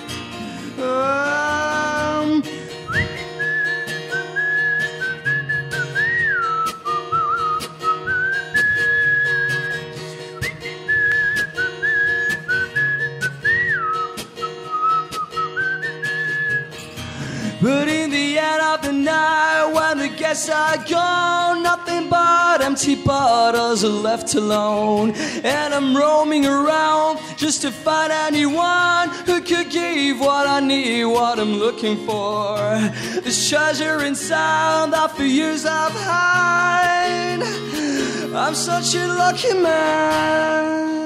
Um, 0.78 2.42
But 17.66 17.88
in 17.88 18.10
the 18.10 18.38
end 18.38 18.62
of 18.62 18.82
the 18.82 18.92
night, 18.92 19.72
when 19.74 19.98
the 19.98 20.08
guests 20.08 20.48
are 20.48 20.76
gone, 20.88 21.64
nothing 21.64 22.08
but 22.08 22.62
empty 22.62 22.94
bottles 22.94 23.82
are 23.82 23.88
left 23.88 24.36
alone. 24.36 25.10
And 25.42 25.74
I'm 25.74 25.96
roaming 25.96 26.46
around 26.46 27.18
just 27.36 27.62
to 27.62 27.72
find 27.72 28.12
anyone 28.12 29.08
who 29.26 29.40
could 29.40 29.68
give 29.68 30.20
what 30.20 30.46
I 30.46 30.60
need, 30.60 31.06
what 31.06 31.40
I'm 31.40 31.54
looking 31.54 31.96
for. 32.06 32.56
This 33.24 33.48
treasure 33.48 34.04
inside 34.04 34.92
that 34.92 35.16
for 35.16 35.24
years 35.24 35.66
I've 35.66 35.90
had. 35.90 37.42
I'm 38.32 38.54
such 38.54 38.94
a 38.94 39.08
lucky 39.08 39.54
man. 39.54 41.05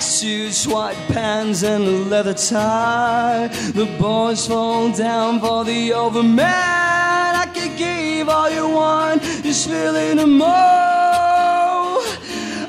Black 0.00 0.08
suits, 0.08 0.66
white 0.66 0.96
pants, 1.08 1.62
and 1.62 1.84
a 1.84 1.90
leather 2.08 2.32
tie. 2.32 3.48
The 3.74 3.84
boys 3.98 4.46
fall 4.46 4.90
down 4.92 5.40
for 5.40 5.62
the 5.62 5.92
overman. 5.92 6.38
I 6.40 7.46
could 7.52 7.76
give 7.76 8.30
all 8.30 8.48
you 8.48 8.66
want, 8.66 9.20
just 9.20 9.68
feeling 9.68 10.16
the 10.16 10.26
more. 10.26 10.48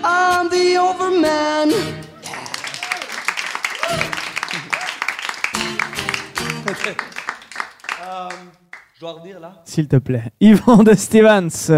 I'm 0.04 0.50
the 0.50 0.76
overman. 0.78 1.70
Je 8.94 9.00
dois 9.00 9.14
redire 9.14 9.40
là 9.40 9.54
S'il 9.64 9.88
te 9.88 9.96
plaît. 9.96 10.34
Yvan 10.42 10.84
de 10.84 10.96
Stevens. 10.96 11.72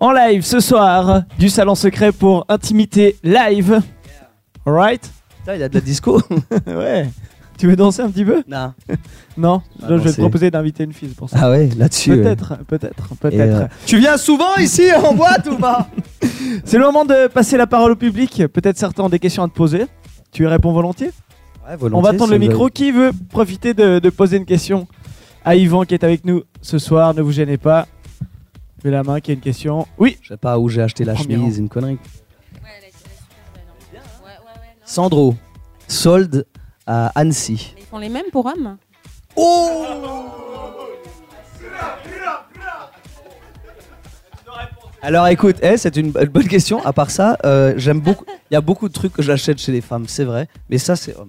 En 0.00 0.10
live 0.10 0.42
ce 0.42 0.58
soir 0.58 1.22
du 1.38 1.48
salon 1.48 1.76
secret 1.76 2.10
pour 2.10 2.44
intimité 2.48 3.16
live. 3.22 3.80
Alright 4.66 5.10
Putain, 5.40 5.54
il 5.54 5.60
y 5.60 5.62
a 5.62 5.68
de 5.68 5.74
la 5.74 5.80
disco 5.80 6.20
Ouais. 6.66 7.08
Tu 7.56 7.68
veux 7.68 7.76
danser 7.76 8.02
un 8.02 8.10
petit 8.10 8.24
peu? 8.24 8.42
Non. 8.48 8.72
Non? 9.36 9.62
Je 9.88 9.94
vais 9.94 10.12
te 10.12 10.20
proposer 10.20 10.50
d'inviter 10.50 10.84
une 10.84 10.92
fille 10.92 11.08
pour 11.08 11.28
ça. 11.28 11.36
Ah 11.40 11.50
ouais, 11.50 11.68
là-dessus. 11.76 12.12
euh, 12.12 12.16
Peut-être, 12.22 12.56
peut-être, 12.68 13.14
peut-être. 13.20 13.62
euh, 13.62 13.66
Tu 13.84 13.98
viens 13.98 14.16
souvent 14.16 14.54
ici 14.60 14.82
en 14.94 15.12
boîte 15.14 15.48
ou 15.48 15.56
pas? 15.56 15.88
C'est 16.64 16.78
le 16.78 16.84
moment 16.84 17.04
de 17.04 17.26
passer 17.26 17.56
la 17.56 17.66
parole 17.66 17.92
au 17.92 17.96
public. 17.96 18.44
Peut-être 18.52 18.78
certains 18.78 19.02
ont 19.02 19.08
des 19.08 19.18
questions 19.18 19.42
à 19.42 19.48
te 19.48 19.52
poser. 19.54 19.86
Tu 20.30 20.44
y 20.44 20.46
réponds 20.46 20.72
volontiers? 20.72 21.10
Ouais, 21.68 21.76
On 21.92 22.00
va 22.00 22.12
tendre 22.12 22.30
le 22.32 22.38
micro. 22.38 22.68
Qui 22.68 22.92
veut 22.92 23.10
profiter 23.30 23.74
de, 23.74 23.98
de 23.98 24.10
poser 24.10 24.36
une 24.36 24.44
question 24.44 24.86
à 25.44 25.56
Yvan 25.56 25.82
qui 25.84 25.94
est 25.94 26.04
avec 26.04 26.24
nous 26.24 26.42
ce 26.62 26.78
soir? 26.78 27.12
Ne 27.14 27.22
vous 27.22 27.32
gênez 27.32 27.56
pas. 27.56 27.86
Levez 28.84 28.90
la 28.94 29.02
main 29.02 29.18
qui 29.20 29.32
a 29.32 29.34
une 29.34 29.40
question. 29.40 29.86
Oui 29.98 30.16
Je 30.22 30.28
sais 30.28 30.36
pas 30.36 30.58
où 30.60 30.68
j'ai 30.68 30.82
acheté 30.82 31.04
la 31.04 31.14
Premier 31.14 31.34
chemise, 31.34 31.54
rang. 31.56 31.60
une 31.62 31.68
connerie. 31.68 31.98
Sandro, 34.84 35.34
solde 35.88 36.46
à 36.86 37.06
Annecy. 37.14 37.74
Ils 37.78 37.84
font 37.84 37.98
les 37.98 38.08
mêmes 38.08 38.30
pour 38.30 38.46
hommes 38.46 38.76
Alors 45.02 45.28
écoute, 45.28 45.56
eh, 45.60 45.76
c'est 45.76 45.96
une 45.96 46.12
bonne 46.12 46.48
question. 46.48 46.82
À 46.84 46.92
part 46.94 47.10
ça, 47.10 47.36
euh, 47.44 47.74
j'aime 47.76 48.00
beaucoup. 48.00 48.24
Il 48.50 48.54
y 48.54 48.56
a 48.56 48.62
beaucoup 48.62 48.88
de 48.88 48.94
trucs 48.94 49.12
que 49.12 49.22
j'achète 49.22 49.58
chez 49.58 49.72
les 49.72 49.82
femmes, 49.82 50.06
c'est 50.08 50.24
vrai. 50.24 50.48
Mais 50.70 50.78
ça, 50.78 50.96
c'est 50.96 51.14
homme. 51.16 51.28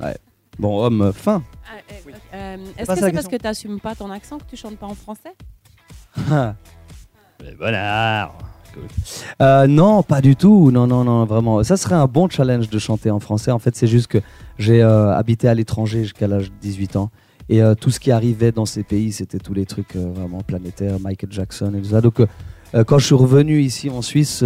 Ouais. 0.00 0.16
Bon, 0.58 0.84
homme 0.84 1.02
euh, 1.02 1.12
fin. 1.12 1.42
Ah, 1.66 1.78
euh, 1.90 2.12
euh, 2.34 2.56
Est-ce 2.76 2.88
que 2.88 2.98
c'est 3.00 3.12
parce 3.12 3.28
que 3.28 3.36
tu 3.36 3.44
n'assumes 3.44 3.80
pas 3.80 3.94
ton 3.94 4.10
accent 4.10 4.38
que 4.38 4.44
tu 4.44 4.56
chantes 4.56 4.76
pas 4.76 4.86
en 4.86 4.94
français? 4.94 5.34
Bonheur. 7.58 8.34
Euh, 9.40 9.66
non, 9.66 10.02
pas 10.02 10.20
du 10.20 10.36
tout. 10.36 10.70
Non, 10.70 10.86
non, 10.86 11.04
non, 11.04 11.24
vraiment. 11.24 11.62
Ça 11.62 11.76
serait 11.76 11.94
un 11.94 12.06
bon 12.06 12.28
challenge 12.28 12.68
de 12.68 12.78
chanter 12.78 13.10
en 13.10 13.20
français. 13.20 13.50
En 13.50 13.58
fait, 13.58 13.76
c'est 13.76 13.86
juste 13.86 14.08
que 14.08 14.18
j'ai 14.58 14.82
euh, 14.82 15.14
habité 15.14 15.48
à 15.48 15.54
l'étranger 15.54 16.02
jusqu'à 16.02 16.26
l'âge 16.26 16.50
de 16.50 16.56
18 16.60 16.96
ans. 16.96 17.10
Et 17.48 17.62
euh, 17.62 17.74
tout 17.74 17.90
ce 17.90 18.00
qui 18.00 18.10
arrivait 18.10 18.52
dans 18.52 18.66
ces 18.66 18.82
pays, 18.82 19.12
c'était 19.12 19.38
tous 19.38 19.54
les 19.54 19.66
trucs 19.66 19.96
vraiment 19.96 20.40
planétaires, 20.42 20.98
Michael 21.00 21.32
Jackson 21.32 21.72
et 21.76 21.82
tout 21.82 21.90
ça. 21.90 22.00
Donc, 22.00 22.20
quand 22.86 22.98
je 22.98 23.04
suis 23.04 23.14
revenu 23.14 23.60
ici 23.60 23.90
en 23.90 24.00
Suisse, 24.00 24.42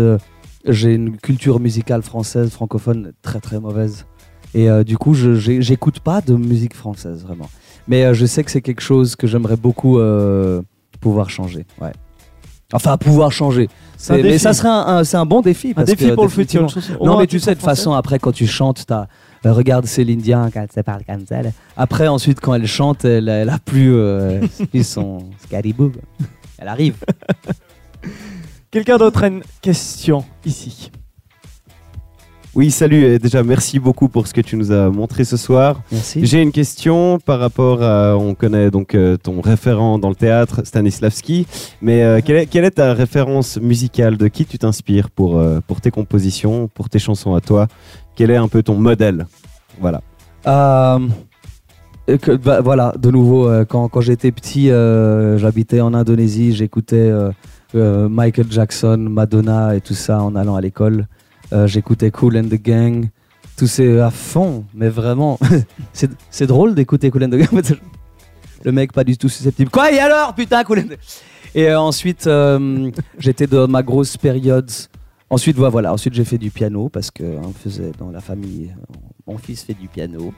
j'ai 0.67 0.95
une 0.95 1.17
culture 1.17 1.61
musicale 1.61 2.03
française, 2.03 2.51
francophone, 2.51 3.13
très 3.23 3.39
très 3.39 3.61
mauvaise. 3.61 4.07
Et 4.55 4.69
du 4.85 4.99
coup, 4.99 5.15
j'écoute 5.15 6.01
pas 6.01 6.21
de 6.21 6.35
musique 6.35 6.75
française, 6.75 7.23
vraiment. 7.23 7.49
Mais 7.87 8.13
je 8.15 8.27
sais 8.27 8.43
que 8.43 8.51
c'est 8.51 8.63
quelque 8.63 8.81
chose 8.81 9.15
que 9.15 9.29
j'aimerais 9.29 9.57
beaucoup 9.57 10.01
pouvoir 11.01 11.31
changer. 11.31 11.67
Ouais. 11.81 11.93
Enfin, 12.73 12.97
pouvoir 12.97 13.31
changer. 13.33 13.69
C'est 13.97 14.23
Mais 14.23 14.39
ça 14.39 14.53
serait 14.53 14.69
un, 14.69 14.73
un- 14.99 15.05
c'est 15.05 15.17
un 15.17 15.25
bon 15.25 15.41
défi. 15.41 15.73
Un 15.77 15.85
défi 15.85 16.09
que, 16.09 16.15
pour 16.15 16.25
le 16.25 16.31
futur. 16.31 16.67
Non, 17.03 17.19
mais 17.19 17.27
tu 17.27 17.39
sais, 17.39 17.51
de 17.53 17.55
toute 17.57 17.65
façon, 17.65 17.93
après, 17.93 18.19
quand 18.19 18.33
tu 18.33 18.47
chantes, 18.47 18.85
t'as, 18.87 19.07
euh, 19.47 19.53
regarde 19.53 19.87
Céline 19.87 20.21
Dion 20.21 20.51
quand 20.53 20.67
elle 20.75 20.85
parle 20.85 21.05
comme 21.05 21.25
ça. 21.27 21.43
là. 21.43 21.51
Après, 21.77 22.09
ensuite, 22.09 22.41
quand 22.41 22.55
elle 22.55 22.67
chante, 22.67 23.05
elle, 23.05 23.29
elle 23.29 23.49
a 23.51 23.59
plus, 23.59 23.95
euh, 23.95 24.41
son 24.83 25.19
scaribou. 25.45 25.93
Elle 26.59 26.69
arrive. 26.69 26.97
Quelqu'un 28.71 28.97
d'autre 28.99 29.23
a 29.23 29.29
une 29.29 29.43
question 29.63 30.25
ici? 30.45 30.91
Oui, 32.57 32.71
salut. 32.71 33.05
Et 33.05 33.19
déjà, 33.19 33.43
merci 33.43 33.79
beaucoup 33.79 34.09
pour 34.09 34.27
ce 34.27 34.33
que 34.33 34.41
tu 34.41 34.57
nous 34.57 34.73
as 34.73 34.89
montré 34.89 35.25
ce 35.25 35.37
soir. 35.37 35.83
Merci. 35.93 36.25
J'ai 36.25 36.41
une 36.41 36.53
question 36.53 37.19
par 37.19 37.39
rapport 37.39 37.83
à. 37.83 38.17
On 38.17 38.35
connaît 38.35 38.71
donc 38.71 38.95
euh, 38.95 39.19
ton 39.19 39.43
référent 39.43 39.99
dans 39.99 40.09
le 40.09 40.15
théâtre, 40.15 40.63
Stanislavski. 40.65 41.47
Mais 41.83 42.03
euh, 42.03 42.21
quelle, 42.25 42.37
est, 42.37 42.47
quelle 42.47 42.65
est 42.65 42.71
ta 42.71 42.95
référence 42.95 43.59
musicale? 43.61 44.17
De 44.17 44.29
qui 44.29 44.47
tu 44.47 44.57
t'inspires 44.59 45.11
pour, 45.11 45.37
euh, 45.37 45.61
pour 45.67 45.83
tes 45.83 45.91
compositions, 45.91 46.67
pour 46.73 46.89
tes 46.89 46.99
chansons 46.99 47.35
à 47.35 47.43
toi? 47.43 47.67
Quel 48.15 48.31
est 48.31 48.37
un 48.37 48.49
peu 48.49 48.63
ton 48.63 48.77
modèle? 48.77 49.27
Voilà. 49.79 50.01
Euh, 50.47 50.99
que- 52.07 52.37
bah, 52.37 52.63
voilà, 52.63 52.95
de 52.99 53.11
nouveau, 53.11 53.51
euh, 53.51 53.67
quand, 53.67 53.91
quand 53.91 54.01
j'étais 54.01 54.33
petit, 54.33 54.71
euh, 54.71 55.37
j'habitais 55.37 55.83
en 55.83 55.93
Indonésie, 55.93 56.55
j'écoutais 56.55 56.97
euh, 56.97 57.31
euh, 57.75 58.09
Michael 58.09 58.47
Jackson, 58.51 58.97
Madonna 58.97 59.77
et 59.77 59.83
tout 59.83 59.93
ça 59.93 60.23
en 60.23 60.35
allant 60.37 60.57
à 60.57 60.63
l'école. 60.63 61.07
Euh, 61.53 61.67
j'écoutais 61.67 62.11
Cool 62.11 62.39
and 62.39 62.49
the 62.49 62.61
Gang, 62.61 63.09
tout 63.57 63.67
c'est 63.67 64.01
à 64.01 64.11
fond, 64.11 64.65
mais 64.75 64.89
vraiment, 64.89 65.39
c'est 65.93 66.11
c'est 66.31 66.47
drôle 66.47 66.75
d'écouter 66.75 67.11
Cool 67.11 67.25
and 67.25 67.31
the 67.31 67.37
Gang. 67.37 67.63
Le 68.65 68.73
mec 68.73 68.93
pas 68.93 69.05
du 69.05 69.17
tout 69.17 69.29
susceptible. 69.29 69.71
Quoi 69.71 69.93
et 69.93 69.99
alors 69.99 70.35
Putain, 70.35 70.65
Cool 70.65 70.81
and 70.81 70.89
the... 70.89 70.99
Et 71.55 71.71
euh, 71.71 71.81
ensuite, 71.81 72.27
euh, 72.27 72.91
j'étais 73.19 73.47
de 73.47 73.65
ma 73.67 73.83
grosse 73.83 74.17
période. 74.17 74.71
Ensuite, 75.31 75.57
voilà, 75.57 75.93
ensuite 75.93 76.15
j'ai 76.15 76.25
fait 76.25 76.39
du 76.39 76.51
piano 76.51 76.89
parce 76.89 77.11
que 77.11 77.25
on 77.25 77.53
faisait 77.53 77.93
dans 77.99 78.11
la 78.11 78.21
famille, 78.21 78.73
mon 79.27 79.39
fils 79.39 79.63
fait 79.63 79.75
du 79.75 79.89
piano. 79.89 80.33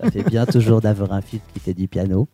Ça 0.00 0.10
fait 0.10 0.22
bien 0.22 0.46
toujours 0.46 0.80
d'avoir 0.80 1.12
un 1.12 1.22
fils 1.22 1.40
qui 1.52 1.60
fait 1.60 1.74
du 1.74 1.88
piano. 1.88 2.28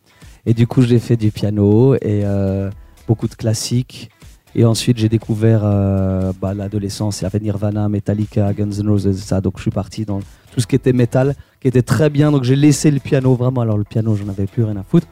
Et 0.47 0.53
du 0.53 0.67
coup, 0.67 0.83
j'ai 0.83 0.99
fait 0.99 1.17
du 1.17 1.31
piano 1.31 1.95
et 1.95 2.23
euh, 2.25 2.71
beaucoup 3.07 3.29
de 3.29 3.35
classiques. 3.35 4.11
Et 4.57 4.65
ensuite, 4.65 4.99
j'ai 4.99 5.09
découvert 5.09 5.63
euh, 5.65 6.33
bah, 6.41 6.55
l'adolescence. 6.55 7.21
Il 7.21 7.25
y 7.25 7.27
avait 7.27 7.41
Nirvana, 7.41 7.89
Metallica, 7.89 8.53
Guns 8.53 8.71
N' 8.71 8.89
Roses, 8.89 9.17
ça. 9.17 9.41
Donc, 9.41 9.55
je 9.57 9.63
suis 9.63 9.71
parti 9.71 10.05
dans 10.05 10.21
tout 10.53 10.61
ce 10.61 10.67
qui 10.67 10.77
était 10.77 10.93
métal, 10.93 11.35
qui 11.61 11.69
était 11.69 11.83
très 11.83 12.09
bien. 12.09 12.31
Donc, 12.31 12.45
j'ai 12.45 12.55
laissé 12.55 12.91
le 12.91 13.01
piano 13.01 13.35
vraiment. 13.35 13.63
Alors, 13.63 13.79
le 13.79 13.85
piano, 13.85 14.15
j'en 14.15 14.29
avais 14.29 14.47
plus 14.47 14.63
rien 14.63 14.77
à 14.77 14.85
foutre. 14.85 15.09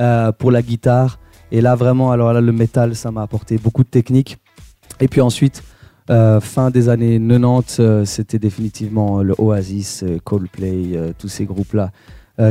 Euh, 0.00 0.32
pour 0.32 0.50
la 0.50 0.62
guitare. 0.62 1.18
Et 1.52 1.60
là, 1.60 1.74
vraiment, 1.74 2.10
alors 2.10 2.32
là, 2.32 2.40
le 2.40 2.52
métal, 2.52 2.94
ça 2.94 3.10
m'a 3.10 3.20
apporté 3.20 3.58
beaucoup 3.58 3.82
de 3.82 3.88
techniques. 3.88 4.38
Et 4.98 5.08
puis 5.08 5.20
ensuite, 5.20 5.62
euh, 6.08 6.40
fin 6.40 6.70
des 6.70 6.88
années 6.88 7.18
90, 7.18 7.76
euh, 7.80 8.04
c'était 8.06 8.38
définitivement 8.38 9.22
le 9.22 9.34
Oasis, 9.36 10.04
Coldplay, 10.24 11.12
tous 11.18 11.28
ces 11.28 11.44
groupes-là 11.44 11.90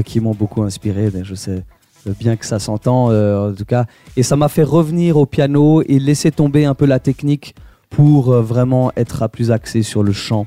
qui 0.05 0.19
m'ont 0.19 0.35
beaucoup 0.35 0.61
inspiré. 0.61 1.09
Je 1.23 1.33
sais 1.33 1.63
bien 2.19 2.35
que 2.35 2.45
ça 2.45 2.59
s'entend, 2.59 3.11
euh, 3.11 3.51
en 3.51 3.53
tout 3.53 3.65
cas. 3.65 3.85
Et 4.17 4.23
ça 4.23 4.35
m'a 4.35 4.47
fait 4.49 4.63
revenir 4.63 5.17
au 5.17 5.25
piano 5.25 5.81
et 5.87 5.99
laisser 5.99 6.31
tomber 6.31 6.65
un 6.65 6.73
peu 6.73 6.85
la 6.85 6.99
technique 6.99 7.55
pour 7.89 8.31
euh, 8.31 8.41
vraiment 8.41 8.91
être 8.95 9.23
à 9.23 9.29
plus 9.29 9.51
axé 9.51 9.81
sur 9.83 10.03
le 10.03 10.11
chant. 10.13 10.45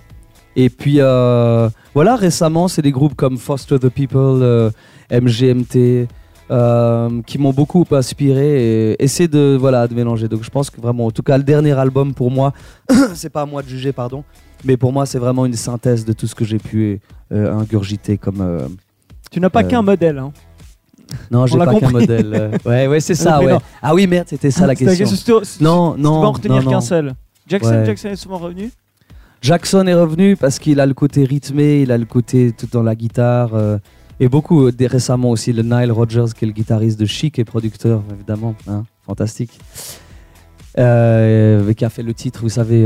Et 0.56 0.68
puis 0.70 0.96
euh, 1.00 1.68
voilà, 1.94 2.16
récemment, 2.16 2.68
c'est 2.68 2.82
des 2.82 2.92
groupes 2.92 3.14
comme 3.14 3.38
Foster 3.38 3.78
the 3.78 3.88
People, 3.88 4.42
euh, 4.42 4.70
MGMT, 5.10 6.08
euh, 6.50 7.22
qui 7.26 7.38
m'ont 7.38 7.52
beaucoup 7.52 7.84
inspiré 7.90 8.90
et 8.92 9.02
essayer 9.02 9.28
de 9.28 9.56
voilà 9.58 9.86
de 9.88 9.94
mélanger. 9.94 10.28
Donc 10.28 10.42
je 10.42 10.50
pense 10.50 10.68
que 10.70 10.80
vraiment, 10.80 11.06
en 11.06 11.10
tout 11.10 11.22
cas, 11.22 11.38
le 11.38 11.44
dernier 11.44 11.72
album 11.72 12.12
pour 12.14 12.30
moi, 12.30 12.52
c'est 13.14 13.30
pas 13.30 13.42
à 13.42 13.46
moi 13.46 13.62
de 13.62 13.68
juger, 13.68 13.92
pardon, 13.92 14.24
mais 14.64 14.76
pour 14.76 14.92
moi, 14.92 15.06
c'est 15.06 15.18
vraiment 15.18 15.46
une 15.46 15.54
synthèse 15.54 16.04
de 16.04 16.12
tout 16.12 16.26
ce 16.26 16.34
que 16.34 16.44
j'ai 16.44 16.58
pu 16.58 17.00
euh, 17.32 17.54
ingurgiter 17.54 18.18
comme. 18.18 18.40
euh, 18.42 18.68
Tu 19.30 19.40
n'as 19.40 19.48
pas 19.48 19.60
Euh, 19.62 19.68
qu'un 19.68 19.82
modèle. 19.82 20.18
Hein. 20.18 20.32
Non, 21.30 21.46
j'ai 21.46 21.58
pas 21.58 21.74
qu'un 21.74 21.90
modèle. 21.90 22.32
euh. 22.34 22.58
Ouais, 22.64 22.86
ouais, 22.86 23.00
c'est 23.00 23.14
ça. 23.14 23.40
Ouais. 23.42 23.56
Ah 23.82 23.94
oui, 23.94 24.06
merde, 24.06 24.26
c'était 24.28 24.50
ça 24.50 24.66
la 24.66 24.74
question. 24.74 25.06
Non, 25.60 25.96
non, 25.96 26.22
en 26.24 26.32
retenir 26.32 26.64
qu'un 26.66 26.80
seul. 26.80 27.14
Jackson. 27.48 27.82
Jackson 27.84 28.08
est 28.08 28.16
souvent 28.16 28.38
revenu. 28.38 28.70
Jackson 29.40 29.86
est 29.88 29.94
revenu 29.94 30.36
parce 30.36 30.58
qu'il 30.60 30.78
a 30.78 30.86
le 30.86 30.94
côté 30.94 31.24
rythmé, 31.24 31.82
il 31.82 31.90
a 31.90 31.98
le 31.98 32.04
côté 32.04 32.52
tout 32.52 32.68
dans 32.70 32.82
la 32.84 32.94
guitare. 32.94 33.54
euh, 33.54 33.78
et 34.20 34.28
beaucoup, 34.28 34.66
euh, 34.68 34.72
récemment 34.82 35.30
aussi, 35.30 35.52
le 35.52 35.62
Nile 35.64 35.90
Rodgers, 35.90 36.26
qui 36.36 36.44
est 36.44 36.46
le 36.46 36.52
guitariste 36.54 37.00
de 37.00 37.06
Chic 37.06 37.38
et 37.40 37.44
producteur, 37.44 38.02
évidemment. 38.14 38.54
hein, 38.68 38.84
fantastique. 39.04 39.58
Euh, 40.78 41.72
qui 41.74 41.84
a 41.84 41.90
fait 41.90 42.02
le 42.04 42.14
titre, 42.14 42.40
vous 42.42 42.48
savez, 42.48 42.82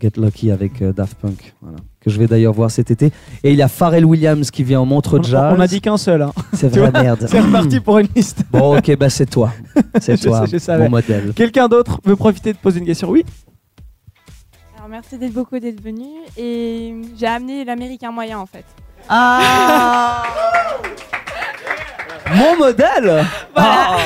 Get 0.00 0.12
Lucky 0.16 0.50
avec 0.50 0.82
Daft 0.82 1.16
Punk. 1.20 1.54
Voilà, 1.62 1.78
que 2.00 2.10
je 2.10 2.18
vais 2.18 2.26
d'ailleurs 2.26 2.52
voir 2.54 2.70
cet 2.70 2.90
été. 2.90 3.12
Et 3.44 3.50
il 3.52 3.56
y 3.56 3.62
a 3.62 3.68
Pharrell 3.68 4.04
Williams 4.04 4.50
qui 4.50 4.64
vient 4.64 4.80
en 4.80 4.86
montre 4.86 5.18
On, 5.18 5.22
jazz. 5.22 5.54
on 5.56 5.60
a 5.60 5.66
dit 5.66 5.80
qu'un 5.80 5.96
seul. 5.98 6.22
Hein. 6.22 6.32
C'est 6.54 6.68
vrai, 6.74 6.90
merde. 6.90 7.26
C'est 7.28 7.40
reparti 7.40 7.78
pour 7.80 7.98
une 7.98 8.08
liste. 8.16 8.42
Bon, 8.50 8.76
ok, 8.78 8.96
bah 8.96 9.10
c'est 9.10 9.26
toi. 9.26 9.52
C'est 10.00 10.16
toi, 10.18 10.46
sais, 10.46 10.52
je 10.52 10.58
savais. 10.58 10.84
mon 10.84 10.90
modèle. 10.90 11.32
Quelqu'un 11.34 11.68
d'autre 11.68 12.00
veut 12.04 12.16
profiter 12.16 12.52
de 12.52 12.58
poser 12.58 12.80
une 12.80 12.86
question? 12.86 13.10
Oui. 13.10 13.24
Alors 14.76 14.88
merci 14.88 15.18
d'être 15.18 15.34
beaucoup 15.34 15.58
d'être 15.58 15.82
venu 15.82 16.06
et 16.38 16.94
j'ai 17.18 17.26
amené 17.26 17.64
l'américain 17.64 18.10
moyen 18.10 18.38
en 18.38 18.46
fait. 18.46 18.64
Ah 19.08 20.22
Mon 22.34 22.56
modèle? 22.56 23.24
Ah. 23.54 23.96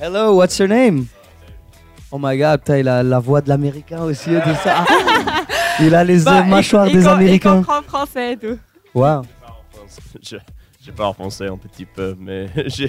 Hello, 0.00 0.36
what's 0.36 0.58
your 0.58 0.68
name? 0.68 1.06
Oh 2.12 2.18
my 2.20 2.36
god, 2.38 2.60
putain, 2.60 2.78
il 2.78 2.88
a 2.88 3.02
la 3.02 3.18
voix 3.18 3.40
de 3.40 3.48
l'américain 3.48 4.02
aussi 4.02 4.32
et 4.34 4.40
tout 4.40 4.54
ça. 4.62 4.84
Ah. 4.88 5.39
Il 5.82 5.94
a 5.94 6.04
les 6.04 6.20
Bah, 6.22 6.42
mâchoires 6.44 6.86
et 6.86 6.92
des 6.92 7.06
Américains. 7.06 7.54
Et 7.54 7.56
comprend 7.58 7.82
français 7.82 8.32
et 8.32 8.36
tout. 8.36 8.58
Waouh. 8.94 9.22
Je, 10.22 10.36
je 10.84 10.90
parle 10.92 11.14
français 11.14 11.46
un 11.48 11.56
petit 11.56 11.84
peu, 11.84 12.16
mais 12.18 12.46
je, 12.66 12.86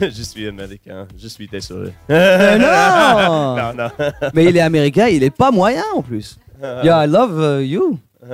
je 0.00 0.22
suis 0.22 0.46
américain. 0.48 1.06
Je 1.20 1.28
suis 1.28 1.46
désolé. 1.48 1.92
Mais 2.08 2.58
non 2.58 3.56
non, 3.56 3.74
non. 3.74 3.88
Mais 4.34 4.44
il 4.46 4.56
est 4.56 4.60
américain, 4.60 5.08
il 5.08 5.22
est 5.22 5.30
pas 5.30 5.50
moyen 5.50 5.82
en 5.94 6.02
plus. 6.02 6.38
Yeah, 6.62 7.04
I 7.04 7.08
love 7.08 7.38
uh, 7.40 7.60
you. 7.64 7.98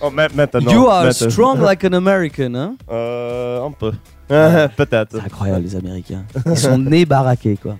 Oh, 0.00 0.10
ma- 0.10 0.28
maintenant. 0.28 0.70
you 0.70 0.86
are 0.86 1.06
maintenant. 1.06 1.28
strong 1.30 1.60
like 1.60 1.82
an 1.84 1.92
American, 1.94 2.54
hein 2.54 2.76
Euh, 2.88 3.64
un 3.66 3.72
peu. 3.72 3.90
Peut-être. 4.28 5.16
C'est 5.18 5.24
incroyable 5.24 5.62
les 5.64 5.74
Américains. 5.74 6.24
Ils 6.46 6.56
sont 6.56 6.78
nés 6.78 7.04
baraqués 7.04 7.56
quoi. 7.56 7.76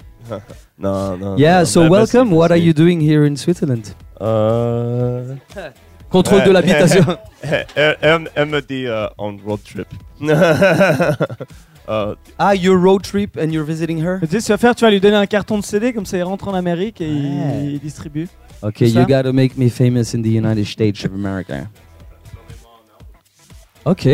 Non, 0.78 1.16
non. 1.16 1.36
Yeah, 1.36 1.60
non, 1.60 1.64
so 1.66 1.88
welcome. 1.88 2.32
What 2.32 2.50
are 2.50 2.56
you 2.58 2.72
doing 2.72 3.00
here 3.00 3.24
in 3.24 3.36
Switzerland? 3.36 3.94
Euh... 4.20 5.34
Contrôle 6.10 6.44
de 6.44 6.50
l'habitation. 6.50 7.04
elle, 7.42 8.46
me 8.46 8.60
dit 8.60 8.86
euh, 8.86 9.06
on 9.18 9.36
road 9.44 9.60
trip. 9.64 9.88
Euh, 11.88 12.16
ah, 12.36 12.52
your 12.52 12.76
road 12.76 13.02
trip 13.02 13.38
and 13.40 13.52
you're 13.52 13.64
visiting 13.64 14.02
her? 14.02 14.18
Tu 14.20 14.26
sais, 14.26 14.40
ce 14.40 14.46
que 14.46 14.46
tu 14.46 14.52
vas 14.52 14.58
faire, 14.58 14.74
tu 14.74 14.84
vas 14.84 14.90
lui 14.90 15.00
donner 15.00 15.14
un 15.14 15.26
carton 15.26 15.56
de 15.56 15.64
CD, 15.64 15.92
comme 15.92 16.04
ça 16.04 16.16
il 16.16 16.24
rentre 16.24 16.48
en 16.48 16.54
Amérique 16.54 17.00
et 17.00 17.08
il- 17.08 17.40
Ouais. 17.40 17.64
il, 17.74 17.78
distribue. 17.78 18.28
Ça? 18.60 18.70
you 18.80 19.06
gotta 19.06 19.32
make 19.32 19.56
me 19.56 19.68
famous 19.68 20.12
in 20.12 20.22
the 20.22 20.26
United 20.26 20.64
States 20.64 21.04
of 21.04 21.12
America. 21.14 21.68
Ok. 23.84 24.08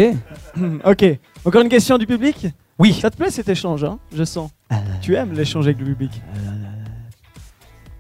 ok. 0.85 1.19
Encore 1.47 1.63
une 1.63 1.71
question 1.71 1.97
du 1.97 2.07
public? 2.07 2.47
Oui. 2.79 2.93
Ça 3.01 3.11
te 3.11 3.17
plaît 3.17 3.31
cet 3.31 3.49
échange, 3.49 3.85
hein? 3.85 3.99
Je 4.15 4.25
sens. 4.25 4.51
Tu 5.01 5.15
aimes 5.15 5.33
l'échange 5.33 5.65
avec 5.67 5.79
le 5.79 5.87
public. 5.87 6.21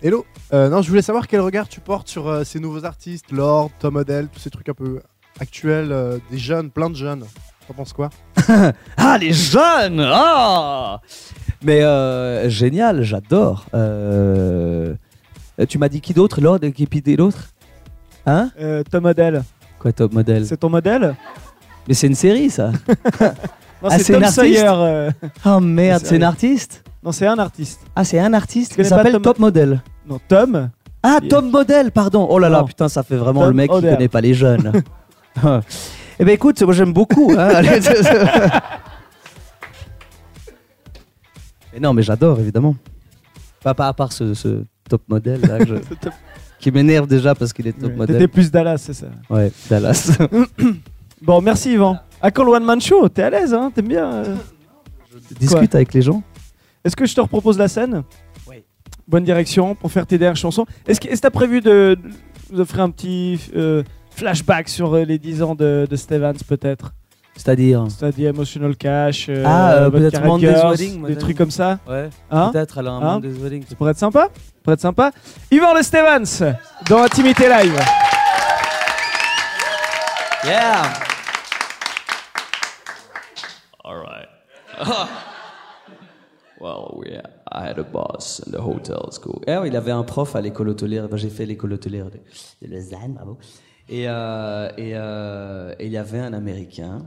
Hello. 0.02 0.24
Euh, 0.52 0.68
non, 0.68 0.82
je 0.82 0.88
voulais 0.88 1.02
savoir 1.02 1.26
quel 1.28 1.40
regard 1.40 1.68
tu 1.68 1.80
portes 1.80 2.08
sur 2.08 2.28
euh, 2.28 2.44
ces 2.44 2.58
nouveaux 2.58 2.84
artistes, 2.84 3.30
Lord, 3.30 3.70
Tom 3.78 3.96
Odell, 3.96 4.28
tous 4.32 4.40
ces 4.40 4.50
trucs 4.50 4.68
un 4.68 4.74
peu 4.74 5.00
actuels, 5.40 5.92
euh, 5.92 6.18
des 6.30 6.38
jeunes, 6.38 6.70
plein 6.70 6.90
de 6.90 6.96
jeunes. 6.96 7.24
T'en 7.68 7.74
penses 7.74 7.92
quoi? 7.92 8.10
Ah, 8.96 9.18
les 9.18 9.32
jeunes 9.32 10.00
Ah 10.04 11.00
Mais 11.62 11.82
euh, 11.82 12.48
génial, 12.48 13.02
j'adore. 13.02 13.66
Euh, 13.74 14.94
tu 15.68 15.78
m'as 15.78 15.88
dit 15.88 16.00
qui 16.00 16.14
d'autre 16.14 16.40
Lord, 16.40 16.58
qui 16.74 16.86
puis 16.86 17.00
d'autre 17.02 17.50
Hein? 18.26 18.50
Euh, 18.60 18.82
ton 18.88 19.00
modèle. 19.00 19.42
Quoi, 19.78 19.92
top 19.92 20.12
modèle 20.12 20.46
C'est 20.46 20.56
ton 20.56 20.68
modèle? 20.70 21.14
Mais 21.88 21.94
c'est 21.94 22.06
une 22.08 22.14
série, 22.14 22.50
ça 22.50 22.70
Non, 23.20 23.88
Ah, 23.90 23.98
c'est 23.98 24.12
Tom 24.12 24.24
Sawyer. 24.24 24.64
euh. 24.68 25.10
Oh 25.44 25.58
merde, 25.60 26.00
C'est 26.02 26.10
sérieux. 26.10 26.24
artiste? 26.26 26.84
Non, 27.04 27.10
c'est 27.10 27.26
un 27.26 27.38
artiste. 27.38 27.80
Ah, 27.96 28.04
c'est 28.04 28.20
un 28.20 28.32
artiste 28.32 28.76
qui 28.76 28.84
s'appelle 28.84 29.12
Tom- 29.14 29.22
Top 29.22 29.38
Model. 29.40 29.82
Non, 30.08 30.20
Tom. 30.28 30.70
Ah, 31.02 31.18
Yeah. 31.20 31.28
Tom 31.28 31.50
Model, 31.50 31.90
pardon. 31.90 32.26
Oh 32.30 32.38
là 32.38 32.48
là, 32.48 32.60
Non. 32.60 32.64
putain, 32.66 32.88
ça 32.88 33.02
fait 33.02 33.16
vraiment 33.16 33.40
Tom 33.40 33.48
le 33.50 33.54
mec 33.56 33.70
qui 33.70 33.76
Odell. 33.76 33.94
connaît 33.94 34.08
pas 34.08 34.20
les 34.20 34.34
jeunes. 34.34 34.72
eh 36.18 36.24
ben 36.24 36.28
écoute, 36.32 36.60
moi 36.62 36.72
j'aime 36.74 36.92
beaucoup. 36.92 37.32
hein. 37.36 37.62
mais 41.72 41.80
non, 41.80 41.92
mais 41.94 42.02
j'adore 42.02 42.38
évidemment. 42.40 42.76
Pas, 43.62 43.74
pas 43.74 43.88
à 43.88 43.92
part 43.92 44.12
ce, 44.12 44.34
ce 44.34 44.64
top 44.88 45.02
modèle 45.08 45.40
là, 45.40 45.58
que 45.58 45.66
je- 45.66 45.74
qui 46.58 46.70
m'énerve 46.70 47.06
déjà 47.06 47.34
parce 47.34 47.52
qu'il 47.52 47.66
est 47.66 47.72
top 47.72 47.90
Ouais, 47.90 47.96
modèle. 47.96 48.16
T'étais 48.16 48.28
plus 48.28 48.50
Dallas, 48.50 48.78
c'est 48.78 48.92
ça. 48.94 49.06
Ouais, 49.30 49.50
Dallas. 49.70 50.16
Bon, 51.20 51.40
merci 51.40 51.72
Yvan. 51.72 51.96
À 52.20 52.30
quand 52.30 52.44
le 52.44 52.50
One 52.52 52.64
Man 52.64 52.80
Show 52.80 53.08
T'es 53.08 53.22
à 53.22 53.30
l'aise, 53.30 53.52
hein 53.54 53.70
T'aimes 53.74 53.88
bien 53.88 54.12
euh 54.12 54.36
Discute 55.38 55.74
avec 55.74 55.92
les 55.94 56.02
gens? 56.02 56.22
Est-ce 56.84 56.94
que 56.96 57.06
je 57.06 57.14
te 57.14 57.20
repropose 57.20 57.58
la 57.58 57.68
scène? 57.68 58.02
Bonne 59.12 59.24
direction 59.24 59.74
pour 59.76 59.92
faire 59.92 60.06
tes 60.06 60.16
dernières 60.18 60.36
chansons. 60.36 60.64
Est-ce 60.88 60.98
que 61.00 61.06
est-ce 61.06 61.16
que 61.16 61.26
t'as 61.26 61.30
prévu 61.30 61.60
de, 61.60 61.96
de 62.02 62.10
vous 62.50 62.60
offrir 62.60 62.80
un 62.82 62.90
petit 62.90 63.38
euh, 63.54 63.82
flashback 64.10 64.68
sur 64.70 64.94
euh, 64.94 65.04
les 65.04 65.18
10 65.18 65.42
ans 65.42 65.54
de, 65.54 65.86
de 65.88 65.96
Stevens 65.96 66.38
peut-être? 66.48 66.92
C'est-à-dire? 67.36 67.86
C'est-à-dire 67.90 68.30
Emotional 68.30 68.74
Cash, 68.76 69.26
euh, 69.28 69.42
Ah, 69.46 69.72
euh, 69.74 69.90
peut-être 69.90 70.22
Monday's 70.24 70.62
Wedding, 70.64 70.92
des 70.94 70.98
Monday's- 70.98 71.18
trucs 71.18 71.36
comme 71.38 71.50
ça. 71.50 71.78
Ouais. 71.88 72.08
Hein? 72.30 72.50
Peut-être 72.52 72.78
alors 72.78 72.94
un 72.94 73.06
Hein? 73.06 73.12
Monde 73.14 73.22
des 73.22 73.32
weddings. 73.38 73.64
Ça 73.68 73.74
pourrait 73.74 73.90
être 73.92 73.98
sympa 73.98 74.24
Ça 74.34 74.40
pourrait 74.62 74.74
être 74.74 74.80
sympa. 74.80 75.10
Yvan 75.50 75.74
Le 75.74 75.82
Stevens 75.82 76.54
dans 76.88 77.02
Intimité 77.02 77.48
Live. 77.48 77.78
Yeah. 80.44 80.82
All 83.84 83.96
right. 83.98 84.28
well, 86.60 86.94
we, 86.96 87.18
I 87.54 87.68
had 87.68 87.78
a 87.78 87.84
boss 87.84 88.42
in 88.46 88.52
the 88.52 88.60
hotel 88.60 89.10
school. 89.10 89.40
Eh 89.46 89.56
il 89.66 89.76
avait 89.76 89.92
un 89.92 90.04
prof 90.04 90.34
à 90.34 90.40
l'école 90.40 90.70
hôtelière. 90.70 91.08
Ben, 91.08 91.16
j'ai 91.16 91.30
fait 91.30 91.46
l'école 91.46 91.74
hotelière 91.74 92.10
de, 92.10 92.18
de 92.62 92.72
Lausanne, 92.72 93.14
bravo. 93.14 93.38
Et, 93.88 94.08
euh, 94.08 94.70
et, 94.78 94.92
euh, 94.94 95.74
et 95.78 95.86
il 95.86 95.92
y 95.92 95.96
avait 95.96 96.20
un 96.20 96.32
Américain 96.32 97.06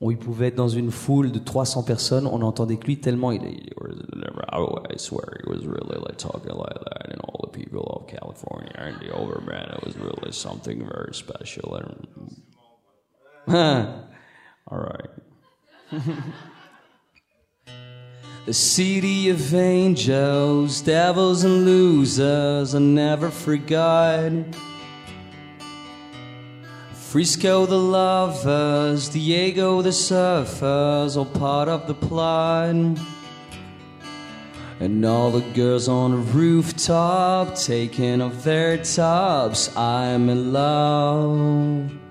où 0.00 0.10
il 0.10 0.18
pouvait 0.18 0.48
être 0.48 0.56
dans 0.56 0.68
une 0.68 0.90
foule 0.90 1.32
de 1.32 1.38
300 1.38 1.82
personnes. 1.82 2.26
On 2.26 2.38
n'entendait 2.38 2.76
que 2.76 2.86
lui 2.86 3.00
tellement 3.00 3.32
il, 3.32 3.42
I 3.42 4.98
swear 4.98 5.40
he 5.42 5.48
was 5.48 5.66
really 5.66 5.98
like 5.98 6.16
talking 6.18 6.52
like 6.52 6.78
that, 6.84 7.10
and 7.10 7.20
all 7.22 7.40
the 7.42 7.50
people 7.50 7.80
of 7.80 8.06
California 8.06 8.70
and 8.76 8.94
the 9.00 9.10
older 9.12 9.40
man, 9.40 9.66
it 9.76 9.84
was 9.84 9.96
really 9.96 10.30
something 10.32 10.86
very 10.86 11.12
special. 11.12 11.76
And 11.76 12.06
all 14.70 14.78
right. 14.78 15.10
The 18.46 18.52
city 18.52 19.30
of 19.30 19.54
angels, 19.54 20.82
devils 20.82 21.44
and 21.44 21.64
losers, 21.64 22.74
I 22.74 22.78
never 22.78 23.30
forgot. 23.30 24.32
Frisco 26.92 27.64
the 27.64 27.78
lovers, 27.78 29.08
Diego 29.08 29.80
the 29.80 29.88
surfers, 29.88 31.16
all 31.16 31.24
part 31.24 31.68
of 31.68 31.86
the 31.86 31.94
plot. 31.94 32.98
And 34.78 35.06
all 35.06 35.30
the 35.30 35.40
girls 35.54 35.88
on 35.88 36.10
the 36.10 36.18
rooftop 36.18 37.54
taking 37.54 38.20
off 38.20 38.44
their 38.44 38.76
tops, 38.76 39.74
I'm 39.74 40.28
in 40.28 40.52
love. 40.52 42.03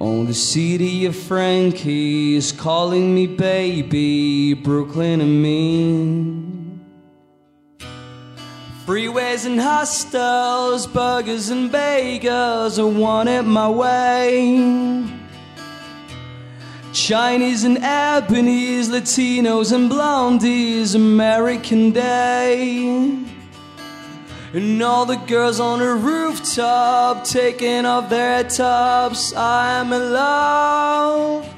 On 0.00 0.26
the 0.26 0.34
city 0.34 1.06
of 1.06 1.14
Frankie 1.14 2.34
is 2.34 2.50
calling 2.50 3.14
me 3.14 3.28
baby, 3.28 4.52
Brooklyn 4.54 5.20
and 5.20 5.40
me. 5.40 6.44
Freeways 8.84 9.46
and 9.46 9.60
hostels, 9.60 10.88
burgers 10.88 11.50
and 11.50 11.70
bagels, 11.70 12.78
I 12.78 12.82
want 12.82 13.28
it 13.28 13.42
my 13.42 13.68
way. 13.68 15.04
Chinese 16.92 17.62
and 17.62 17.76
Ebonies, 17.78 18.88
Latinos 18.88 19.72
and 19.72 19.88
Blondies, 19.88 20.96
American 20.96 21.92
Day. 21.92 23.33
And 24.54 24.80
all 24.84 25.04
the 25.04 25.16
girls 25.16 25.58
on 25.58 25.80
the 25.80 25.94
rooftop 25.94 27.24
taking 27.24 27.84
off 27.86 28.08
their 28.08 28.44
tops. 28.44 29.34
I'm 29.34 29.92
in 29.92 30.12
love. 30.12 31.52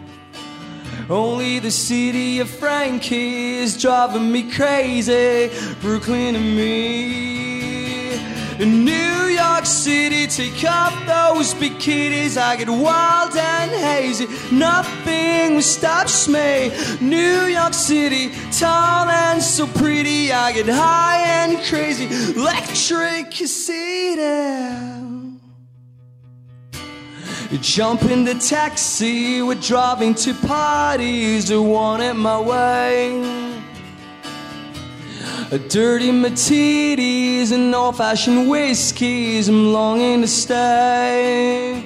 Only 1.10 1.58
the 1.58 1.70
city 1.70 2.40
of 2.40 2.48
Frankie 2.48 3.58
is 3.58 3.78
driving 3.78 4.32
me 4.32 4.50
crazy. 4.50 5.50
Brooklyn 5.82 6.36
and 6.36 6.56
me. 6.56 7.45
In 8.58 8.84
New 8.84 9.26
York 9.26 9.66
City, 9.66 10.26
take 10.26 10.64
off 10.64 10.94
those 11.06 11.52
bikinis. 11.54 12.36
I 12.38 12.56
get 12.56 12.68
wild 12.70 13.36
and 13.36 13.70
hazy. 13.70 14.26
Nothing 14.50 15.60
stops 15.60 16.26
me. 16.26 16.70
New 17.00 17.44
York 17.46 17.74
City, 17.74 18.30
tall 18.50 19.08
and 19.08 19.42
so 19.42 19.66
pretty. 19.66 20.32
I 20.32 20.52
get 20.52 20.68
high 20.68 21.18
and 21.18 21.62
crazy. 21.64 22.06
Electricity. 22.34 23.26
You 27.50 27.58
jump 27.58 28.02
in 28.02 28.24
the 28.24 28.34
taxi, 28.34 29.40
we're 29.40 29.54
driving 29.54 30.14
to 30.16 30.34
parties, 30.34 31.52
I 31.52 31.56
want 31.58 32.02
it 32.02 32.14
my 32.14 32.40
way. 32.40 33.22
A 35.52 35.58
dirty 35.60 36.10
martinis 36.10 37.52
and 37.52 37.72
old 37.72 37.96
fashioned 37.98 38.50
whiskeys, 38.50 39.48
I'm 39.48 39.72
longing 39.72 40.22
to 40.22 40.26
stay. 40.26 41.84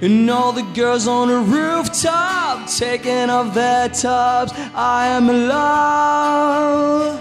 And 0.00 0.30
all 0.30 0.52
the 0.52 0.62
girls 0.72 1.08
on 1.08 1.26
the 1.26 1.38
rooftop 1.38 2.68
taking 2.68 3.30
off 3.30 3.52
their 3.52 3.88
tops, 3.88 4.52
I 4.76 5.08
am 5.08 5.28
in 5.28 5.48
love. 5.48 7.20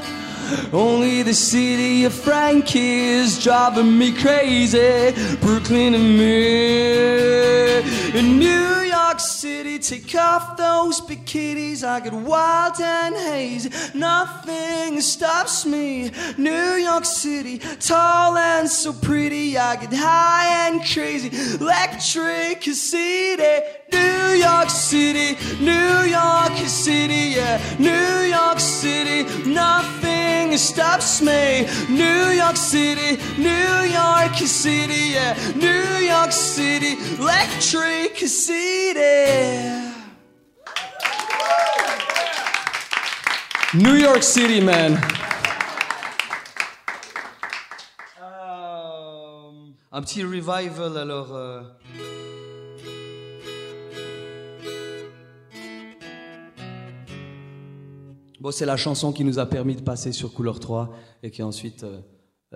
Only 0.71 1.23
the 1.23 1.33
city 1.33 2.03
of 2.03 2.13
Frankie 2.13 3.05
is 3.05 3.43
driving 3.43 3.97
me 3.97 4.11
crazy. 4.11 5.11
Brooklyn 5.41 5.95
and 5.95 6.19
me. 6.19 7.79
In 8.19 8.37
New 8.37 8.84
City. 9.45 9.77
Take 9.77 10.15
off 10.15 10.57
those 10.57 10.99
bikinis, 11.01 11.83
I 11.83 11.99
get 11.99 12.13
wild 12.13 12.81
and 12.81 13.13
hazy. 13.15 13.69
Nothing 13.93 14.99
stops 15.01 15.67
me. 15.67 16.09
New 16.35 16.69
York 16.89 17.05
City, 17.05 17.59
tall 17.79 18.35
and 18.37 18.67
so 18.67 18.91
pretty. 18.91 19.55
I 19.55 19.75
get 19.75 19.93
high 19.93 20.47
and 20.65 20.81
crazy. 20.83 21.29
Electric 21.61 22.63
City, 22.63 23.53
New 23.93 24.27
York 24.47 24.69
City, 24.71 25.37
New 25.63 25.97
York 26.19 26.57
City, 26.65 27.23
yeah. 27.37 27.61
New 27.77 28.15
York 28.37 28.59
City, 28.59 29.19
nothing 29.47 30.57
stops 30.57 31.21
me. 31.21 31.67
New 31.87 32.29
York 32.41 32.57
City, 32.57 33.21
New 33.37 33.75
York 34.01 34.35
City, 34.37 35.03
yeah. 35.17 35.37
New 35.55 35.87
York 36.13 36.31
City, 36.31 36.93
Electric 37.19 38.17
City. 38.17 39.34
New 43.73 43.95
York 43.95 44.23
City, 44.23 44.61
man. 44.61 44.97
Euh, 48.21 49.51
un 49.91 50.01
petit 50.01 50.23
revival 50.23 50.97
alors. 50.97 51.33
euh, 51.35 51.61
Bon, 58.39 58.51
c'est 58.51 58.65
la 58.65 58.77
chanson 58.77 59.11
qui 59.11 59.23
nous 59.23 59.39
a 59.39 59.45
permis 59.45 59.75
de 59.75 59.81
passer 59.81 60.11
sur 60.11 60.33
Couleur 60.33 60.59
3 60.59 60.93
et 61.23 61.31
qui 61.31 61.41
ensuite 61.41 61.83
euh, 61.83 61.99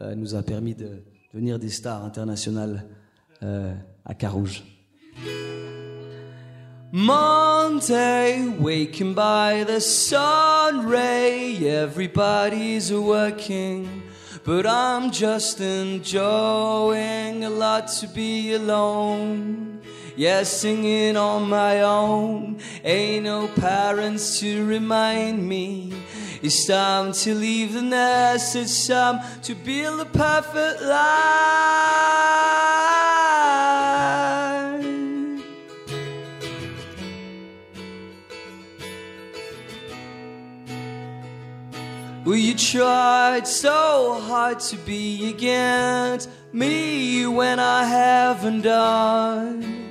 euh, 0.02 0.16
nous 0.16 0.36
a 0.36 0.44
permis 0.44 0.76
de 0.76 1.04
devenir 1.34 1.58
des 1.60 1.70
stars 1.70 2.04
internationales 2.04 2.86
à 4.04 4.14
Carouge. 4.16 4.64
Monday, 6.92 8.48
waking 8.48 9.14
by 9.14 9.64
the 9.64 9.80
sun 9.80 10.88
ray, 10.88 11.56
everybody's 11.68 12.92
working, 12.92 14.02
but 14.44 14.66
I'm 14.66 15.12
just 15.12 15.62
enjoying 15.62 17.44
a 17.46 17.50
lot 17.52 17.90
to 18.00 18.08
be 18.08 18.56
alone. 18.56 19.82
Yeah, 20.16 20.42
singing 20.42 21.16
on 21.16 21.48
my 21.48 21.82
own, 21.82 22.58
ain't 22.84 23.26
no 23.26 23.48
parents 23.50 24.40
to 24.40 24.66
remind 24.66 25.48
me. 25.48 25.94
It's 26.42 26.66
time 26.66 27.12
to 27.12 27.36
leave 27.36 27.74
the 27.74 27.84
nest, 27.84 28.56
it's 28.56 28.88
time 28.88 29.20
to 29.44 29.54
build 29.54 30.00
a 30.00 30.06
perfect 30.06 30.82
life. 30.82 32.10
Well, 42.30 42.38
you 42.38 42.54
tried 42.54 43.48
so 43.48 44.22
hard 44.22 44.60
to 44.60 44.78
be 44.78 45.32
against 45.32 46.30
me 46.54 47.26
when 47.26 47.58
I 47.60 47.84
haven't 47.86 48.62
done 48.62 49.89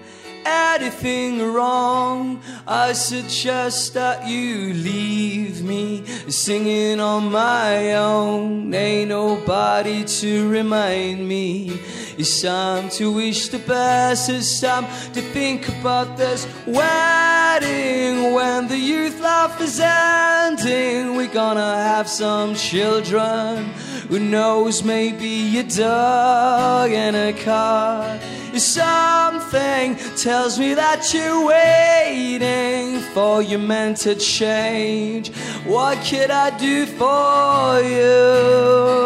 anything 0.49 1.53
wrong. 1.53 2.40
I 2.66 2.92
suggest 2.92 3.94
that 3.94 4.26
you 4.26 4.72
leave 4.74 5.62
me 5.62 6.05
singing 6.28 7.01
on 7.01 7.30
my 7.30 7.94
own. 7.94 8.72
Ain't 8.72 9.11
nobody 9.11 10.05
to 10.05 10.49
remind 10.49 11.28
me. 11.28 11.80
It's 12.16 12.42
time 12.42 12.88
to 12.99 13.12
wish 13.12 13.49
the 13.49 13.59
best. 13.61 14.28
It's 14.28 14.61
time 14.61 14.86
to 15.12 15.20
think 15.20 15.68
about 15.68 16.16
this 16.16 16.46
wedding 16.66 18.34
when 18.34 18.68
the 18.68 18.78
youth 18.78 19.20
life 19.20 19.61
is 19.61 19.78
ending. 19.80 21.16
We're 21.16 21.32
gonna 21.32 21.76
have 21.76 22.09
some 22.09 22.55
children. 22.55 23.72
Who 24.09 24.18
knows, 24.18 24.82
maybe 24.82 25.59
a 25.59 25.62
dog 25.62 26.90
and 26.90 27.14
a 27.14 27.32
car. 27.44 28.18
Something 28.59 29.94
tells 30.16 30.59
me 30.59 30.74
that 30.74 31.14
you're 31.14 31.46
waiting 31.46 33.00
for 33.14 33.40
your 33.40 33.61
man 33.61 33.94
to 33.96 34.16
change. 34.16 35.30
What 35.64 36.04
could 36.04 36.30
I 36.30 36.50
do 36.59 36.86
for 36.86 37.80
you? 37.82 38.98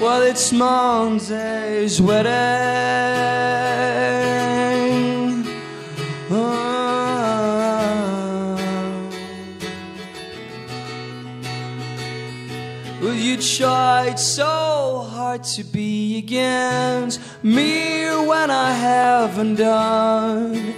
Well, 0.00 0.22
it's 0.22 0.50
Monday's 0.52 2.00
wedding. 2.02 2.32
You 13.22 13.36
tried 13.36 14.18
so 14.18 15.06
hard 15.08 15.44
to 15.44 15.62
be 15.62 16.18
against 16.18 17.20
me 17.44 18.04
when 18.26 18.50
I 18.50 18.72
haven't 18.72 19.54
done 19.54 20.74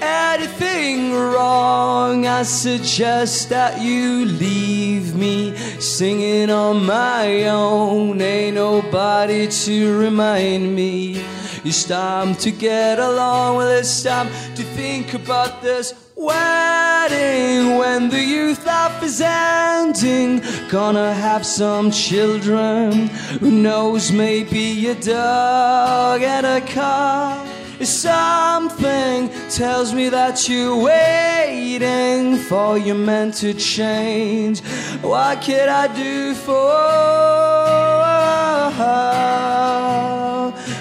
anything 0.00 1.12
wrong. 1.12 2.24
I 2.26 2.44
suggest 2.44 3.48
that 3.48 3.82
you 3.82 4.26
leave 4.26 5.16
me 5.16 5.56
singing 5.80 6.50
on 6.50 6.86
my 6.86 7.48
own. 7.48 8.20
Ain't 8.22 8.54
nobody 8.54 9.48
to 9.48 9.98
remind 9.98 10.76
me. 10.76 11.20
It's 11.64 11.84
time 11.84 12.36
to 12.36 12.52
get 12.52 13.00
along. 13.00 13.56
Well, 13.56 13.76
it's 13.76 14.04
time 14.04 14.28
to 14.54 14.62
think 14.62 15.14
about 15.14 15.62
this 15.62 15.92
wedding 16.18 17.76
when 17.78 18.08
the 18.10 18.20
youth 18.20 18.66
life 18.66 19.02
is 19.02 19.20
ending. 19.20 20.42
Gonna 20.68 21.14
have 21.14 21.46
some 21.46 21.90
children. 21.90 23.08
Who 23.40 23.50
knows, 23.50 24.10
maybe 24.10 24.88
a 24.88 24.94
dog 24.94 26.22
and 26.22 26.44
a 26.44 26.60
car. 26.60 27.46
Something 27.80 29.30
tells 29.50 29.94
me 29.94 30.08
that 30.08 30.48
you're 30.48 30.76
waiting 30.76 32.36
for 32.36 32.76
your 32.76 32.96
man 32.96 33.30
to 33.32 33.54
change. 33.54 34.60
What 35.00 35.40
could 35.42 35.68
I 35.68 35.86
do 35.94 36.34
for? 36.34 37.28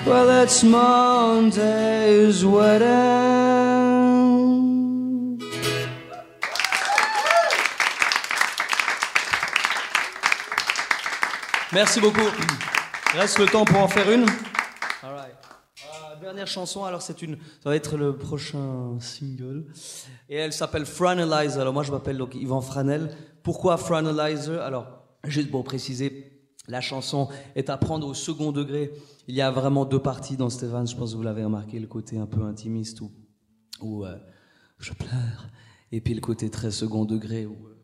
Well, 0.07 0.29
it's 0.41 0.63
Monday's 0.63 2.43
wedding. 2.43 3.46
Merci 11.73 11.99
beaucoup. 11.99 12.21
Reste 13.11 13.39
le 13.39 13.45
temps 13.45 13.65
pour 13.65 13.79
en 13.79 13.89
faire 13.89 14.09
une. 14.09 14.25
All. 15.03 15.17
Euh, 15.17 16.19
dernière 16.21 16.47
chanson, 16.47 16.85
alors 16.85 17.01
c'est 17.01 17.21
une, 17.21 17.35
ça 17.61 17.69
va 17.69 17.75
être 17.75 17.97
le 17.97 18.15
prochain 18.17 18.97
single, 19.01 19.65
et 20.29 20.37
elle 20.37 20.53
s'appelle 20.53 20.85
Franalizer. 20.85 21.59
Alors 21.59 21.73
moi 21.73 21.83
je 21.83 21.91
m'appelle 21.91 22.17
donc 22.17 22.35
Yvan 22.35 22.61
Franel. 22.61 23.13
Pourquoi 23.43 23.75
Franalizer 23.75 24.61
Alors 24.61 24.87
juste 25.25 25.51
pour 25.51 25.65
préciser, 25.65 26.41
la 26.69 26.79
chanson 26.79 27.27
est 27.55 27.69
à 27.69 27.75
prendre 27.75 28.07
au 28.07 28.13
second 28.13 28.53
degré. 28.53 28.93
Il 29.27 29.35
y 29.35 29.41
a 29.41 29.51
vraiment 29.51 29.83
deux 29.83 30.01
parties 30.01 30.37
dans 30.37 30.49
Stéphane. 30.49 30.87
Je 30.87 30.95
pense 30.95 31.11
que 31.11 31.17
vous 31.17 31.23
l'avez 31.23 31.43
remarqué, 31.43 31.79
le 31.79 31.87
côté 31.87 32.17
un 32.17 32.27
peu 32.27 32.43
intimiste 32.43 33.01
où, 33.01 33.11
où 33.81 34.05
euh, 34.05 34.15
je 34.79 34.93
pleure, 34.93 35.49
et 35.91 35.99
puis 35.99 36.13
le 36.13 36.21
côté 36.21 36.49
très 36.49 36.71
second 36.71 37.03
degré 37.03 37.45
où 37.45 37.67
euh, 37.67 37.77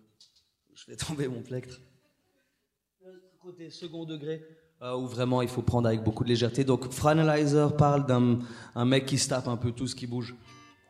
je 0.74 0.86
vais 0.88 0.96
tomber 0.96 1.28
mon 1.28 1.42
plectre. 1.42 1.82
Côté 3.44 3.70
second 3.70 4.06
degré 4.06 4.42
euh, 4.82 4.96
où 4.96 5.06
vraiment 5.06 5.42
il 5.42 5.50
faut 5.50 5.62
prendre 5.62 5.86
avec 5.86 6.02
beaucoup 6.02 6.24
de 6.24 6.30
légèreté. 6.30 6.64
Donc 6.64 6.90
Franalizer 6.92 7.76
parle 7.76 8.06
d'un 8.06 8.40
un 8.74 8.86
mec 8.86 9.06
qui 9.06 9.18
se 9.18 9.28
tape 9.28 9.50
un 9.50 9.58
peu 9.58 9.74
tout 9.74 9.86
ce 9.86 9.96
qui 9.96 10.08
bouge. 10.08 10.34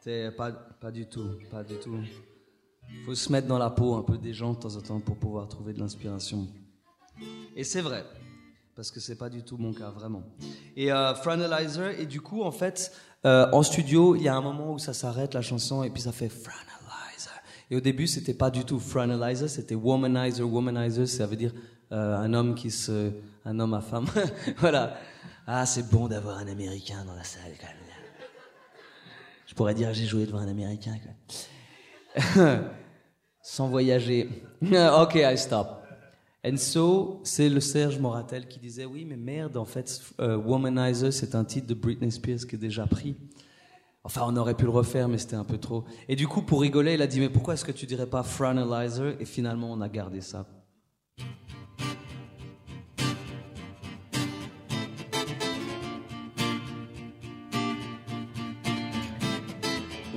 C'est 0.02 0.30
pas, 0.38 0.52
pas 0.52 0.92
du 0.92 1.08
tout, 1.08 1.32
pas 1.50 1.64
du 1.64 1.78
tout. 1.78 1.98
Il 2.92 3.06
faut 3.06 3.16
se 3.16 3.32
mettre 3.32 3.48
dans 3.48 3.58
la 3.58 3.72
peau 3.72 3.96
un 3.96 4.04
peu 4.04 4.20
des 4.20 4.34
gens 4.34 4.54
de 4.54 4.60
temps 4.60 4.76
en 4.76 4.82
temps 4.82 5.00
pour 5.00 5.18
pouvoir 5.18 5.48
trouver 5.48 5.74
de 5.74 5.80
l'inspiration. 5.80 6.48
Et 7.56 7.64
c'est 7.64 7.82
vrai, 7.82 8.06
parce 8.76 8.92
que 8.92 9.00
c'est 9.00 9.16
pas 9.16 9.30
du 9.30 9.42
tout 9.42 9.58
mon 9.58 9.74
cas, 9.74 9.90
vraiment. 9.90 10.22
Et 10.76 10.92
euh, 10.92 11.16
Franalizer, 11.16 12.00
et 12.00 12.06
du 12.06 12.22
coup, 12.22 12.44
en 12.44 12.52
fait, 12.52 12.92
euh, 13.26 13.50
en 13.52 13.64
studio, 13.64 14.16
il 14.16 14.22
y 14.22 14.28
a 14.28 14.36
un 14.36 14.42
moment 14.42 14.74
où 14.74 14.78
ça 14.78 14.94
s'arrête 14.94 15.34
la 15.34 15.42
chanson 15.42 15.84
et 15.84 15.90
puis 15.90 16.04
ça 16.04 16.12
fait 16.12 16.30
Franalizer. 16.30 16.83
Et 17.74 17.76
au 17.76 17.82
début, 17.82 18.06
c'était 18.06 18.36
pas 18.36 18.52
du 18.52 18.66
tout 18.66 18.80
Franalizer, 18.80 19.50
c'était 19.50 19.74
Womanizer. 19.74 20.48
Womanizer, 20.48 21.08
ça 21.08 21.26
veut 21.26 21.36
dire 21.36 21.52
euh, 21.92 22.16
un 22.18 22.32
homme 22.36 22.54
qui 22.54 22.70
se, 22.70 23.10
un 23.46 23.60
homme 23.60 23.74
à 23.74 23.82
femme. 23.82 24.06
voilà. 24.60 24.96
Ah, 25.48 25.66
c'est 25.66 25.90
bon 25.90 26.08
d'avoir 26.08 26.38
un 26.38 26.48
Américain 26.48 27.04
dans 27.04 27.16
la 27.16 27.24
salle. 27.24 27.54
Quand 27.60 27.66
même. 27.66 28.28
Je 29.48 29.56
pourrais 29.56 29.74
dire 29.74 29.92
j'ai 29.92 30.06
joué 30.06 30.28
devant 30.28 30.38
un 30.38 30.48
Américain. 30.48 31.00
Quoi. 32.14 32.60
Sans 33.42 33.70
voyager. 33.70 34.30
ok, 34.62 35.16
I 35.16 35.36
stop. 35.36 35.84
And 36.46 36.58
so, 36.58 37.22
c'est 37.24 37.50
le 37.50 37.60
Serge 37.60 37.98
Moratel 37.98 38.48
qui 38.48 38.60
disait 38.60 38.86
oui, 38.86 39.04
mais 39.04 39.18
merde, 39.18 39.58
en 39.58 39.66
fait, 39.66 40.00
euh, 40.20 40.38
Womanizer, 40.38 41.12
c'est 41.12 41.34
un 41.34 41.44
titre 41.44 41.66
de 41.66 41.74
Britney 41.74 42.12
Spears 42.12 42.46
qui 42.48 42.54
est 42.54 42.60
déjà 42.60 42.86
pris. 42.86 43.16
Enfin, 44.06 44.24
on 44.26 44.36
aurait 44.36 44.54
pu 44.54 44.66
le 44.66 44.70
refaire, 44.70 45.08
mais 45.08 45.18
c'était 45.18 45.38
un 45.38 45.46
peu 45.46 45.58
trop. 45.58 45.86
Et 46.10 46.18
du 46.18 46.28
coup, 46.28 46.42
pour 46.42 46.60
rigoler, 46.62 46.96
il 46.96 47.02
a 47.02 47.08
dit, 47.08 47.22
mais 47.22 47.30
pourquoi 47.30 47.54
est-ce 47.54 47.64
que 47.64 47.72
tu 47.72 47.86
dirais 47.86 48.06
pas 48.06 48.22
Fronalizer 48.22 49.16
Et 49.22 49.26
finalement, 49.26 49.72
on 49.72 49.80
a 49.80 49.88
gardé 49.88 50.20
ça. 50.20 50.46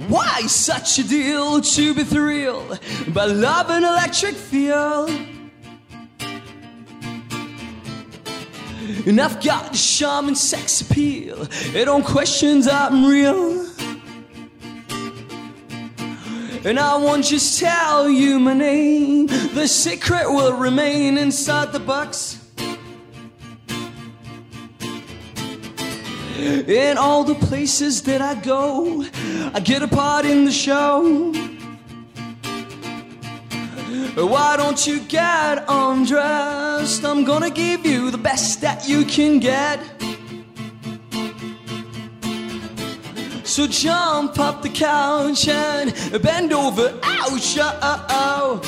Why 0.09 0.49
such 0.49 0.99
a 0.99 1.03
deal 1.05 1.61
to 1.61 1.95
be 1.95 2.05
thrilled 2.05 2.80
by 3.12 3.26
love 3.26 3.70
and 3.70 3.84
electric 3.84 4.34
feel? 4.34 5.09
And 9.07 9.20
I've 9.20 9.41
got 9.41 9.74
charm 9.74 10.28
and 10.28 10.37
sex 10.37 10.80
appeal. 10.80 11.47
It 11.74 11.84
don't 11.84 12.05
questions 12.05 12.66
I'm 12.68 13.07
real. 13.07 13.76
And 16.67 16.81
I 16.81 16.97
won't 16.97 17.25
just 17.25 17.61
tell 17.61 18.11
you 18.11 18.41
my 18.41 18.53
name. 18.53 19.29
The 19.29 19.69
secret 19.69 20.29
will 20.29 20.53
remain 20.59 21.17
inside 21.17 21.71
the 21.71 21.79
box. 21.79 22.43
In 26.67 26.99
all 26.99 27.23
the 27.23 27.37
places 27.37 28.03
that 28.03 28.21
I 28.21 28.35
go, 28.35 29.05
I 29.55 29.61
get 29.61 29.85
a 29.85 29.87
part 29.87 30.27
in 30.27 30.45
the 30.45 30.51
show. 30.51 31.33
Why 34.17 34.57
don't 34.57 34.85
you 34.89 34.99
get 35.03 35.64
undressed? 35.69 37.05
I'm 37.05 37.23
gonna 37.23 37.51
give 37.51 37.87
you 37.87 38.11
the 38.11 38.19
best 38.19 38.61
that 38.62 38.89
you 38.89 39.05
can 39.05 39.39
get. 39.39 39.79
So 43.57 43.67
jump 43.67 44.39
up 44.39 44.61
the 44.61 44.69
couch 44.69 45.49
and 45.49 45.91
bend 46.23 46.53
over. 46.53 46.93
Ouch! 47.03 47.57
Oh, 47.59 48.07
oh. 48.11 48.61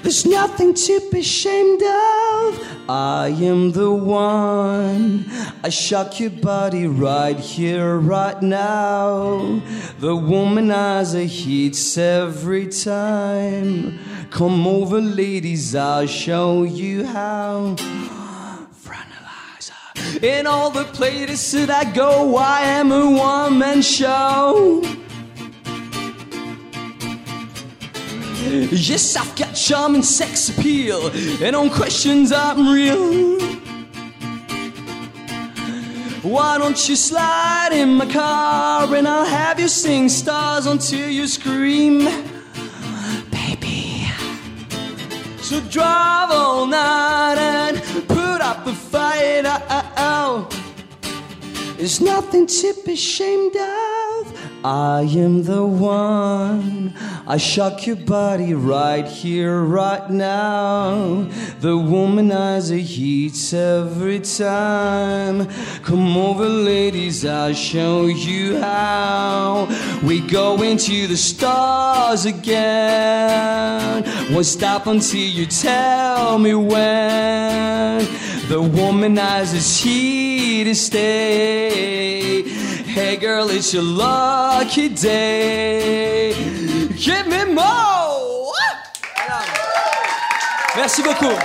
There's 0.00 0.24
nothing 0.24 0.72
to 0.72 1.10
be 1.12 1.18
ashamed 1.18 1.82
of. 1.82 2.88
I 2.88 3.28
am 3.28 3.72
the 3.72 3.90
one. 3.90 5.26
I 5.62 5.68
shock 5.68 6.18
your 6.18 6.30
body 6.30 6.86
right 6.86 7.38
here, 7.38 7.98
right 7.98 8.40
now. 8.40 9.60
The 9.98 10.16
womanizer 10.16 11.26
heats 11.26 11.98
every 11.98 12.68
time. 12.68 13.98
Come 14.30 14.66
over, 14.66 14.98
ladies, 14.98 15.74
I'll 15.74 16.06
show 16.06 16.62
you 16.62 17.04
how. 17.04 17.76
In 20.22 20.46
all 20.46 20.70
the 20.70 20.84
places 20.84 21.66
that 21.66 21.70
I 21.70 21.84
go, 21.92 22.36
I 22.36 22.62
am 22.62 22.90
a 22.92 23.10
one 23.10 23.58
man 23.58 23.82
show. 23.82 24.82
Yes, 28.70 29.14
I've 29.16 29.36
got 29.36 29.54
charm 29.54 29.94
and 29.94 30.04
sex 30.04 30.48
appeal, 30.48 31.10
and 31.42 31.54
on 31.54 31.70
questions 31.70 32.32
I'm 32.32 32.72
real. 32.72 33.38
Why 36.22 36.58
don't 36.58 36.88
you 36.88 36.96
slide 36.96 37.70
in 37.72 37.94
my 37.94 38.06
car 38.10 38.92
and 38.94 39.06
I'll 39.06 39.24
have 39.24 39.60
you 39.60 39.68
sing 39.68 40.08
stars 40.08 40.66
until 40.66 41.08
you 41.08 41.26
scream, 41.26 42.00
baby. 43.30 44.08
So 45.40 45.60
drive 45.70 46.30
all 46.30 46.66
night 46.66 47.67
There's 51.78 52.00
nothing 52.00 52.48
to 52.48 52.74
be 52.84 52.94
ashamed 52.94 53.54
of. 53.54 54.37
I 54.64 55.02
am 55.02 55.44
the 55.44 55.64
one. 55.64 56.92
I 57.28 57.36
shock 57.36 57.86
your 57.86 57.94
body 57.94 58.54
right 58.54 59.06
here, 59.06 59.60
right 59.62 60.10
now. 60.10 61.28
The 61.60 61.76
womanizer 61.76 62.80
heats 62.80 63.52
every 63.52 64.18
time. 64.18 65.46
Come 65.82 66.16
over, 66.16 66.48
ladies, 66.48 67.24
I'll 67.24 67.54
show 67.54 68.06
you 68.06 68.58
how. 68.58 69.68
We 70.02 70.26
go 70.26 70.60
into 70.62 71.06
the 71.06 71.16
stars 71.16 72.24
again. 72.24 74.02
Won't 74.32 74.46
stop 74.46 74.88
until 74.88 75.20
you 75.20 75.46
tell 75.46 76.36
me 76.38 76.54
when. 76.54 77.98
The 78.48 78.60
womanizer's 78.60 79.78
here 79.78 80.64
to 80.64 80.74
stay. 80.74 82.42
Hey 83.00 83.16
girl, 83.16 83.48
it's 83.48 83.72
your 83.72 83.84
lucky 83.84 84.88
day. 84.88 86.34
Give 86.96 87.28
me 87.28 87.44
more. 87.54 88.52
Merci 90.74 91.02
beaucoup. 91.04 91.38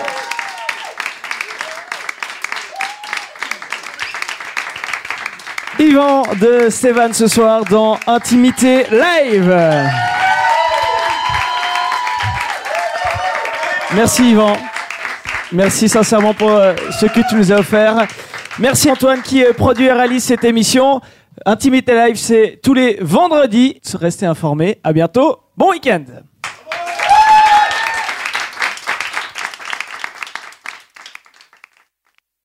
Yvan 5.77 6.23
de 6.41 6.71
Stévan 6.71 7.13
ce 7.13 7.27
soir 7.27 7.65
dans 7.65 7.99
Intimité 8.07 8.87
Live. 8.89 9.55
Merci 13.93 14.31
Yvan. 14.31 14.57
Merci 15.51 15.87
sincèrement 15.87 16.33
pour 16.33 16.49
euh, 16.49 16.73
ce 16.99 17.05
que 17.05 17.19
tu 17.29 17.35
nous 17.35 17.51
as 17.51 17.59
offert. 17.59 18.07
Merci 18.57 18.89
Antoine 18.89 19.21
qui 19.21 19.45
euh, 19.45 19.53
produit 19.53 19.85
et 19.85 19.91
réalise 19.91 20.23
cette 20.23 20.43
émission. 20.43 20.99
Intimité 21.45 21.93
Live, 21.93 22.15
c'est 22.15 22.59
tous 22.63 22.73
les 22.73 22.97
vendredis. 23.01 23.79
Restez 23.93 24.25
informés. 24.25 24.79
À 24.83 24.93
bientôt. 24.93 25.39
Bon 25.57 25.71
week-end. 25.71 26.05